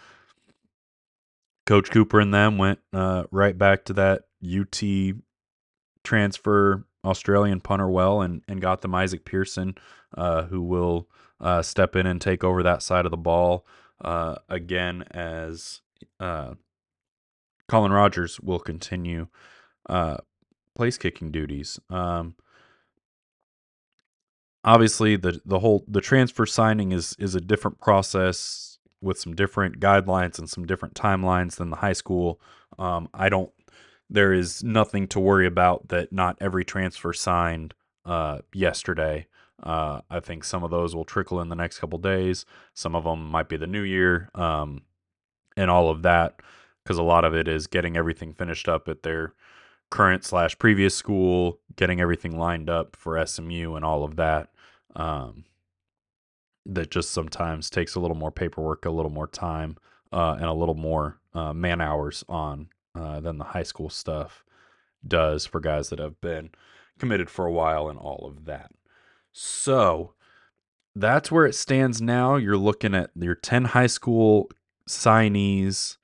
Coach 1.65 1.91
Cooper 1.91 2.21
and 2.21 2.35
them 2.35 2.59
went 2.59 2.81
right 2.93 3.57
back 3.57 3.85
to 3.87 3.93
that 3.95 4.25
UT 4.45 4.83
transfer 6.05 6.85
Australian 7.05 7.61
punter 7.61 7.89
well 7.89 8.21
and, 8.21 8.43
and 8.47 8.61
got 8.61 8.81
them 8.81 8.95
Isaac 8.95 9.25
Pearson, 9.25 9.77
uh, 10.17 10.45
who 10.45 10.63
will 10.63 11.09
uh, 11.41 11.63
step 11.63 11.97
in 11.97 12.07
and 12.07 12.21
take 12.21 12.45
over 12.45 12.63
that 12.63 12.83
side 12.83 13.05
of 13.05 13.11
the 13.11 13.17
ball 13.17 13.67
uh, 14.01 14.37
again 14.49 15.05
as 15.11 15.81
uh, 16.21 16.55
Collin 17.69 17.93
Rogers 17.93 18.41
will 18.41 18.59
continue 18.59 19.29
uh, 19.89 20.19
place 20.75 20.99
kicking 20.99 21.31
duties. 21.31 21.79
Um, 21.91 22.35
obviously, 24.65 25.17
the 25.17 25.41
the 25.45 25.61
whole 25.61 25.85
the 25.89 26.01
transfer 26.01 26.47
signing 26.47 26.93
is 26.93 27.17
is 27.19 27.35
a 27.35 27.41
different 27.41 27.81
process 27.81 28.79
with 29.01 29.19
some 29.19 29.35
different 29.35 29.81
guidelines 29.81 30.39
and 30.39 30.49
some 30.49 30.65
different 30.65 30.95
timelines 30.95 31.57
than 31.57 31.71
the 31.71 31.77
high 31.77 31.93
school. 31.93 32.41
Um, 32.79 33.09
I 33.13 33.29
don't 33.29 33.51
there 34.09 34.33
is 34.33 34.63
nothing 34.63 35.09
to 35.09 35.21
worry 35.21 35.47
about 35.47 35.89
that 35.89 36.13
not 36.13 36.37
every 36.41 36.65
transfer 36.65 37.13
signed 37.13 37.75
uh, 38.05 38.39
yesterday. 38.53 39.27
Uh, 39.63 40.01
I 40.11 40.21
think 40.21 40.45
some 40.45 40.65
of 40.65 40.71
those 40.71 40.95
will 40.95 41.05
trickle 41.05 41.41
in 41.41 41.49
the 41.49 41.57
next 41.57 41.79
couple 41.79 41.99
days. 41.99 42.45
Some 42.75 42.95
of 42.95 43.05
them 43.05 43.25
might 43.31 43.49
be 43.49 43.57
the 43.57 43.67
new 43.67 43.83
year 43.83 44.29
um, 44.35 44.83
and 45.57 45.71
all 45.71 45.89
of 45.89 46.03
that 46.03 46.41
because 46.83 46.99
a 46.99 47.03
lot 47.03 47.25
of 47.25 47.35
it 47.35 47.49
is 47.49 47.67
getting 47.67 47.97
everything 47.97 48.33
finished 48.33 48.69
up 48.69 48.89
at 48.89 49.03
their 49.03 49.35
current 49.91 50.25
slash 50.25 50.59
previous 50.59 50.95
school, 50.95 51.61
getting 51.77 52.01
everything 52.01 52.39
lined 52.39 52.71
up 52.71 52.97
for 52.97 53.25
SMU 53.25 53.75
and 53.75 53.85
all 53.85 54.05
of 54.05 54.17
that. 54.17 54.49
Um, 54.97 55.45
that 56.65 56.91
just 56.91 57.11
sometimes 57.11 57.69
takes 57.69 57.95
a 57.95 58.01
little 58.01 58.17
more 58.17 58.31
paperwork, 58.31 58.85
a 58.85 58.91
little 58.91 59.11
more 59.11 59.27
time, 59.27 59.77
uh, 60.13 60.37
and 60.39 60.45
a 60.45 60.53
little 60.53 60.77
more 60.77 61.19
uh, 61.35 61.53
man 61.53 61.81
hours 61.81 62.25
on 62.29 62.69
uh, 62.95 63.21
than 63.21 63.39
the 63.39 63.45
high 63.45 63.63
school 63.63 63.91
stuff 63.91 64.45
does 65.07 65.45
for 65.45 65.61
guys 65.61 65.89
that 65.89 65.99
have 65.99 66.21
been 66.21 66.51
committed 66.99 67.29
for 67.29 67.47
a 67.47 67.53
while 67.53 67.89
and 67.89 67.99
all 67.99 68.27
of 68.27 68.45
that. 68.45 68.71
So 69.33 70.13
that's 70.95 71.33
where 71.33 71.47
it 71.47 71.55
stands 71.55 72.01
now. 72.01 72.37
You're 72.37 72.57
looking 72.57 72.95
at 72.95 73.11
your 73.15 73.35
10 73.35 73.65
high 73.67 73.87
school 73.87 74.51
signees 74.89 75.97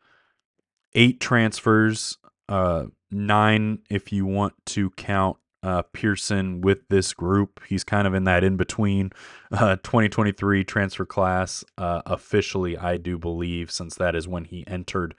eight 0.94 1.20
transfers, 1.20 2.18
uh, 2.48 2.86
nine 3.10 3.80
if 3.90 4.12
you 4.12 4.26
want 4.26 4.54
to 4.66 4.90
count 4.90 5.36
uh, 5.62 5.82
Pearson 5.92 6.60
with 6.60 6.88
this 6.88 7.12
group. 7.12 7.60
He's 7.66 7.84
kind 7.84 8.06
of 8.06 8.14
in 8.14 8.24
that 8.24 8.44
in 8.44 8.56
between 8.56 9.10
uh, 9.52 9.76
2023 9.76 10.64
transfer 10.64 11.06
class. 11.06 11.64
Uh, 11.76 12.02
officially, 12.06 12.76
I 12.76 12.96
do 12.96 13.18
believe, 13.18 13.70
since 13.70 13.94
that 13.96 14.14
is 14.14 14.28
when 14.28 14.44
he 14.44 14.66
entered 14.66 15.14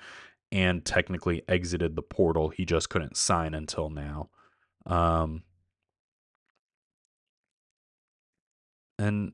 and 0.52 0.84
technically 0.84 1.44
exited 1.48 1.96
the 1.96 2.02
portal. 2.02 2.50
He 2.50 2.66
just 2.66 2.90
couldn't 2.90 3.18
sign 3.18 3.54
until 3.54 3.90
now. 3.90 4.30
Um, 4.86 5.44
and 8.98 9.34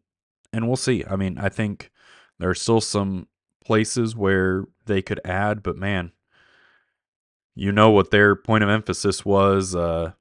and 0.51 0.67
we'll 0.67 0.75
see. 0.75 1.03
I 1.09 1.15
mean, 1.15 1.37
I 1.37 1.49
think 1.49 1.91
there 2.39 2.49
are 2.49 2.55
still 2.55 2.81
some 2.81 3.27
places 3.63 4.15
where 4.15 4.65
they 4.85 5.01
could 5.01 5.19
add, 5.25 5.63
but 5.63 5.75
man, 5.75 6.11
you 7.55 7.71
know 7.71 7.89
what 7.89 8.11
their 8.11 8.35
point 8.35 8.63
of 8.63 8.69
emphasis 8.69 9.23
was 9.25 9.75
uh, 9.75 10.11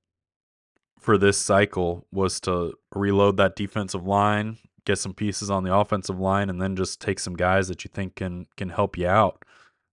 for 1.00 1.18
this 1.18 1.36
cycle 1.36 2.06
was 2.12 2.40
to 2.40 2.74
reload 2.94 3.36
that 3.36 3.56
defensive 3.56 4.06
line, 4.06 4.56
get 4.84 4.98
some 4.98 5.12
pieces 5.12 5.50
on 5.50 5.64
the 5.64 5.74
offensive 5.74 6.18
line, 6.18 6.48
and 6.48 6.62
then 6.62 6.76
just 6.76 7.00
take 7.00 7.18
some 7.18 7.34
guys 7.34 7.68
that 7.68 7.84
you 7.84 7.90
think 7.92 8.14
can 8.14 8.46
can 8.56 8.70
help 8.70 8.96
you 8.96 9.08
out. 9.08 9.44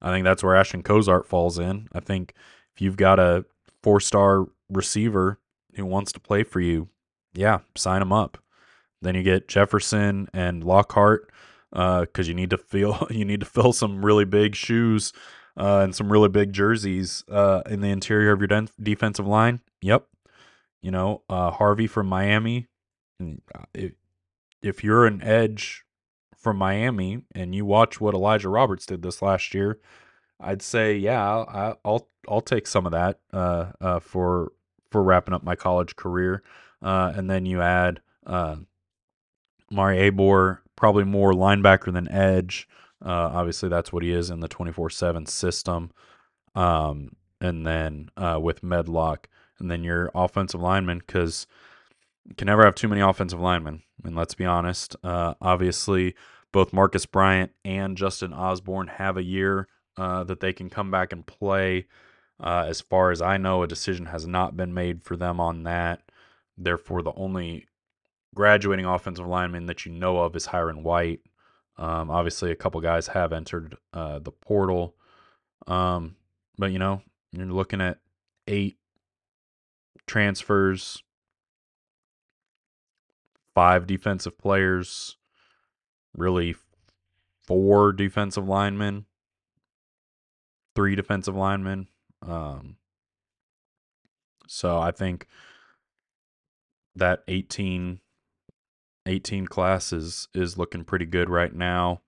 I 0.01 0.11
think 0.11 0.23
that's 0.23 0.43
where 0.43 0.55
Ashton 0.55 0.83
Cozart 0.83 1.27
falls 1.27 1.59
in. 1.59 1.87
I 1.93 1.99
think 1.99 2.33
if 2.75 2.81
you've 2.81 2.97
got 2.97 3.19
a 3.19 3.45
four 3.83 3.99
star 3.99 4.45
receiver 4.69 5.39
who 5.75 5.85
wants 5.85 6.11
to 6.13 6.19
play 6.19 6.43
for 6.43 6.59
you, 6.59 6.89
yeah, 7.33 7.59
sign 7.75 8.01
him 8.01 8.13
up. 8.13 8.37
Then 9.01 9.15
you 9.15 9.23
get 9.23 9.47
Jefferson 9.47 10.27
and 10.33 10.63
Lockhart 10.63 11.31
because 11.71 12.07
uh, 12.19 12.23
you 12.23 12.33
need 12.33 12.51
to 12.51 12.57
feel 12.57 13.07
you 13.11 13.25
need 13.25 13.39
to 13.39 13.45
fill 13.45 13.73
some 13.73 14.05
really 14.05 14.25
big 14.25 14.55
shoes 14.55 15.11
uh, 15.57 15.79
and 15.79 15.95
some 15.95 16.11
really 16.11 16.29
big 16.29 16.53
jerseys 16.53 17.23
uh, 17.29 17.61
in 17.69 17.81
the 17.81 17.89
interior 17.89 18.31
of 18.31 18.39
your 18.39 18.47
de- 18.47 18.67
defensive 18.81 19.27
line. 19.27 19.61
Yep, 19.81 20.07
you 20.81 20.91
know 20.91 21.23
uh, 21.29 21.51
Harvey 21.51 21.87
from 21.87 22.07
Miami. 22.07 22.67
Uh, 23.21 23.63
if, 23.73 23.91
if 24.61 24.83
you're 24.83 25.05
an 25.05 25.21
edge 25.21 25.83
from 26.35 26.57
Miami 26.57 27.23
and 27.35 27.53
you 27.53 27.65
watch 27.65 28.01
what 28.01 28.13
Elijah 28.13 28.49
Roberts 28.49 28.85
did 28.85 29.01
this 29.01 29.21
last 29.21 29.53
year, 29.53 29.79
I'd 30.39 30.61
say 30.61 30.97
yeah, 30.97 31.23
I'll 31.23 31.77
I'll, 31.85 32.07
I'll 32.27 32.41
take 32.41 32.67
some 32.67 32.85
of 32.85 32.91
that 32.91 33.19
uh, 33.31 33.71
uh, 33.79 33.99
for 33.99 34.51
for 34.91 35.03
wrapping 35.03 35.33
up 35.33 35.43
my 35.43 35.55
college 35.55 35.95
career. 35.95 36.43
Uh, 36.81 37.13
and 37.15 37.29
then 37.29 37.45
you 37.45 37.61
add 37.61 38.01
uh, 38.25 38.55
Mari 39.69 40.11
Abor, 40.11 40.59
probably 40.75 41.03
more 41.03 41.31
linebacker 41.31 41.93
than 41.93 42.09
edge. 42.11 42.67
Uh, 43.03 43.29
obviously, 43.33 43.69
that's 43.69 43.91
what 43.91 44.03
he 44.03 44.11
is 44.11 44.29
in 44.29 44.39
the 44.39 44.47
24 44.47 44.89
7 44.89 45.25
system. 45.25 45.91
Um, 46.55 47.15
and 47.39 47.65
then 47.65 48.09
uh, 48.17 48.39
with 48.41 48.63
Medlock, 48.63 49.27
and 49.59 49.69
then 49.69 49.83
your 49.83 50.11
offensive 50.13 50.61
lineman, 50.61 50.99
because 50.99 51.47
you 52.27 52.35
can 52.35 52.47
never 52.47 52.63
have 52.63 52.75
too 52.75 52.87
many 52.87 53.01
offensive 53.01 53.39
linemen. 53.39 53.83
And 54.03 54.15
let's 54.15 54.35
be 54.35 54.45
honest. 54.45 54.95
Uh, 55.03 55.35
obviously, 55.41 56.15
both 56.51 56.73
Marcus 56.73 57.05
Bryant 57.05 57.51
and 57.63 57.97
Justin 57.97 58.33
Osborne 58.33 58.87
have 58.87 59.17
a 59.17 59.23
year 59.23 59.67
uh, 59.97 60.23
that 60.23 60.39
they 60.39 60.53
can 60.53 60.69
come 60.69 60.91
back 60.91 61.11
and 61.11 61.25
play. 61.25 61.87
Uh, 62.39 62.65
as 62.67 62.81
far 62.81 63.11
as 63.11 63.21
I 63.21 63.37
know, 63.37 63.63
a 63.63 63.67
decision 63.67 64.07
has 64.07 64.25
not 64.25 64.57
been 64.57 64.73
made 64.73 65.03
for 65.03 65.15
them 65.15 65.39
on 65.39 65.63
that. 65.63 66.01
Therefore, 66.57 67.01
the 67.01 67.13
only 67.13 67.67
graduating 68.33 68.85
offensive 68.85 69.27
lineman 69.27 69.67
that 69.67 69.85
you 69.85 69.91
know 69.91 70.19
of 70.19 70.35
is 70.35 70.47
Hiron 70.47 70.83
White. 70.83 71.21
Um, 71.81 72.11
obviously, 72.11 72.51
a 72.51 72.55
couple 72.55 72.79
guys 72.79 73.07
have 73.07 73.33
entered 73.33 73.75
uh, 73.91 74.19
the 74.19 74.31
portal, 74.31 74.95
um, 75.65 76.15
but 76.55 76.71
you 76.71 76.77
know 76.77 77.01
you're 77.31 77.47
looking 77.47 77.81
at 77.81 77.97
eight 78.47 78.77
transfers, 80.05 81.01
five 83.55 83.87
defensive 83.87 84.37
players, 84.37 85.17
really 86.15 86.55
four 87.47 87.93
defensive 87.93 88.47
linemen, 88.47 89.07
three 90.75 90.93
defensive 90.93 91.35
linemen. 91.35 91.87
Um, 92.21 92.75
so 94.47 94.77
I 94.77 94.91
think 94.91 95.25
that 96.95 97.23
18 97.27 98.01
18 99.11 99.47
classes 99.47 100.29
is 100.33 100.57
looking 100.57 100.85
pretty 100.85 101.05
good 101.05 101.29
right 101.29 101.53
now. 101.53 102.01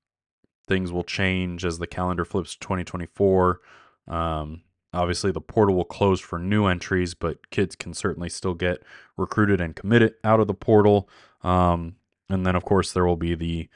Things 0.67 0.91
will 0.91 1.03
change 1.03 1.65
as 1.65 1.77
the 1.77 1.87
calendar 1.87 2.23
flips 2.23 2.53
to 2.53 2.59
2024. 2.59 3.59
Um, 4.07 4.61
obviously, 4.93 5.31
the 5.31 5.41
portal 5.41 5.75
will 5.75 5.83
close 5.83 6.21
for 6.21 6.39
new 6.39 6.65
entries, 6.65 7.13
but 7.13 7.49
kids 7.49 7.75
can 7.75 7.93
certainly 7.93 8.29
still 8.29 8.53
get 8.53 8.81
recruited 9.17 9.59
and 9.59 9.75
committed 9.75 10.13
out 10.23 10.39
of 10.39 10.47
the 10.47 10.53
portal. 10.53 11.09
Um, 11.41 11.97
and 12.29 12.45
then, 12.45 12.55
of 12.55 12.63
course, 12.63 12.93
there 12.93 13.05
will 13.05 13.17
be 13.17 13.35
the 13.35 13.67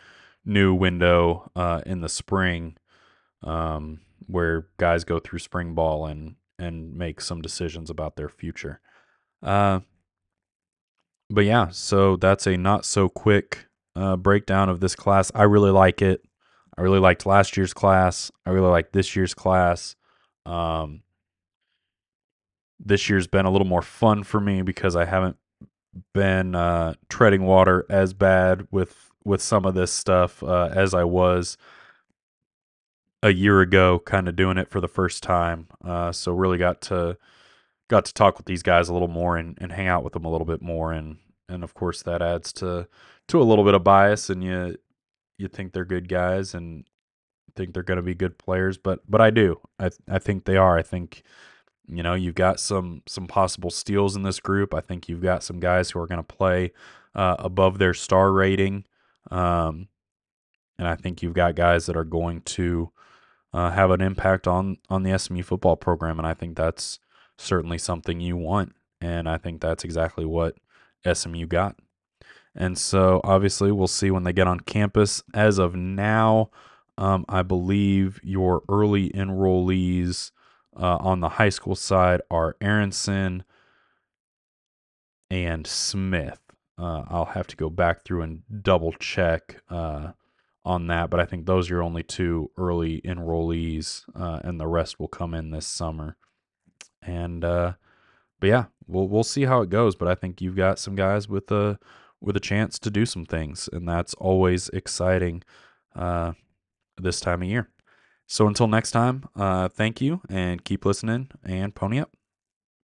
new 0.45 0.73
window 0.73 1.51
uh, 1.53 1.81
in 1.85 1.99
the 1.99 2.07
spring 2.07 2.77
um, 3.43 3.99
where 4.27 4.67
guys 4.77 5.03
go 5.03 5.19
through 5.19 5.39
spring 5.39 5.75
ball 5.75 6.05
and 6.05 6.35
and 6.59 6.95
make 6.95 7.21
some 7.21 7.39
decisions 7.39 7.89
about 7.89 8.15
their 8.15 8.29
future. 8.29 8.79
Uh, 9.43 9.81
but 11.29 11.45
yeah, 11.45 11.69
so 11.69 12.15
that's 12.15 12.47
a 12.47 12.57
not 12.57 12.85
so 12.85 13.09
quick 13.09 13.67
uh, 13.95 14.15
breakdown 14.15 14.69
of 14.69 14.79
this 14.79 14.95
class. 14.95 15.31
I 15.35 15.43
really 15.43 15.71
like 15.71 16.01
it. 16.01 16.21
I 16.77 16.81
really 16.81 16.99
liked 16.99 17.25
last 17.25 17.57
year's 17.57 17.73
class. 17.73 18.31
I 18.45 18.51
really 18.51 18.69
like 18.69 18.91
this 18.91 19.15
year's 19.15 19.33
class. 19.33 19.95
Um, 20.45 21.01
this 22.79 23.09
year's 23.09 23.27
been 23.27 23.45
a 23.45 23.51
little 23.51 23.67
more 23.67 23.81
fun 23.81 24.23
for 24.23 24.39
me 24.39 24.61
because 24.61 24.95
I 24.95 25.05
haven't 25.05 25.37
been 26.13 26.55
uh, 26.55 26.93
treading 27.09 27.43
water 27.43 27.85
as 27.89 28.13
bad 28.13 28.67
with 28.71 29.11
with 29.25 29.41
some 29.41 29.65
of 29.65 29.73
this 29.73 29.91
stuff 29.91 30.41
uh, 30.41 30.69
as 30.71 30.93
I 30.93 31.03
was 31.03 31.57
a 33.21 33.31
year 33.31 33.59
ago, 33.61 33.99
kind 33.99 34.29
of 34.29 34.35
doing 34.35 34.57
it 34.57 34.69
for 34.69 34.79
the 34.79 34.87
first 34.87 35.23
time. 35.23 35.67
Uh, 35.83 36.11
so 36.11 36.31
really 36.31 36.57
got 36.57 36.81
to 36.83 37.17
got 37.87 38.05
to 38.05 38.13
talk 38.13 38.37
with 38.37 38.45
these 38.45 38.63
guys 38.63 38.89
a 38.89 38.93
little 38.93 39.07
more 39.07 39.37
and, 39.37 39.57
and 39.61 39.71
hang 39.71 39.87
out 39.87 40.03
with 40.03 40.13
them 40.13 40.25
a 40.25 40.31
little 40.31 40.45
bit 40.45 40.61
more. 40.61 40.91
And 40.91 41.17
and 41.49 41.63
of 41.63 41.73
course 41.73 42.03
that 42.03 42.21
adds 42.21 42.51
to 42.53 42.87
to 43.27 43.41
a 43.41 43.43
little 43.43 43.63
bit 43.63 43.73
of 43.73 43.83
bias 43.83 44.29
and 44.29 44.43
you 44.43 44.77
you 45.37 45.47
think 45.47 45.73
they're 45.73 45.85
good 45.85 46.09
guys 46.09 46.53
and 46.53 46.85
think 47.55 47.73
they're 47.73 47.83
going 47.83 47.97
to 47.97 48.03
be 48.03 48.13
good 48.13 48.37
players 48.37 48.77
but 48.77 48.99
but 49.09 49.21
I 49.21 49.29
do. 49.29 49.59
I 49.79 49.89
I 50.09 50.19
think 50.19 50.45
they 50.45 50.57
are. 50.57 50.77
I 50.77 50.83
think 50.83 51.23
you 51.87 52.03
know 52.03 52.13
you've 52.13 52.35
got 52.35 52.59
some 52.59 53.03
some 53.07 53.27
possible 53.27 53.69
steals 53.69 54.15
in 54.15 54.23
this 54.23 54.39
group. 54.39 54.73
I 54.73 54.81
think 54.81 55.09
you've 55.09 55.21
got 55.21 55.43
some 55.43 55.59
guys 55.59 55.91
who 55.91 55.99
are 55.99 56.07
going 56.07 56.23
to 56.23 56.35
play 56.35 56.71
uh, 57.15 57.35
above 57.39 57.79
their 57.79 57.93
star 57.93 58.31
rating 58.31 58.85
um 59.31 59.87
and 60.79 60.87
I 60.87 60.95
think 60.95 61.21
you've 61.21 61.33
got 61.33 61.55
guys 61.55 61.87
that 61.87 61.97
are 61.97 62.03
going 62.03 62.41
to 62.41 62.91
uh, 63.53 63.71
have 63.71 63.91
an 63.91 64.01
impact 64.01 64.47
on 64.47 64.77
on 64.89 65.03
the 65.03 65.17
SMU 65.17 65.43
football 65.43 65.75
program 65.75 66.19
and 66.19 66.27
I 66.27 66.33
think 66.33 66.55
that's 66.55 66.99
certainly 67.37 67.77
something 67.77 68.19
you 68.19 68.37
want. 68.37 68.73
And 69.01 69.29
I 69.29 69.37
think 69.37 69.61
that's 69.61 69.83
exactly 69.83 70.25
what 70.25 70.55
SMU 71.11 71.45
got. 71.45 71.75
And 72.55 72.77
so 72.77 73.21
obviously 73.23 73.71
we'll 73.71 73.87
see 73.87 74.09
when 74.09 74.23
they 74.23 74.33
get 74.33 74.47
on 74.47 74.59
campus. 74.61 75.21
As 75.33 75.59
of 75.59 75.75
now, 75.75 76.49
um, 76.97 77.25
I 77.29 77.43
believe 77.43 78.19
your 78.23 78.63
early 78.67 79.11
enrollees 79.11 80.31
uh, 80.75 80.97
on 80.99 81.19
the 81.19 81.29
high 81.29 81.49
school 81.49 81.75
side 81.75 82.21
are 82.31 82.55
Aronson 82.59 83.43
and 85.29 85.67
Smith. 85.67 86.39
Uh, 86.79 87.03
I'll 87.07 87.25
have 87.25 87.47
to 87.47 87.55
go 87.55 87.69
back 87.69 88.03
through 88.03 88.21
and 88.21 88.41
double 88.61 88.93
check 88.93 89.61
uh, 89.69 90.11
on 90.63 90.87
that, 90.87 91.09
but 91.09 91.19
I 91.19 91.25
think 91.25 91.45
those 91.45 91.69
are 91.69 91.75
your 91.75 91.83
only 91.83 92.03
two 92.03 92.51
early 92.57 93.01
enrollees, 93.01 94.03
uh, 94.15 94.41
and 94.43 94.59
the 94.59 94.67
rest 94.67 94.99
will 94.99 95.07
come 95.07 95.33
in 95.33 95.49
this 95.49 95.65
summer. 95.65 96.17
And 97.01 97.43
uh, 97.43 97.73
but 98.39 98.47
yeah, 98.47 98.65
we'll 98.87 99.07
we'll 99.07 99.23
see 99.23 99.45
how 99.45 99.61
it 99.61 99.69
goes. 99.69 99.95
But 99.95 100.07
I 100.07 100.15
think 100.15 100.41
you've 100.41 100.55
got 100.55 100.79
some 100.79 100.95
guys 100.95 101.27
with 101.27 101.51
a 101.51 101.79
with 102.19 102.35
a 102.35 102.41
chance 102.41 102.79
to 102.79 102.89
do 102.89 103.05
some 103.05 103.25
things, 103.25 103.69
and 103.71 103.87
that's 103.87 104.13
always 104.15 104.69
exciting 104.69 105.43
uh, 105.95 106.33
this 106.97 107.19
time 107.19 107.41
of 107.41 107.47
year. 107.47 107.69
So 108.27 108.47
until 108.47 108.67
next 108.67 108.91
time, 108.91 109.23
uh, 109.35 109.69
thank 109.69 110.01
you 110.01 110.21
and 110.29 110.63
keep 110.63 110.85
listening 110.85 111.29
and 111.45 111.73
pony 111.73 111.99
up. 111.99 112.16